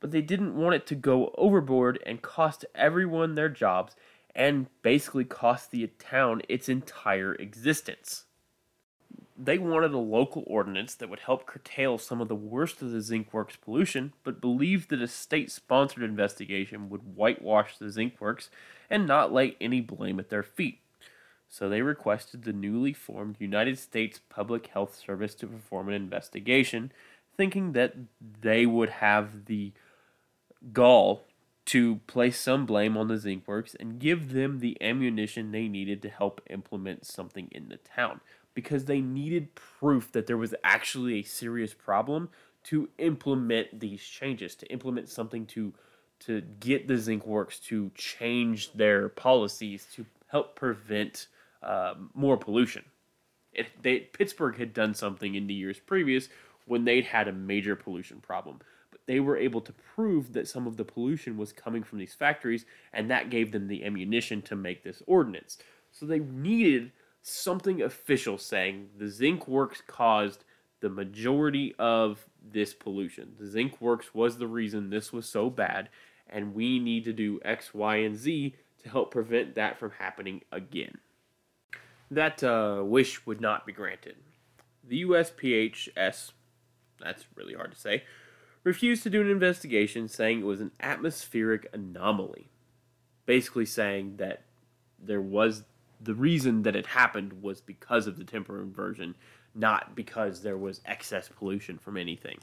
But 0.00 0.10
they 0.10 0.20
didn't 0.20 0.56
want 0.56 0.74
it 0.74 0.86
to 0.88 0.94
go 0.94 1.34
overboard 1.38 1.98
and 2.04 2.20
cost 2.20 2.66
everyone 2.74 3.34
their 3.34 3.48
jobs 3.48 3.96
and 4.34 4.66
basically 4.82 5.24
cost 5.24 5.70
the 5.70 5.86
town 5.98 6.42
its 6.48 6.68
entire 6.68 7.34
existence. 7.34 8.24
They 9.36 9.58
wanted 9.58 9.92
a 9.92 9.98
local 9.98 10.44
ordinance 10.46 10.94
that 10.94 11.10
would 11.10 11.20
help 11.20 11.46
curtail 11.46 11.98
some 11.98 12.20
of 12.20 12.28
the 12.28 12.36
worst 12.36 12.80
of 12.82 12.92
the 12.92 13.00
zinc 13.00 13.32
works 13.32 13.56
pollution, 13.56 14.12
but 14.22 14.40
believed 14.40 14.90
that 14.90 15.02
a 15.02 15.08
state 15.08 15.50
sponsored 15.50 16.04
investigation 16.04 16.88
would 16.88 17.16
whitewash 17.16 17.76
the 17.76 17.90
zinc 17.90 18.20
works 18.20 18.48
and 18.88 19.06
not 19.06 19.32
lay 19.32 19.56
any 19.60 19.80
blame 19.80 20.20
at 20.20 20.30
their 20.30 20.44
feet. 20.44 20.78
So 21.48 21.68
they 21.68 21.82
requested 21.82 22.44
the 22.44 22.52
newly 22.52 22.92
formed 22.92 23.36
United 23.38 23.78
States 23.78 24.20
Public 24.28 24.68
Health 24.68 24.96
Service 24.96 25.34
to 25.36 25.46
perform 25.46 25.88
an 25.88 25.94
investigation, 25.94 26.92
thinking 27.36 27.72
that 27.72 27.94
they 28.40 28.66
would 28.66 28.90
have 28.90 29.46
the 29.46 29.72
gall 30.72 31.24
to 31.66 31.96
place 32.06 32.38
some 32.38 32.66
blame 32.66 32.96
on 32.96 33.08
the 33.08 33.18
zinc 33.18 33.48
works 33.48 33.74
and 33.80 33.98
give 33.98 34.32
them 34.32 34.60
the 34.60 34.80
ammunition 34.80 35.50
they 35.50 35.66
needed 35.66 36.02
to 36.02 36.08
help 36.08 36.40
implement 36.50 37.06
something 37.06 37.48
in 37.50 37.68
the 37.68 37.78
town 37.78 38.20
because 38.54 38.84
they 38.84 39.00
needed 39.00 39.54
proof 39.54 40.12
that 40.12 40.26
there 40.26 40.36
was 40.36 40.54
actually 40.64 41.20
a 41.20 41.22
serious 41.22 41.74
problem 41.74 42.28
to 42.64 42.88
implement 42.98 43.80
these 43.80 44.02
changes, 44.02 44.54
to 44.56 44.66
implement 44.66 45.08
something 45.08 45.46
to 45.46 45.72
to 46.20 46.40
get 46.60 46.88
the 46.88 46.96
zinc 46.96 47.26
works 47.26 47.58
to 47.58 47.90
change 47.94 48.72
their 48.72 49.08
policies 49.10 49.86
to 49.92 50.06
help 50.28 50.56
prevent 50.56 51.26
um, 51.62 52.10
more 52.14 52.36
pollution. 52.36 52.84
It, 53.52 53.66
they, 53.82 53.98
Pittsburgh 53.98 54.56
had 54.56 54.72
done 54.72 54.94
something 54.94 55.34
in 55.34 55.46
the 55.46 55.54
years 55.54 55.78
previous 55.78 56.28
when 56.66 56.84
they'd 56.84 57.04
had 57.04 57.28
a 57.28 57.32
major 57.32 57.76
pollution 57.76 58.20
problem, 58.20 58.60
but 58.90 59.00
they 59.06 59.20
were 59.20 59.36
able 59.36 59.60
to 59.62 59.72
prove 59.72 60.32
that 60.32 60.48
some 60.48 60.66
of 60.66 60.76
the 60.76 60.84
pollution 60.84 61.36
was 61.36 61.52
coming 61.52 61.82
from 61.82 61.98
these 61.98 62.14
factories, 62.14 62.64
and 62.92 63.10
that 63.10 63.28
gave 63.28 63.52
them 63.52 63.68
the 63.68 63.84
ammunition 63.84 64.40
to 64.42 64.56
make 64.56 64.82
this 64.82 65.02
ordinance. 65.06 65.58
So 65.92 66.06
they 66.06 66.20
needed 66.20 66.90
something 67.26 67.80
official 67.80 68.36
saying 68.36 68.90
the 68.98 69.08
zinc 69.08 69.48
works 69.48 69.82
caused 69.86 70.44
the 70.80 70.90
majority 70.90 71.74
of 71.78 72.28
this 72.42 72.74
pollution. 72.74 73.32
The 73.38 73.46
zinc 73.46 73.80
works 73.80 74.14
was 74.14 74.36
the 74.36 74.46
reason 74.46 74.90
this 74.90 75.10
was 75.10 75.26
so 75.26 75.48
bad, 75.48 75.88
and 76.28 76.54
we 76.54 76.78
need 76.78 77.04
to 77.04 77.14
do 77.14 77.40
X, 77.42 77.72
Y, 77.72 77.96
and 77.96 78.14
Z 78.14 78.54
to 78.82 78.88
help 78.90 79.10
prevent 79.10 79.54
that 79.54 79.78
from 79.78 79.92
happening 79.92 80.42
again. 80.52 80.98
That 82.10 82.44
uh, 82.44 82.82
wish 82.84 83.24
would 83.24 83.40
not 83.40 83.64
be 83.66 83.72
granted. 83.72 84.16
The 84.86 85.04
USPHS, 85.04 86.32
that's 87.00 87.24
really 87.34 87.54
hard 87.54 87.72
to 87.72 87.78
say, 87.78 88.04
refused 88.64 89.02
to 89.04 89.10
do 89.10 89.22
an 89.22 89.30
investigation, 89.30 90.08
saying 90.08 90.40
it 90.40 90.44
was 90.44 90.60
an 90.60 90.72
atmospheric 90.78 91.66
anomaly. 91.72 92.50
Basically, 93.24 93.64
saying 93.64 94.18
that 94.18 94.42
there 94.98 95.22
was 95.22 95.64
the 96.04 96.14
reason 96.14 96.62
that 96.62 96.76
it 96.76 96.86
happened 96.86 97.42
was 97.42 97.60
because 97.60 98.06
of 98.06 98.16
the 98.16 98.24
temper 98.24 98.62
inversion, 98.62 99.14
not 99.54 99.94
because 99.94 100.42
there 100.42 100.56
was 100.56 100.80
excess 100.84 101.28
pollution 101.28 101.78
from 101.78 101.96
anything. 101.96 102.38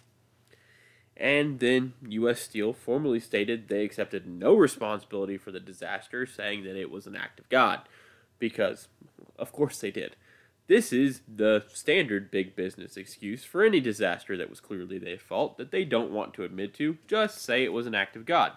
And 1.18 1.60
then 1.60 1.94
U.S. 2.08 2.42
Steel 2.42 2.74
formally 2.74 3.20
stated 3.20 3.68
they 3.68 3.84
accepted 3.84 4.26
no 4.26 4.56
responsibility 4.56 5.38
for 5.38 5.52
the 5.52 5.60
disaster, 5.60 6.26
saying 6.26 6.64
that 6.64 6.76
it 6.76 6.90
was 6.90 7.06
an 7.06 7.16
act 7.16 7.40
of 7.40 7.50
God, 7.50 7.82
because, 8.40 8.88
of 9.38 9.52
course, 9.52 9.80
they 9.80 9.92
did. 9.92 10.16
This 10.68 10.94
is 10.94 11.22
the 11.28 11.66
standard 11.68 12.32
big 12.32 12.56
business 12.56 12.96
excuse 12.96 13.44
for 13.44 13.64
any 13.64 13.82
disaster 13.82 14.38
that 14.38 14.50
was 14.50 14.62
clearly 14.62 14.98
their 14.98 15.18
fault 15.18 15.58
that 15.58 15.72
they 15.72 15.84
don't 15.84 16.12
want 16.12 16.34
to 16.36 16.44
admit 16.44 16.74
to. 16.76 16.98
Just 17.08 17.42
say 17.42 17.64
it 17.64 17.74
was 17.74 17.88
an 17.88 17.96
act 17.96 18.16
of 18.16 18.26
God. 18.26 18.54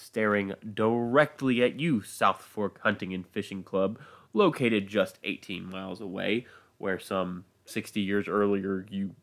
Staring 0.00 0.54
directly 0.74 1.60
at 1.60 1.80
you, 1.80 2.02
South 2.02 2.40
Fork 2.40 2.78
Hunting 2.84 3.12
and 3.12 3.26
Fishing 3.26 3.64
Club, 3.64 3.98
located 4.32 4.86
just 4.86 5.18
18 5.24 5.68
miles 5.68 6.00
away, 6.00 6.46
where 6.78 7.00
some 7.00 7.44
60 7.64 8.00
years 8.00 8.28
earlier 8.28 8.86
you 8.88 9.16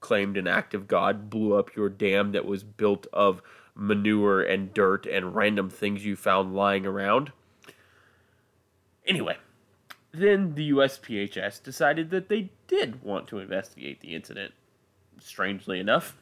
claimed 0.00 0.38
an 0.38 0.46
act 0.46 0.72
of 0.72 0.88
God 0.88 1.28
blew 1.28 1.54
up 1.54 1.76
your 1.76 1.90
dam 1.90 2.32
that 2.32 2.46
was 2.46 2.64
built 2.64 3.06
of 3.12 3.42
manure 3.74 4.40
and 4.42 4.72
dirt 4.72 5.04
and 5.04 5.34
random 5.34 5.68
things 5.68 6.02
you 6.02 6.16
found 6.16 6.54
lying 6.54 6.86
around. 6.86 7.30
Anyway, 9.06 9.36
then 10.12 10.54
the 10.54 10.70
USPHS 10.70 11.62
decided 11.62 12.08
that 12.08 12.30
they 12.30 12.50
did 12.68 13.02
want 13.02 13.28
to 13.28 13.38
investigate 13.38 14.00
the 14.00 14.14
incident. 14.14 14.54
Strangely 15.20 15.78
enough, 15.78 16.16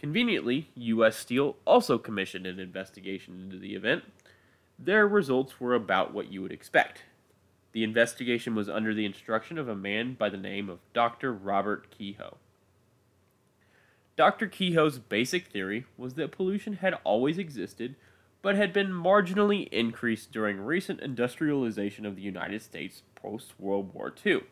conveniently, 0.00 0.70
US 0.76 1.14
Steel 1.14 1.56
also 1.66 1.98
commissioned 1.98 2.46
an 2.46 2.58
investigation 2.58 3.38
into 3.38 3.58
the 3.58 3.74
event. 3.74 4.02
Their 4.78 5.06
results 5.06 5.60
were 5.60 5.74
about 5.74 6.14
what 6.14 6.32
you 6.32 6.40
would 6.40 6.52
expect. 6.52 7.02
The 7.72 7.84
investigation 7.84 8.54
was 8.54 8.68
under 8.68 8.94
the 8.94 9.04
instruction 9.04 9.58
of 9.58 9.68
a 9.68 9.76
man 9.76 10.14
by 10.14 10.30
the 10.30 10.38
name 10.38 10.70
of 10.70 10.78
Dr. 10.94 11.34
Robert 11.34 11.90
Kehoe. 11.90 12.38
Dr. 14.16 14.48
Kehoe's 14.48 14.98
basic 14.98 15.46
theory 15.48 15.84
was 15.98 16.14
that 16.14 16.32
pollution 16.32 16.74
had 16.74 16.94
always 17.04 17.36
existed, 17.36 17.94
but 18.40 18.56
had 18.56 18.72
been 18.72 18.88
marginally 18.88 19.68
increased 19.68 20.32
during 20.32 20.60
recent 20.60 21.00
industrialization 21.00 22.06
of 22.06 22.16
the 22.16 22.22
United 22.22 22.62
States 22.62 23.02
post 23.14 23.52
World 23.58 23.92
War 23.92 24.14
II. 24.24 24.44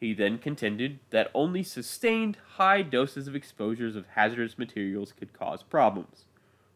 He 0.00 0.14
then 0.14 0.38
contended 0.38 1.00
that 1.10 1.30
only 1.34 1.62
sustained 1.62 2.38
high 2.56 2.82
doses 2.82 3.28
of 3.28 3.34
exposures 3.34 3.96
of 3.96 4.06
hazardous 4.14 4.58
materials 4.58 5.12
could 5.12 5.32
cause 5.32 5.62
problems, 5.62 6.24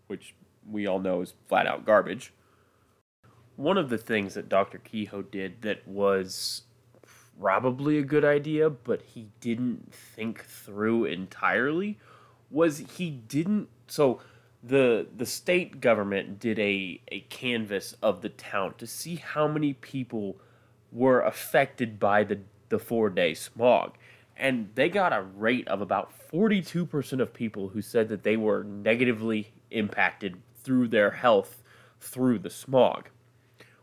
which 0.07 0.35
we 0.71 0.87
all 0.87 0.99
know 1.01 1.23
is 1.23 1.35
flat 1.49 1.67
out 1.67 1.87
garbage 1.87 2.33
one 3.57 3.79
of 3.79 3.89
the 3.89 3.99
things 3.99 4.35
that 4.35 4.49
Dr. 4.49 4.79
Kehoe 4.79 5.23
did 5.23 5.63
that 5.63 5.87
was 5.87 6.63
probably 7.41 7.99
a 7.99 8.03
good 8.03 8.25
idea, 8.25 8.71
but 8.71 9.03
he 9.03 9.29
didn't 9.41 9.93
think 9.93 10.45
through 10.45 11.05
entirely, 11.05 11.99
was 12.51 12.79
he 12.97 13.11
didn't. 13.11 13.69
So 13.87 14.21
the 14.63 15.07
the 15.15 15.27
state 15.27 15.81
government 15.81 16.41
did 16.41 16.59
a 16.59 17.01
a 17.09 17.21
canvas 17.29 17.95
of 18.03 18.23
the 18.23 18.29
town 18.29 18.75
to 18.79 18.87
see 18.87 19.17
how 19.17 19.47
many 19.47 19.75
people 19.75 20.37
were 20.91 21.21
affected 21.21 21.99
by 21.99 22.25
the 22.25 22.41
the 22.75 22.85
four 22.85 23.09
day 23.09 23.35
smog, 23.35 23.95
and 24.37 24.69
they 24.75 24.89
got 24.89 25.13
a 25.13 25.23
rate 25.23 25.69
of 25.69 25.81
about 25.81 26.13
forty 26.13 26.61
two 26.61 26.85
percent 26.85 27.23
of 27.23 27.33
people 27.33 27.69
who 27.69 27.81
said 27.81 28.09
that 28.09 28.23
they 28.25 28.37
were 28.37 28.65
negatively 28.65 29.53
impacted 29.71 30.37
through 30.63 30.89
their 30.89 31.13
health 31.13 31.63
through 32.01 32.39
the 32.39 32.51
smog 32.51 33.09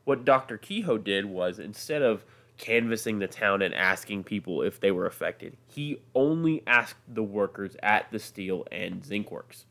what 0.03 0.25
Dr. 0.25 0.57
Kehoe 0.57 0.97
did 0.97 1.25
was 1.25 1.59
instead 1.59 2.01
of 2.01 2.25
canvassing 2.57 3.19
the 3.19 3.27
town 3.27 3.61
and 3.61 3.73
asking 3.73 4.23
people 4.23 4.61
if 4.61 4.79
they 4.79 4.91
were 4.91 5.05
affected, 5.05 5.57
he 5.67 5.99
only 6.13 6.63
asked 6.67 6.97
the 7.07 7.23
workers 7.23 7.75
at 7.81 8.11
the 8.11 8.19
steel 8.19 8.65
and 8.71 9.03
zinc 9.05 9.31
works, 9.31 9.65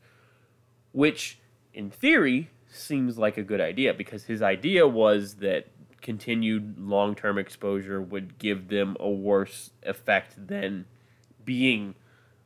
which 0.91 1.39
in 1.73 1.89
theory 1.89 2.49
seems 2.67 3.17
like 3.17 3.37
a 3.37 3.43
good 3.43 3.61
idea 3.61 3.93
because 3.93 4.23
his 4.23 4.41
idea 4.41 4.87
was 4.87 5.35
that 5.35 5.67
continued 6.01 6.79
long 6.79 7.15
term 7.15 7.37
exposure 7.37 8.01
would 8.01 8.37
give 8.37 8.67
them 8.67 8.97
a 8.99 9.09
worse 9.09 9.71
effect 9.83 10.47
than 10.47 10.85
being 11.45 11.95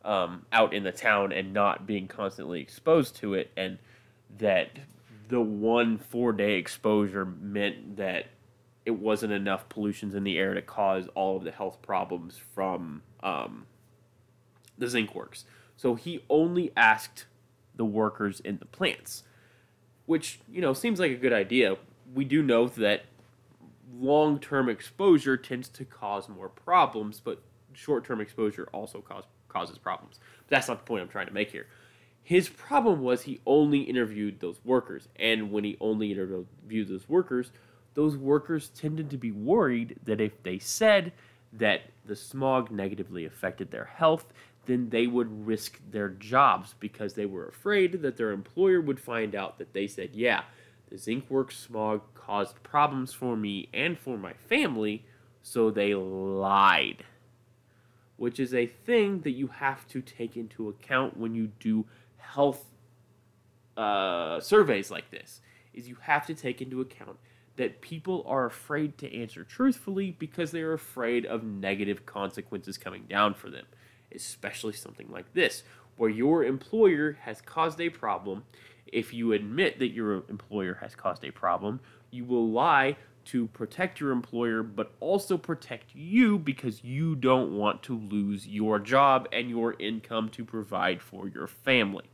um, 0.04 0.46
out 0.52 0.74
in 0.74 0.84
the 0.84 0.92
town 0.92 1.32
and 1.32 1.54
not 1.54 1.88
being 1.88 2.08
constantly 2.08 2.62
exposed 2.62 3.16
to 3.18 3.34
it, 3.34 3.52
and 3.58 3.80
that 4.38 4.72
the 5.28 5.42
one 5.42 5.98
four 5.98 6.32
day 6.34 6.56
exposure 6.56 7.26
meant 7.26 7.98
that 7.98 8.28
it 8.86 8.92
wasn't 8.92 9.34
enough 9.34 9.68
pollutions 9.68 10.14
in 10.14 10.24
the 10.24 10.38
air 10.38 10.54
to 10.54 10.62
cause 10.62 11.08
all 11.16 11.38
of 11.38 11.44
the 11.44 11.52
health 11.52 11.82
problems 11.82 12.40
from 12.54 13.02
um, 13.24 13.66
the 14.78 14.88
zinc 14.88 15.16
works. 15.16 15.46
So 15.76 15.96
he 15.96 16.24
only 16.30 16.72
asked 16.78 17.26
the 17.76 17.86
workers 17.86 18.40
in 18.40 18.60
the 18.60 18.66
plants, 18.66 19.24
which 20.06 20.40
you 20.52 20.62
know 20.62 20.74
seems 20.74 21.00
like 21.00 21.12
a 21.12 21.16
good 21.16 21.34
idea. 21.34 21.78
We 22.14 22.26
do 22.26 22.44
know 22.44 22.68
that 22.68 23.06
long 23.94 24.40
term 24.40 24.70
exposure 24.70 25.38
tends 25.38 25.68
to 25.70 25.86
cause 25.86 26.30
more 26.30 26.50
problems, 26.50 27.20
but 27.20 27.42
short 27.74 28.06
term 28.06 28.22
exposure 28.22 28.68
also 28.72 29.02
cause, 29.02 29.24
causes 29.50 29.78
problems. 29.78 30.20
But 30.48 30.56
that's 30.56 30.68
not 30.68 30.80
the 30.80 30.86
point 30.86 31.02
I'm 31.02 31.10
trying 31.10 31.28
to 31.28 31.34
make 31.34 31.52
here. 31.52 31.68
His 32.24 32.50
problem 32.50 33.02
was 33.02 33.22
he 33.22 33.40
only 33.46 33.82
interviewed 33.82 34.40
those 34.40 34.60
workers, 34.66 35.08
and 35.16 35.52
when 35.52 35.64
he 35.64 35.78
only 35.80 36.12
interviewed 36.12 36.88
those 36.88 37.08
workers, 37.08 37.52
those 37.94 38.18
workers 38.18 38.70
tended 38.70 39.12
to 39.12 39.18
be 39.18 39.32
worried 39.32 39.98
that 40.06 40.20
if 40.20 40.42
they 40.42 40.58
said 40.58 41.14
that 41.54 41.82
the 42.06 42.16
smog 42.16 42.72
negatively 42.72 43.26
affected 43.26 43.72
their 43.72 43.86
health, 43.86 44.34
then 44.66 44.90
they 44.90 45.08
would 45.08 45.46
risk 45.46 45.80
their 45.92 46.10
jobs 46.10 46.74
because 46.80 47.14
they 47.14 47.26
were 47.26 47.48
afraid 47.48 48.02
that 48.02 48.18
their 48.18 48.32
employer 48.32 48.82
would 48.82 49.00
find 49.00 49.36
out 49.36 49.58
that 49.60 49.74
they 49.74 49.88
said, 49.88 50.10
Yeah, 50.14 50.44
the 50.90 50.98
zinc 50.98 51.30
works 51.30 51.58
smog 51.58 52.02
caused 52.26 52.62
problems 52.64 53.14
for 53.14 53.36
me 53.36 53.70
and 53.74 53.98
for 53.98 54.18
my 54.18 54.34
family, 54.34 55.06
so 55.42 55.70
they 55.70 55.94
lied. 55.94 57.04
Which 58.18 58.40
is 58.40 58.54
a 58.54 58.66
thing 58.66 59.22
that 59.22 59.32
you 59.32 59.48
have 59.48 59.88
to 59.90 60.02
take 60.02 60.38
into 60.38 60.70
account 60.70 61.18
when 61.18 61.36
you 61.36 61.52
do 61.60 61.86
health 62.18 62.66
uh, 63.78 64.40
surveys 64.40 64.90
like 64.90 65.12
this 65.12 65.42
is 65.74 65.88
you 65.88 65.98
have 66.02 66.26
to 66.26 66.34
take 66.34 66.62
into 66.62 66.80
account 66.80 67.18
that 67.58 67.82
people 67.82 68.24
are 68.28 68.46
afraid 68.46 68.98
to 68.98 69.18
answer 69.18 69.44
truthfully 69.44 70.16
because 70.18 70.52
they 70.52 70.62
are 70.62 70.74
afraid 70.74 71.26
of 71.26 71.44
negative 71.44 72.06
consequences 72.06 72.78
coming 72.78 73.04
down 73.10 73.34
for 73.34 73.50
them, 73.50 73.66
especially 74.14 74.74
something 74.74 75.10
like 75.10 75.34
this, 75.34 75.64
where 75.98 76.10
your 76.10 76.44
employer 76.44 77.18
has 77.22 77.42
caused 77.42 77.80
a 77.80 77.90
problem. 77.90 78.44
If 78.88 79.14
you 79.14 79.34
admit 79.34 79.80
that 79.80 79.90
your 79.90 80.24
employer 80.30 80.76
has 80.82 80.96
caused 80.96 81.24
a 81.24 81.32
problem, 81.32 81.80
you 82.16 82.26
will 82.26 82.50
lie 82.50 82.98
to 83.26 83.48
protect 83.48 84.00
your 84.00 84.12
employer, 84.12 84.64
but 84.64 84.94
also 85.00 85.38
protect 85.38 85.96
you 85.96 86.38
because 86.38 86.84
you 86.84 87.16
don't 87.16 87.58
want 87.58 87.84
to 87.84 87.98
lose 87.98 88.48
your 88.48 88.80
job 88.80 89.28
and 89.34 89.50
your 89.50 89.76
income 89.80 90.30
to 90.30 90.46
provide 90.46 91.02
for 91.02 91.28
your 91.28 91.48
family. 91.48 92.06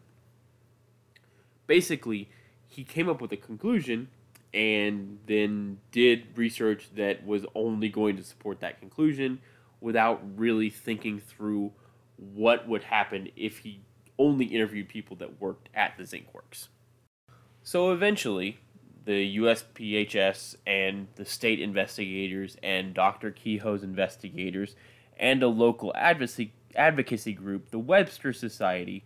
Basically, 1.68 2.30
he 2.68 2.84
came 2.84 3.10
up 3.10 3.22
with 3.22 3.32
a 3.32 3.38
conclusion 3.38 4.08
and 4.54 5.20
then 5.28 5.80
did 5.92 6.26
research 6.36 6.90
that 6.96 7.26
was 7.26 7.46
only 7.56 7.90
going 7.90 8.18
to 8.18 8.24
support 8.24 8.60
that 8.62 8.80
conclusion 8.80 9.40
without 9.80 10.22
really 10.38 10.70
thinking 10.70 11.20
through 11.20 11.72
what 12.16 12.68
would 12.68 12.84
happen 12.84 13.30
if 13.36 13.60
he 13.60 13.82
only 14.18 14.46
interviewed 14.46 14.88
people 14.88 15.16
that 15.18 15.42
worked 15.42 15.70
at 15.74 15.98
the 15.98 16.06
zinc 16.06 16.34
works. 16.34 16.70
So 17.64 17.92
eventually, 17.92 18.60
the 19.06 19.38
USPHS 19.38 20.56
and 20.68 21.08
the 21.16 21.26
state 21.26 21.60
investigators 21.60 22.58
and 22.62 22.94
Dr. 22.94 23.32
Kehoe's 23.32 23.84
investigators 23.84 24.76
and 25.18 25.42
a 25.44 25.48
local 25.48 25.92
advocacy 25.96 26.54
advocacy 26.76 27.34
group, 27.34 27.70
the 27.72 27.80
Webster 27.80 28.32
Society, 28.32 29.04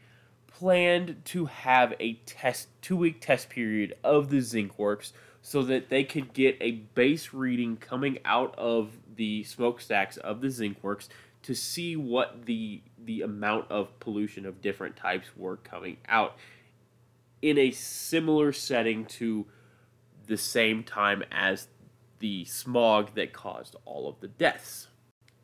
planned 0.47 1.21
to 1.25 1.45
have 1.45 1.93
a 1.99 2.13
test 2.25 2.67
two 2.81 2.97
week 2.97 3.19
test 3.19 3.49
period 3.49 3.95
of 4.03 4.29
the 4.29 4.39
zinc 4.39 4.77
works 4.77 5.13
so 5.41 5.61
that 5.63 5.89
they 5.89 6.03
could 6.03 6.33
get 6.33 6.57
a 6.59 6.71
base 6.71 7.33
reading 7.33 7.77
coming 7.77 8.17
out 8.25 8.55
of 8.57 8.91
the 9.15 9.43
smokestacks 9.43 10.17
of 10.17 10.41
the 10.41 10.49
zinc 10.49 10.77
works 10.81 11.09
to 11.43 11.53
see 11.53 11.95
what 11.95 12.45
the 12.45 12.81
the 13.03 13.21
amount 13.21 13.69
of 13.69 13.99
pollution 13.99 14.45
of 14.45 14.61
different 14.61 14.95
types 14.95 15.27
were 15.37 15.57
coming 15.57 15.97
out 16.07 16.35
in 17.41 17.57
a 17.57 17.69
similar 17.69 18.51
setting 18.51 19.05
to 19.05 19.45
the 20.26 20.38
same 20.38 20.84
time 20.84 21.23
as 21.32 21.67
the 22.19 22.45
smog 22.45 23.15
that 23.15 23.34
caused 23.34 23.76
all 23.86 24.07
of 24.07 24.19
the 24.19 24.28
deaths. 24.28 24.88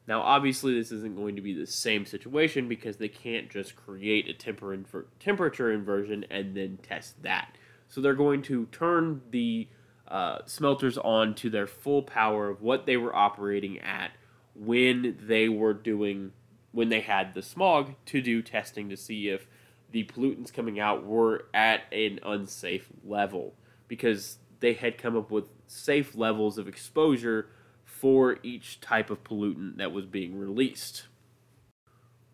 Now, 0.07 0.21
obviously, 0.21 0.73
this 0.73 0.91
isn't 0.91 1.15
going 1.15 1.35
to 1.35 1.41
be 1.41 1.53
the 1.53 1.67
same 1.67 2.05
situation 2.05 2.67
because 2.67 2.97
they 2.97 3.07
can't 3.07 3.49
just 3.49 3.75
create 3.75 4.27
a 4.27 4.33
temper 4.33 4.75
inver- 4.75 5.05
temperature 5.19 5.71
inversion 5.71 6.25
and 6.29 6.55
then 6.55 6.79
test 6.81 7.21
that. 7.23 7.55
So 7.87 8.01
they're 8.01 8.13
going 8.13 8.41
to 8.43 8.65
turn 8.67 9.21
the 9.29 9.67
uh, 10.07 10.39
smelters 10.45 10.97
on 10.97 11.35
to 11.35 11.49
their 11.49 11.67
full 11.67 12.03
power 12.03 12.49
of 12.49 12.61
what 12.61 12.85
they 12.85 12.97
were 12.97 13.15
operating 13.15 13.79
at 13.79 14.11
when 14.55 15.17
they 15.21 15.47
were 15.47 15.73
doing 15.73 16.31
when 16.73 16.89
they 16.89 17.01
had 17.01 17.33
the 17.33 17.41
smog 17.41 17.93
to 18.05 18.21
do 18.21 18.41
testing 18.41 18.89
to 18.89 18.97
see 18.97 19.27
if 19.27 19.47
the 19.91 20.05
pollutants 20.05 20.53
coming 20.53 20.79
out 20.79 21.05
were 21.05 21.45
at 21.53 21.81
an 21.91 22.19
unsafe 22.23 22.87
level 23.03 23.53
because 23.87 24.37
they 24.61 24.73
had 24.73 24.97
come 24.97 25.17
up 25.17 25.29
with 25.29 25.45
safe 25.67 26.15
levels 26.15 26.57
of 26.57 26.67
exposure 26.67 27.47
for 27.83 28.37
each 28.41 28.79
type 28.79 29.09
of 29.09 29.23
pollutant 29.23 29.77
that 29.77 29.91
was 29.91 30.05
being 30.05 30.39
released. 30.39 31.03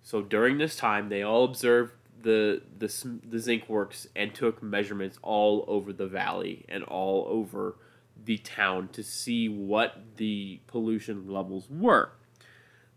So 0.03 0.21
during 0.21 0.57
this 0.57 0.75
time, 0.75 1.09
they 1.09 1.23
all 1.23 1.43
observed 1.43 1.93
the, 2.21 2.61
the, 2.77 3.19
the 3.27 3.39
zinc 3.39 3.67
works 3.67 4.07
and 4.15 4.33
took 4.33 4.61
measurements 4.61 5.17
all 5.21 5.65
over 5.67 5.91
the 5.91 6.07
valley 6.07 6.65
and 6.69 6.83
all 6.83 7.25
over 7.29 7.75
the 8.23 8.37
town 8.37 8.89
to 8.89 9.03
see 9.03 9.47
what 9.47 10.17
the 10.17 10.59
pollution 10.67 11.29
levels 11.29 11.67
were. 11.69 12.11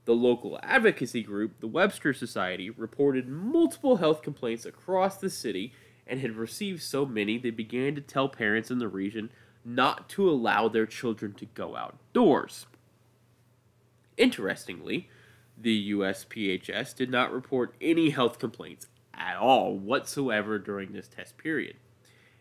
The 0.04 0.14
local 0.14 0.58
advocacy 0.62 1.22
group, 1.22 1.60
the 1.60 1.66
Webster 1.66 2.12
Society, 2.12 2.70
reported 2.70 3.28
multiple 3.28 3.96
health 3.96 4.22
complaints 4.22 4.64
across 4.64 5.18
the 5.18 5.30
city 5.30 5.72
and 6.10 6.20
had 6.20 6.36
received 6.36 6.82
so 6.82 7.06
many 7.06 7.38
they 7.38 7.50
began 7.50 7.94
to 7.94 8.00
tell 8.00 8.28
parents 8.28 8.70
in 8.70 8.78
the 8.78 8.88
region 8.88 9.30
not 9.64 10.08
to 10.08 10.28
allow 10.28 10.68
their 10.68 10.86
children 10.86 11.32
to 11.34 11.46
go 11.46 11.76
outdoors. 11.76 12.66
Interestingly, 14.16 15.08
the 15.56 15.92
USPHS 15.92 16.94
did 16.94 17.10
not 17.10 17.32
report 17.32 17.74
any 17.80 18.10
health 18.10 18.38
complaints 18.38 18.88
at 19.14 19.36
all 19.36 19.76
whatsoever 19.76 20.58
during 20.58 20.92
this 20.92 21.08
test 21.08 21.38
period. 21.38 21.76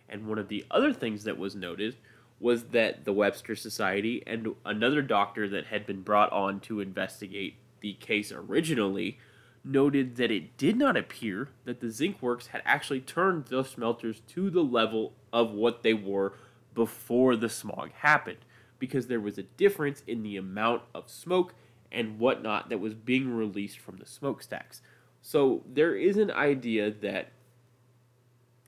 And 0.07 0.27
one 0.27 0.39
of 0.39 0.47
the 0.47 0.65
other 0.71 0.91
things 0.93 1.23
that 1.25 1.37
was 1.37 1.55
noted 1.55 1.95
was 2.39 2.65
that 2.65 3.05
the 3.05 3.13
Webster 3.13 3.55
Society 3.55 4.23
and 4.25 4.55
another 4.65 5.01
doctor 5.01 5.47
that 5.49 5.67
had 5.67 5.85
been 5.85 6.01
brought 6.01 6.31
on 6.31 6.59
to 6.61 6.79
investigate 6.79 7.55
the 7.81 7.93
case 7.93 8.31
originally 8.31 9.19
noted 9.63 10.15
that 10.15 10.31
it 10.31 10.57
did 10.57 10.77
not 10.77 10.97
appear 10.97 11.49
that 11.65 11.79
the 11.79 11.89
zinc 11.89 12.21
works 12.21 12.47
had 12.47 12.61
actually 12.65 13.01
turned 13.01 13.45
the 13.45 13.63
smelters 13.63 14.21
to 14.27 14.49
the 14.49 14.63
level 14.63 15.13
of 15.33 15.51
what 15.51 15.83
they 15.83 15.93
were 15.93 16.33
before 16.73 17.35
the 17.35 17.49
smog 17.49 17.91
happened 17.93 18.37
because 18.79 19.07
there 19.07 19.19
was 19.19 19.37
a 19.37 19.43
difference 19.43 20.03
in 20.07 20.23
the 20.23 20.37
amount 20.37 20.81
of 20.95 21.09
smoke 21.09 21.53
and 21.91 22.19
whatnot 22.19 22.69
that 22.69 22.79
was 22.79 22.93
being 22.93 23.35
released 23.35 23.79
from 23.79 23.97
the 23.97 24.05
smokestacks. 24.05 24.81
So 25.21 25.63
there 25.71 25.95
is 25.95 26.17
an 26.17 26.31
idea 26.31 26.91
that 26.91 27.31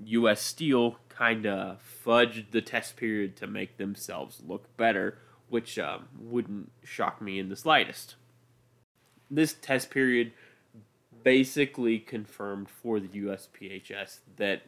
US 0.04 0.42
Steel 0.42 0.98
kind 1.10 1.46
of 1.46 1.80
fudged 2.06 2.52
the 2.52 2.62
test 2.62 2.98
period 2.98 3.36
to 3.38 3.48
make 3.48 3.78
themselves 3.78 4.42
look 4.46 4.76
better, 4.76 5.20
which 5.50 5.78
um, 5.78 6.08
wouldn't 6.20 6.72
shock 6.84 7.22
me 7.22 7.40
in 7.40 7.50
the 7.50 7.56
slightest. 7.56 8.16
This 9.30 9.54
test 9.54 9.90
period 9.90 10.34
basically 11.24 12.00
confirmed 12.00 12.70
for 12.70 13.00
the 13.00 13.08
USPHS 13.08 14.20
that 14.38 14.64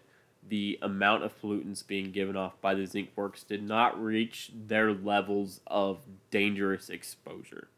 the 0.48 0.78
amount 0.82 1.24
of 1.24 1.40
pollutants 1.42 1.86
being 1.86 2.12
given 2.12 2.36
off 2.36 2.60
by 2.62 2.74
the 2.74 2.86
zinc 2.86 3.10
works 3.16 3.44
did 3.44 3.64
not 3.64 4.02
reach 4.02 4.52
their 4.54 4.92
levels 4.92 5.62
of 5.68 6.02
dangerous 6.32 6.90
exposure. 6.90 7.70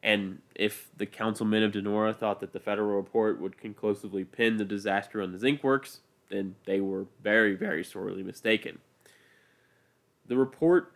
And 0.00 0.40
if 0.54 0.88
the 0.96 1.06
councilmen 1.06 1.62
of 1.62 1.72
Donora 1.72 2.16
thought 2.16 2.40
that 2.40 2.52
the 2.52 2.60
federal 2.60 2.96
report 2.96 3.40
would 3.40 3.58
conclusively 3.58 4.24
pin 4.24 4.56
the 4.56 4.64
disaster 4.64 5.20
on 5.20 5.32
the 5.32 5.38
zinc 5.38 5.62
works, 5.64 6.00
then 6.28 6.54
they 6.66 6.80
were 6.80 7.06
very, 7.22 7.54
very 7.54 7.84
sorely 7.84 8.22
mistaken. 8.22 8.78
The 10.26 10.36
report, 10.36 10.92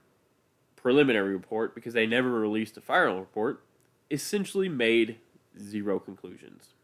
preliminary 0.77 1.33
report, 1.33 1.75
because 1.75 1.95
they 1.95 2.07
never 2.07 2.31
released 2.31 2.77
a 2.77 2.81
final 2.81 3.19
report, 3.19 3.65
essentially 4.11 4.69
made 4.69 5.19
zero 5.59 5.99
conclusions. 5.99 6.75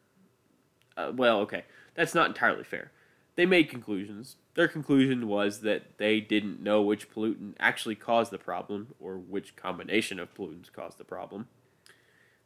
Uh, 0.99 1.12
well, 1.14 1.38
okay, 1.40 1.64
that's 1.94 2.14
not 2.14 2.26
entirely 2.26 2.64
fair. 2.64 2.90
They 3.36 3.46
made 3.46 3.70
conclusions. 3.70 4.34
Their 4.55 4.66
conclusion 4.66 5.28
was 5.28 5.61
that 5.61 5.96
they 5.99 6.20
didn't 6.20 6.61
know 6.61 6.82
which 6.82 7.09
pollutant 7.09 7.55
actually 7.61 7.94
caused 7.94 8.32
the 8.32 8.38
problem 8.38 8.88
or 8.99 9.16
which 9.16 9.55
combination 9.55 10.18
of 10.18 10.34
pollutants 10.34 10.72
caused 10.72 10.99
the 10.99 11.05
problem. 11.05 11.46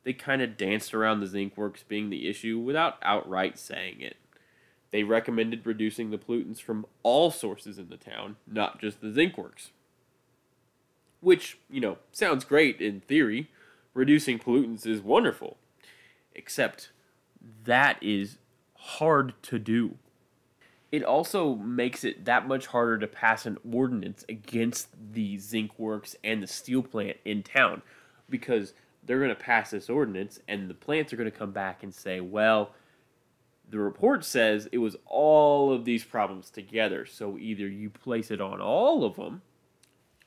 They 0.05 0.13
kind 0.13 0.43
of 0.43 0.59
danced 0.59 0.93
around 0.93 1.21
the 1.21 1.27
zinc 1.27 1.57
works 1.57 1.83
being 1.83 2.11
the 2.11 2.29
issue 2.29 2.59
without 2.59 2.99
outright 3.01 3.59
saying 3.59 4.03
it. 4.03 4.17
They 4.91 5.03
recommended 5.03 5.65
reducing 5.65 6.11
the 6.11 6.19
pollutants 6.19 6.61
from 6.61 6.85
all 7.03 7.31
sources 7.31 7.79
in 7.79 7.89
the 7.89 7.97
town, 7.97 8.37
not 8.47 8.79
just 8.79 9.01
the 9.01 9.13
zinc 9.13 9.39
works. 9.39 9.71
Which, 11.21 11.57
you 11.71 11.81
know, 11.81 11.97
sounds 12.11 12.45
great 12.45 12.83
in 12.83 13.01
theory. 13.01 13.49
Reducing 13.95 14.39
pollutants 14.39 14.87
is 14.87 15.01
wonderful. 15.01 15.57
Except 16.35 16.91
that 17.65 17.97
is 18.03 18.37
hard 18.83 19.33
to 19.43 19.59
do. 19.59 19.97
It 20.91 21.05
also 21.05 21.55
makes 21.55 22.05
it 22.05 22.25
that 22.25 22.49
much 22.49 22.67
harder 22.67 22.99
to 22.99 23.07
pass 23.07 23.47
an 23.47 23.59
ordinance 23.71 24.25
against 24.29 24.89
the 25.13 25.39
zinc 25.39 25.79
works 25.79 26.17
and 26.23 26.43
the 26.43 26.47
steel 26.47 26.83
plant 26.83 27.17
in 27.25 27.43
town 27.43 27.83
because 28.29 28.75
they're 29.05 29.19
going 29.19 29.31
to 29.31 29.35
pass 29.37 29.71
this 29.71 29.89
ordinance 29.89 30.41
and 30.49 30.69
the 30.69 30.75
plants 30.75 31.13
are 31.13 31.17
going 31.17 31.31
to 31.31 31.37
come 31.37 31.53
back 31.53 31.83
and 31.83 31.95
say, 31.95 32.21
well, 32.21 32.73
the 33.71 33.79
report 33.79 34.25
says 34.25 34.69
it 34.73 34.79
was 34.79 34.97
all 35.07 35.73
of 35.73 35.85
these 35.85 36.05
problems 36.05 36.51
together. 36.51 37.07
So 37.07 37.39
either 37.39 37.69
you 37.69 37.89
place 37.89 38.31
it 38.31 38.41
on 38.41 38.61
all 38.61 39.05
of 39.05 39.17
them 39.17 39.43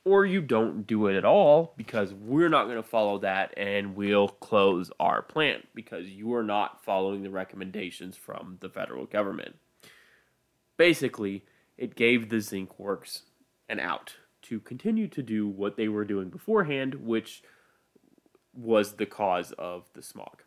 or 0.06 0.24
you 0.24 0.40
don't 0.40 0.86
do 0.86 1.08
it 1.08 1.18
at 1.18 1.26
all 1.26 1.74
because 1.76 2.14
we're 2.14 2.48
not 2.48 2.66
going 2.66 2.78
to 2.78 2.84
follow 2.84 3.18
that 3.18 3.52
and 3.58 3.96
we'll 3.96 4.28
close 4.28 4.92
our 5.00 5.24
plant 5.24 5.68
because 5.74 6.06
you 6.08 6.34
are 6.36 6.44
not 6.44 6.84
following 6.86 7.24
the 7.24 7.30
recommendations 7.30 8.16
from 8.16 8.58
the 8.62 8.70
federal 8.70 9.06
government. 9.08 9.56
Basically, 10.78 11.44
it 11.76 11.96
gave 11.96 12.30
the 12.30 12.40
zinc 12.40 12.80
works 12.80 13.24
an 13.68 13.80
out 13.80 14.16
to 14.44 14.60
continue 14.60 15.08
to 15.08 15.24
do 15.24 15.48
what 15.48 15.76
they 15.76 15.88
were 15.88 16.06
doing 16.06 16.30
beforehand, 16.30 16.96
which 16.96 17.42
was 18.54 18.94
the 18.94 19.08
cause 19.08 19.54
of 19.54 19.86
the 19.94 20.04
smog. 20.04 20.44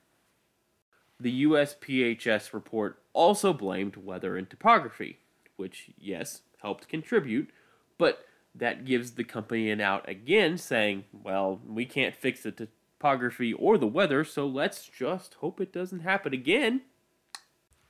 The 1.19 1.45
USPHS 1.45 2.53
report 2.53 3.03
also 3.13 3.53
blamed 3.53 3.97
weather 3.97 4.37
and 4.37 4.49
topography, 4.49 5.19
which, 5.57 5.91
yes, 5.99 6.43
helped 6.63 6.89
contribute, 6.89 7.51
but 7.99 8.25
that 8.59 8.85
gives 8.85 9.13
the 9.13 9.25
company 9.25 9.71
an 9.71 9.81
out 9.81 10.09
again, 10.09 10.59
saying, 10.59 11.05
well, 11.13 11.61
we 11.67 11.85
can't 11.85 12.15
fix 12.15 12.43
the 12.43 12.53
topography 12.53 13.53
or 13.53 13.79
the 13.79 13.87
weather, 13.87 14.25
so 14.25 14.47
let's 14.47 14.87
just 14.87 15.35
hope 15.35 15.61
it 15.61 15.73
doesn't 15.73 16.01
happen 16.01 16.33
again. 16.33 16.83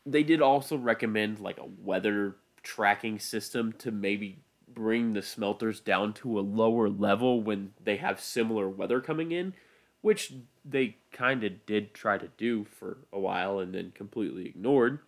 They 0.04 0.22
did 0.22 0.40
also 0.40 0.76
recommend 0.76 1.40
like 1.40 1.58
a 1.58 1.68
weather 1.82 2.36
tracking 2.62 3.18
system 3.18 3.72
to 3.78 3.90
maybe 3.90 4.42
bring 4.68 5.12
the 5.12 5.22
smelters 5.22 5.80
down 5.80 6.12
to 6.12 6.38
a 6.38 6.40
lower 6.40 6.88
level 6.88 7.42
when 7.42 7.72
they 7.82 7.96
have 7.96 8.20
similar 8.20 8.68
weather 8.68 9.00
coming 9.00 9.32
in, 9.32 9.54
which 10.02 10.32
they 10.64 10.96
kind 11.12 11.42
of 11.44 11.66
did 11.66 11.94
try 11.94 12.18
to 12.18 12.28
do 12.36 12.64
for 12.64 12.98
a 13.12 13.18
while 13.18 13.58
and 13.58 13.74
then 13.74 13.92
completely 13.94 14.46
ignored. 14.46 15.00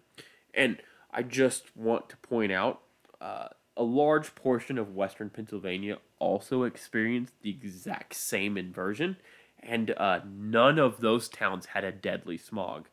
And 0.54 0.78
I 1.12 1.22
just 1.22 1.76
want 1.76 2.08
to 2.08 2.16
point 2.16 2.52
out 2.52 2.80
uh, 3.20 3.48
a 3.80 3.82
large 3.82 4.34
portion 4.34 4.76
of 4.76 4.94
western 4.94 5.30
Pennsylvania 5.30 5.96
also 6.18 6.64
experienced 6.64 7.32
the 7.40 7.48
exact 7.48 8.14
same 8.14 8.58
inversion, 8.58 9.16
and 9.58 9.92
uh, 9.92 10.20
none 10.30 10.78
of 10.78 11.00
those 11.00 11.30
towns 11.30 11.64
had 11.64 11.82
a 11.82 11.90
deadly 11.90 12.36
smog. 12.36 12.88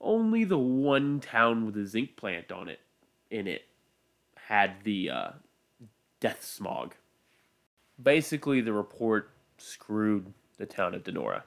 Only 0.00 0.42
the 0.42 0.58
one 0.58 1.20
town 1.20 1.64
with 1.64 1.76
a 1.76 1.86
zinc 1.86 2.16
plant 2.16 2.50
on 2.50 2.68
it 2.68 2.80
in 3.30 3.46
it 3.46 3.66
had 4.34 4.82
the 4.82 5.10
uh, 5.10 5.30
death 6.18 6.42
smog. 6.42 6.96
Basically, 8.02 8.60
the 8.60 8.72
report 8.72 9.30
screwed 9.58 10.34
the 10.58 10.66
town 10.66 10.94
of 10.94 11.04
Donora. 11.04 11.42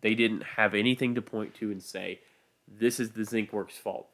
They 0.00 0.16
didn't 0.16 0.42
have 0.42 0.74
anything 0.74 1.14
to 1.14 1.22
point 1.22 1.54
to 1.54 1.70
and 1.70 1.80
say, 1.80 2.18
this 2.66 2.98
is 2.98 3.12
the 3.12 3.24
zinc 3.24 3.52
works 3.52 3.78
fault. 3.78 4.08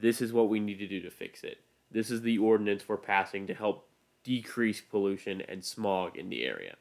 This 0.00 0.22
is 0.22 0.32
what 0.32 0.48
we 0.48 0.58
need 0.58 0.78
to 0.78 0.88
do 0.88 1.00
to 1.00 1.10
fix 1.10 1.44
it. 1.44 1.58
This 1.94 2.10
is 2.10 2.22
the 2.22 2.38
ordinance 2.38 2.88
we're 2.88 2.96
passing 2.96 3.46
to 3.46 3.54
help 3.54 3.86
decrease 4.24 4.80
pollution 4.80 5.40
and 5.48 5.64
smog 5.64 6.16
in 6.16 6.28
the 6.28 6.44
area. 6.44 6.74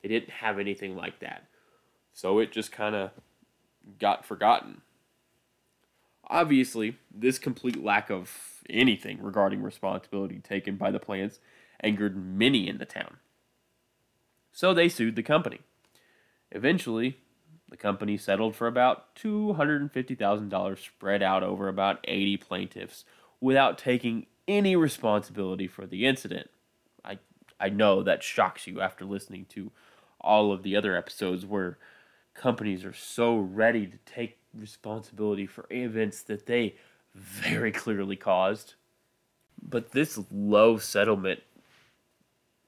They 0.00 0.08
didn't 0.08 0.30
have 0.30 0.60
anything 0.60 0.96
like 0.96 1.18
that. 1.18 1.46
So 2.12 2.38
it 2.38 2.52
just 2.52 2.70
kind 2.70 2.94
of 2.94 3.10
got 3.98 4.24
forgotten. 4.24 4.82
Obviously, 6.28 6.98
this 7.12 7.40
complete 7.40 7.82
lack 7.82 8.10
of 8.10 8.62
anything 8.70 9.20
regarding 9.20 9.60
responsibility 9.60 10.38
taken 10.38 10.76
by 10.76 10.92
the 10.92 11.00
plants 11.00 11.40
angered 11.82 12.16
many 12.16 12.68
in 12.68 12.78
the 12.78 12.84
town. 12.84 13.16
So 14.52 14.72
they 14.72 14.88
sued 14.88 15.16
the 15.16 15.22
company. 15.24 15.62
Eventually, 16.52 17.18
the 17.68 17.76
company 17.76 18.16
settled 18.16 18.54
for 18.54 18.68
about 18.68 19.16
$250,000 19.16 20.78
spread 20.78 21.24
out 21.24 21.42
over 21.42 21.66
about 21.66 21.98
80 22.04 22.36
plaintiffs 22.36 23.04
without 23.40 23.76
taking 23.76 24.26
any 24.46 24.76
responsibility 24.76 25.66
for 25.66 25.86
the 25.86 26.06
incident. 26.06 26.50
I, 27.04 27.18
I 27.58 27.68
know 27.68 28.02
that 28.02 28.22
shocks 28.22 28.66
you 28.66 28.80
after 28.80 29.04
listening 29.04 29.46
to 29.50 29.70
all 30.20 30.52
of 30.52 30.62
the 30.62 30.76
other 30.76 30.96
episodes 30.96 31.46
where 31.46 31.78
companies 32.34 32.84
are 32.84 32.92
so 32.92 33.36
ready 33.36 33.86
to 33.86 33.96
take 34.06 34.38
responsibility 34.54 35.46
for 35.46 35.66
events 35.70 36.22
that 36.22 36.46
they 36.46 36.74
very 37.14 37.72
clearly 37.72 38.16
caused. 38.16 38.74
But 39.62 39.92
this 39.92 40.18
low 40.30 40.78
settlement 40.78 41.40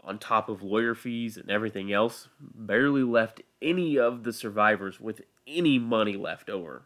on 0.05 0.19
top 0.19 0.49
of 0.49 0.63
lawyer 0.63 0.95
fees 0.95 1.37
and 1.37 1.51
everything 1.51 1.93
else, 1.93 2.29
barely 2.41 3.03
left 3.03 3.41
any 3.61 3.99
of 3.99 4.25
the 4.25 4.33
survivors 4.33 5.01
with 5.01 5.23
any 5.47 5.79
money 5.79 6.17
left 6.17 6.51
over. 6.51 6.83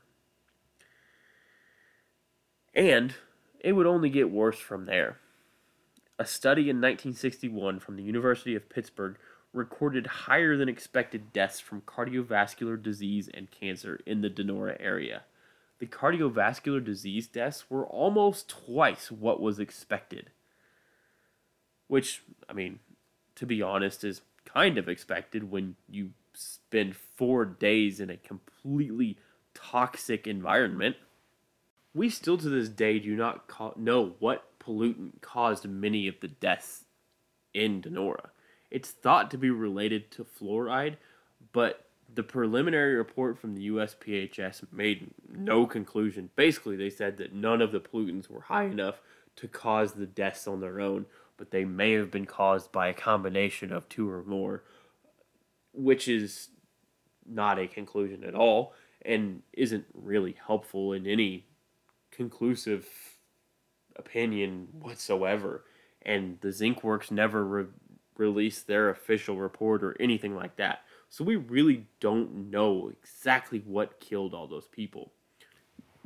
And 2.75 3.15
it 3.61 3.73
would 3.73 3.87
only 3.87 4.09
get 4.11 4.31
worse 4.31 4.59
from 4.59 4.87
there. 4.87 5.19
A 6.19 6.25
study 6.25 6.63
in 6.63 6.77
1961 6.77 7.81
from 7.81 7.97
the 7.97 8.03
University 8.03 8.55
of 8.55 8.69
Pittsburgh 8.69 9.17
recorded 9.53 10.07
higher 10.07 10.57
than 10.57 10.69
expected 10.69 11.33
deaths 11.33 11.61
from 11.61 11.83
cardiovascular 11.83 12.81
disease 12.81 13.29
and 13.33 13.51
cancer 13.51 14.01
in 14.07 14.21
the 14.21 14.31
Donora 14.31 14.77
area. 14.81 15.23
The 15.79 15.87
cardiovascular 15.87 16.83
disease 16.83 17.27
deaths 17.27 17.65
were 17.69 17.87
almost 17.87 18.49
twice 18.49 19.11
what 19.11 19.41
was 19.41 19.59
expected. 19.59 20.31
Which, 21.89 22.23
I 22.49 22.53
mean, 22.53 22.81
to 23.37 23.47
be 23.47 23.63
honest, 23.63 24.03
is 24.05 24.23
kind 24.45 24.79
of 24.79 24.89
expected 24.89 25.51
when 25.51 25.77
you 25.89 26.11
spend 26.33 26.97
four 26.97 27.45
days 27.45 28.01
in 28.01 28.11
a 28.11 28.17
completely 28.17 29.19
toxic 29.55 30.27
environment. 30.27 30.97
We 31.97 32.11
still 32.11 32.37
to 32.37 32.51
this 32.51 32.69
day 32.69 32.99
do 32.99 33.17
not 33.17 33.51
know 33.79 34.17
what 34.19 34.59
pollutant 34.59 35.23
caused 35.23 35.67
many 35.67 36.07
of 36.09 36.21
the 36.21 36.29
deaths 36.29 36.85
in 37.55 37.81
Donora. 37.81 38.29
It's 38.71 38.91
thought 38.91 39.31
to 39.31 39.39
be 39.39 39.49
related 39.49 40.11
to 40.11 40.23
fluoride, 40.23 40.97
but 41.55 41.87
the 42.15 42.23
preliminary 42.23 42.97
report 42.97 43.39
from 43.39 43.55
the 43.55 43.71
USPHS 43.71 44.71
made 44.71 45.11
no 45.27 45.65
conclusion. 45.65 46.29
Basically, 46.37 46.77
they 46.77 46.91
said 46.91 47.17
that 47.17 47.33
none 47.33 47.63
of 47.63 47.73
the 47.73 47.81
pollutants 47.81 48.29
were 48.29 48.43
high 48.43 48.65
enough 48.65 49.01
to 49.37 49.49
cause 49.49 49.95
the 49.95 50.05
deaths 50.05 50.47
on 50.47 50.61
their 50.61 50.83
own, 50.83 51.07
but 51.39 51.51
they 51.51 51.65
may 51.65 51.93
have 51.93 52.11
been 52.11 52.27
caused 52.27 52.71
by 52.73 52.89
a 52.89 52.95
combination 52.95 53.73
of 53.73 53.89
two 53.89 54.11
or 54.11 54.23
more, 54.23 54.65
which 55.73 56.09
is 56.09 56.51
not 57.25 57.59
a 57.59 57.67
conclusion 57.67 58.23
at 58.23 58.35
all 58.35 58.75
and 59.01 59.41
isn't 59.55 59.87
really 59.95 60.37
helpful 60.47 60.93
in 60.93 61.07
any 61.07 61.47
conclusive 62.11 62.87
opinion 63.97 64.69
whatsoever. 64.73 65.65
And 66.03 66.39
the 66.41 66.53
Zinc 66.53 66.85
Works 66.85 67.11
never 67.11 67.45
re- 67.45 67.67
released 68.17 68.67
their 68.67 68.91
official 68.91 69.37
report 69.37 69.83
or 69.83 69.97
anything 70.01 70.35
like 70.35 70.57
that. 70.57 70.81
So 71.09 71.25
we 71.25 71.37
really 71.37 71.87
don't 72.01 72.51
know 72.51 72.91
exactly 72.91 73.63
what 73.65 74.01
killed 74.01 74.35
all 74.35 74.47
those 74.47 74.67
people 74.67 75.13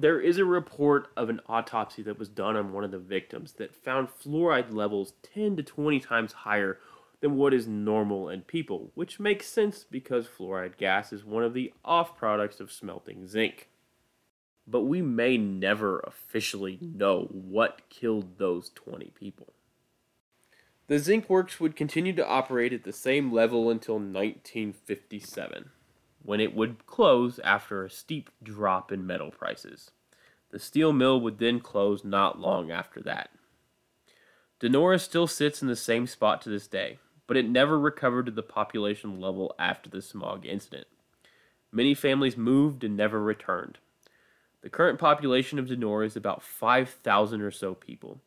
there 0.01 0.21
is 0.21 0.39
a 0.39 0.45
report 0.45 1.09
of 1.17 1.29
an 1.29 1.41
autopsy 1.47 2.03
that 2.03 2.19
was 2.19 2.29
done 2.29 2.57
on 2.57 2.73
one 2.73 2.85
of 2.85 2.91
the 2.91 2.99
victims 2.99 3.53
that 3.53 3.75
found 3.75 4.09
fluoride 4.09 4.73
levels 4.73 5.13
10 5.35 5.57
to 5.57 5.63
20 5.63 6.01
times 6.01 6.33
higher 6.33 6.79
than 7.21 7.37
what 7.37 7.53
is 7.53 7.67
normal 7.67 8.29
in 8.31 8.41
people, 8.41 8.91
which 8.95 9.21
makes 9.21 9.47
sense 9.47 9.85
because 9.85 10.27
fluoride 10.27 10.79
gas 10.79 11.13
is 11.13 11.25
one 11.25 11.45
of 11.45 11.53
the 11.53 11.73
off 11.85 12.17
products 12.17 12.61
of 12.61 12.73
smelting 12.73 13.27
zinc. 13.27 13.69
But 14.71 14.83
we 14.83 15.03
may 15.03 15.37
never 15.37 15.99
officially 16.01 16.79
know 16.81 17.29
what 17.33 17.89
killed 17.89 18.39
those 18.39 18.71
20 18.71 19.13
people. 19.19 19.53
The 20.87 20.99
zinc 20.99 21.29
works 21.29 21.59
would 21.59 21.77
continue 21.77 22.13
to 22.15 22.27
operate 22.27 22.73
at 22.73 22.85
the 22.85 22.93
same 22.93 23.33
level 23.33 23.69
until 23.71 23.97
1957 23.97 25.71
when 26.23 26.41
it 26.41 26.55
would 26.55 26.87
close 26.87 27.39
after 27.41 27.85
a 27.85 27.91
steep 27.91 28.31
drop 28.43 28.93
in 28.93 29.07
metal 29.07 29.31
prices. 29.31 29.91
The 30.51 30.59
steel 30.59 30.93
mill 30.93 31.21
would 31.21 31.39
then 31.39 31.61
close 31.61 32.05
not 32.05 32.41
long 32.41 32.71
after 32.71 33.01
that. 33.03 33.31
Donora 34.61 35.01
still 35.01 35.27
sits 35.27 35.63
in 35.63 35.69
the 35.69 35.77
same 35.77 36.07
spot 36.07 36.43
to 36.43 36.51
this 36.51 36.67
day, 36.67 36.99
but 37.27 37.37
it 37.37 37.49
never 37.49 37.79
recovered 37.79 38.27
to 38.27 38.33
the 38.33 38.43
population 38.43 39.21
level 39.21 39.55
after 39.59 39.89
the 39.89 40.03
smog 40.03 40.45
incident. 40.45 40.87
Many 41.73 41.95
families 41.95 42.37
moved 42.37 42.85
and 42.85 42.97
never 42.97 43.23
returned. 43.23 43.79
The 44.63 44.71
current 44.71 44.99
population 44.99 45.59
of 45.59 45.67
Donora 45.67 46.07
is 46.07 46.17
about 46.17 46.43
5,000 46.43 47.41
or 47.41 47.51
so 47.51 47.75
people. 47.75 48.21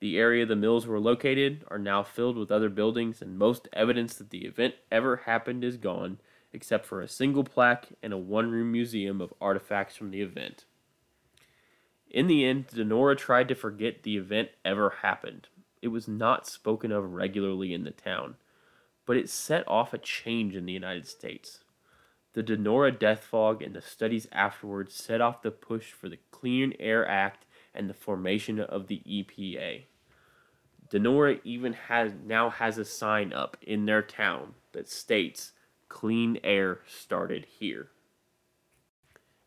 The 0.00 0.18
area 0.18 0.46
the 0.46 0.56
mills 0.56 0.86
were 0.86 1.00
located 1.00 1.64
are 1.68 1.78
now 1.78 2.02
filled 2.02 2.36
with 2.36 2.50
other 2.50 2.68
buildings, 2.68 3.20
and 3.22 3.38
most 3.38 3.68
evidence 3.72 4.14
that 4.14 4.30
the 4.30 4.44
event 4.44 4.74
ever 4.90 5.18
happened 5.18 5.64
is 5.64 5.76
gone, 5.76 6.18
except 6.52 6.86
for 6.86 7.00
a 7.00 7.08
single 7.08 7.44
plaque 7.44 7.88
and 8.02 8.12
a 8.12 8.18
one 8.18 8.50
room 8.50 8.72
museum 8.72 9.20
of 9.20 9.34
artifacts 9.40 9.96
from 9.96 10.10
the 10.10 10.20
event. 10.20 10.64
In 12.10 12.26
the 12.26 12.44
end, 12.44 12.68
Donora 12.68 13.16
tried 13.16 13.48
to 13.48 13.54
forget 13.54 14.02
the 14.02 14.16
event 14.16 14.50
ever 14.64 14.90
happened. 15.02 15.48
It 15.82 15.88
was 15.88 16.08
not 16.08 16.46
spoken 16.46 16.90
of 16.90 17.12
regularly 17.12 17.74
in 17.74 17.84
the 17.84 17.90
town, 17.90 18.36
but 19.04 19.16
it 19.16 19.28
set 19.28 19.66
off 19.68 19.92
a 19.92 19.98
change 19.98 20.56
in 20.56 20.64
the 20.66 20.72
United 20.72 21.06
States. 21.06 21.60
The 22.38 22.44
Donora 22.56 22.96
death 22.96 23.24
fog 23.24 23.62
and 23.62 23.74
the 23.74 23.82
studies 23.82 24.28
afterwards 24.30 24.94
set 24.94 25.20
off 25.20 25.42
the 25.42 25.50
push 25.50 25.90
for 25.90 26.08
the 26.08 26.20
Clean 26.30 26.72
Air 26.78 27.04
Act 27.04 27.46
and 27.74 27.90
the 27.90 27.94
formation 27.94 28.60
of 28.60 28.86
the 28.86 29.02
EPA. 29.04 29.86
Donora 30.88 31.40
even 31.42 31.72
has 31.72 32.12
now 32.24 32.48
has 32.48 32.78
a 32.78 32.84
sign 32.84 33.32
up 33.32 33.56
in 33.60 33.86
their 33.86 34.02
town 34.02 34.54
that 34.70 34.88
states 34.88 35.50
clean 35.88 36.38
air 36.44 36.78
started 36.86 37.44
here. 37.58 37.88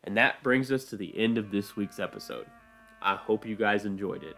And 0.04 0.14
that 0.18 0.42
brings 0.42 0.70
us 0.70 0.84
to 0.84 0.96
the 0.98 1.18
end 1.18 1.38
of 1.38 1.50
this 1.50 1.74
week's 1.74 1.98
episode. 1.98 2.44
I 3.00 3.16
hope 3.16 3.46
you 3.46 3.56
guys 3.56 3.86
enjoyed 3.86 4.22
it. 4.22 4.36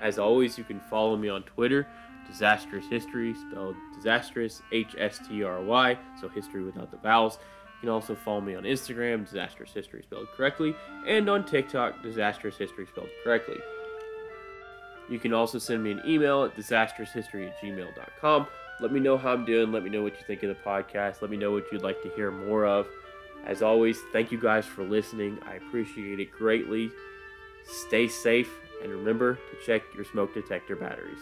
As 0.00 0.20
always, 0.20 0.56
you 0.56 0.62
can 0.62 0.78
follow 0.88 1.16
me 1.16 1.28
on 1.30 1.42
Twitter, 1.42 1.84
Disastrous 2.28 2.86
History, 2.86 3.34
spelled 3.34 3.74
disastrous, 3.92 4.62
H 4.70 4.94
S 4.98 5.18
T 5.26 5.42
R 5.42 5.62
Y, 5.62 5.98
so 6.20 6.28
history 6.28 6.62
without 6.62 6.92
the 6.92 6.98
vowels. 6.98 7.38
You 7.78 7.86
can 7.86 7.88
also 7.90 8.16
follow 8.16 8.40
me 8.40 8.56
on 8.56 8.64
Instagram, 8.64 9.24
Disastrous 9.24 9.72
History 9.72 10.02
spelled 10.02 10.26
correctly, 10.36 10.74
and 11.06 11.30
on 11.30 11.44
TikTok, 11.44 12.02
Disastrous 12.02 12.56
History 12.56 12.86
spelled 12.86 13.08
correctly. 13.22 13.58
You 15.08 15.18
can 15.18 15.32
also 15.32 15.58
send 15.58 15.82
me 15.82 15.92
an 15.92 16.02
email 16.06 16.44
at 16.44 16.56
disastroushistory 16.56 17.48
at 17.48 17.58
gmail.com 17.60 18.46
Let 18.80 18.92
me 18.92 19.00
know 19.00 19.16
how 19.16 19.32
I'm 19.32 19.44
doing. 19.44 19.72
Let 19.72 19.82
me 19.82 19.90
know 19.90 20.02
what 20.02 20.14
you 20.14 20.26
think 20.26 20.42
of 20.42 20.48
the 20.50 20.62
podcast. 20.62 21.22
Let 21.22 21.30
me 21.30 21.36
know 21.36 21.52
what 21.52 21.64
you'd 21.72 21.82
like 21.82 22.02
to 22.02 22.10
hear 22.10 22.30
more 22.30 22.66
of. 22.66 22.86
As 23.46 23.62
always, 23.62 23.98
thank 24.12 24.30
you 24.30 24.40
guys 24.40 24.66
for 24.66 24.82
listening. 24.84 25.38
I 25.46 25.54
appreciate 25.54 26.20
it 26.20 26.30
greatly. 26.32 26.90
Stay 27.64 28.08
safe 28.08 28.50
and 28.82 28.92
remember 28.92 29.34
to 29.34 29.66
check 29.66 29.82
your 29.94 30.04
smoke 30.04 30.34
detector 30.34 30.76
batteries. 30.76 31.20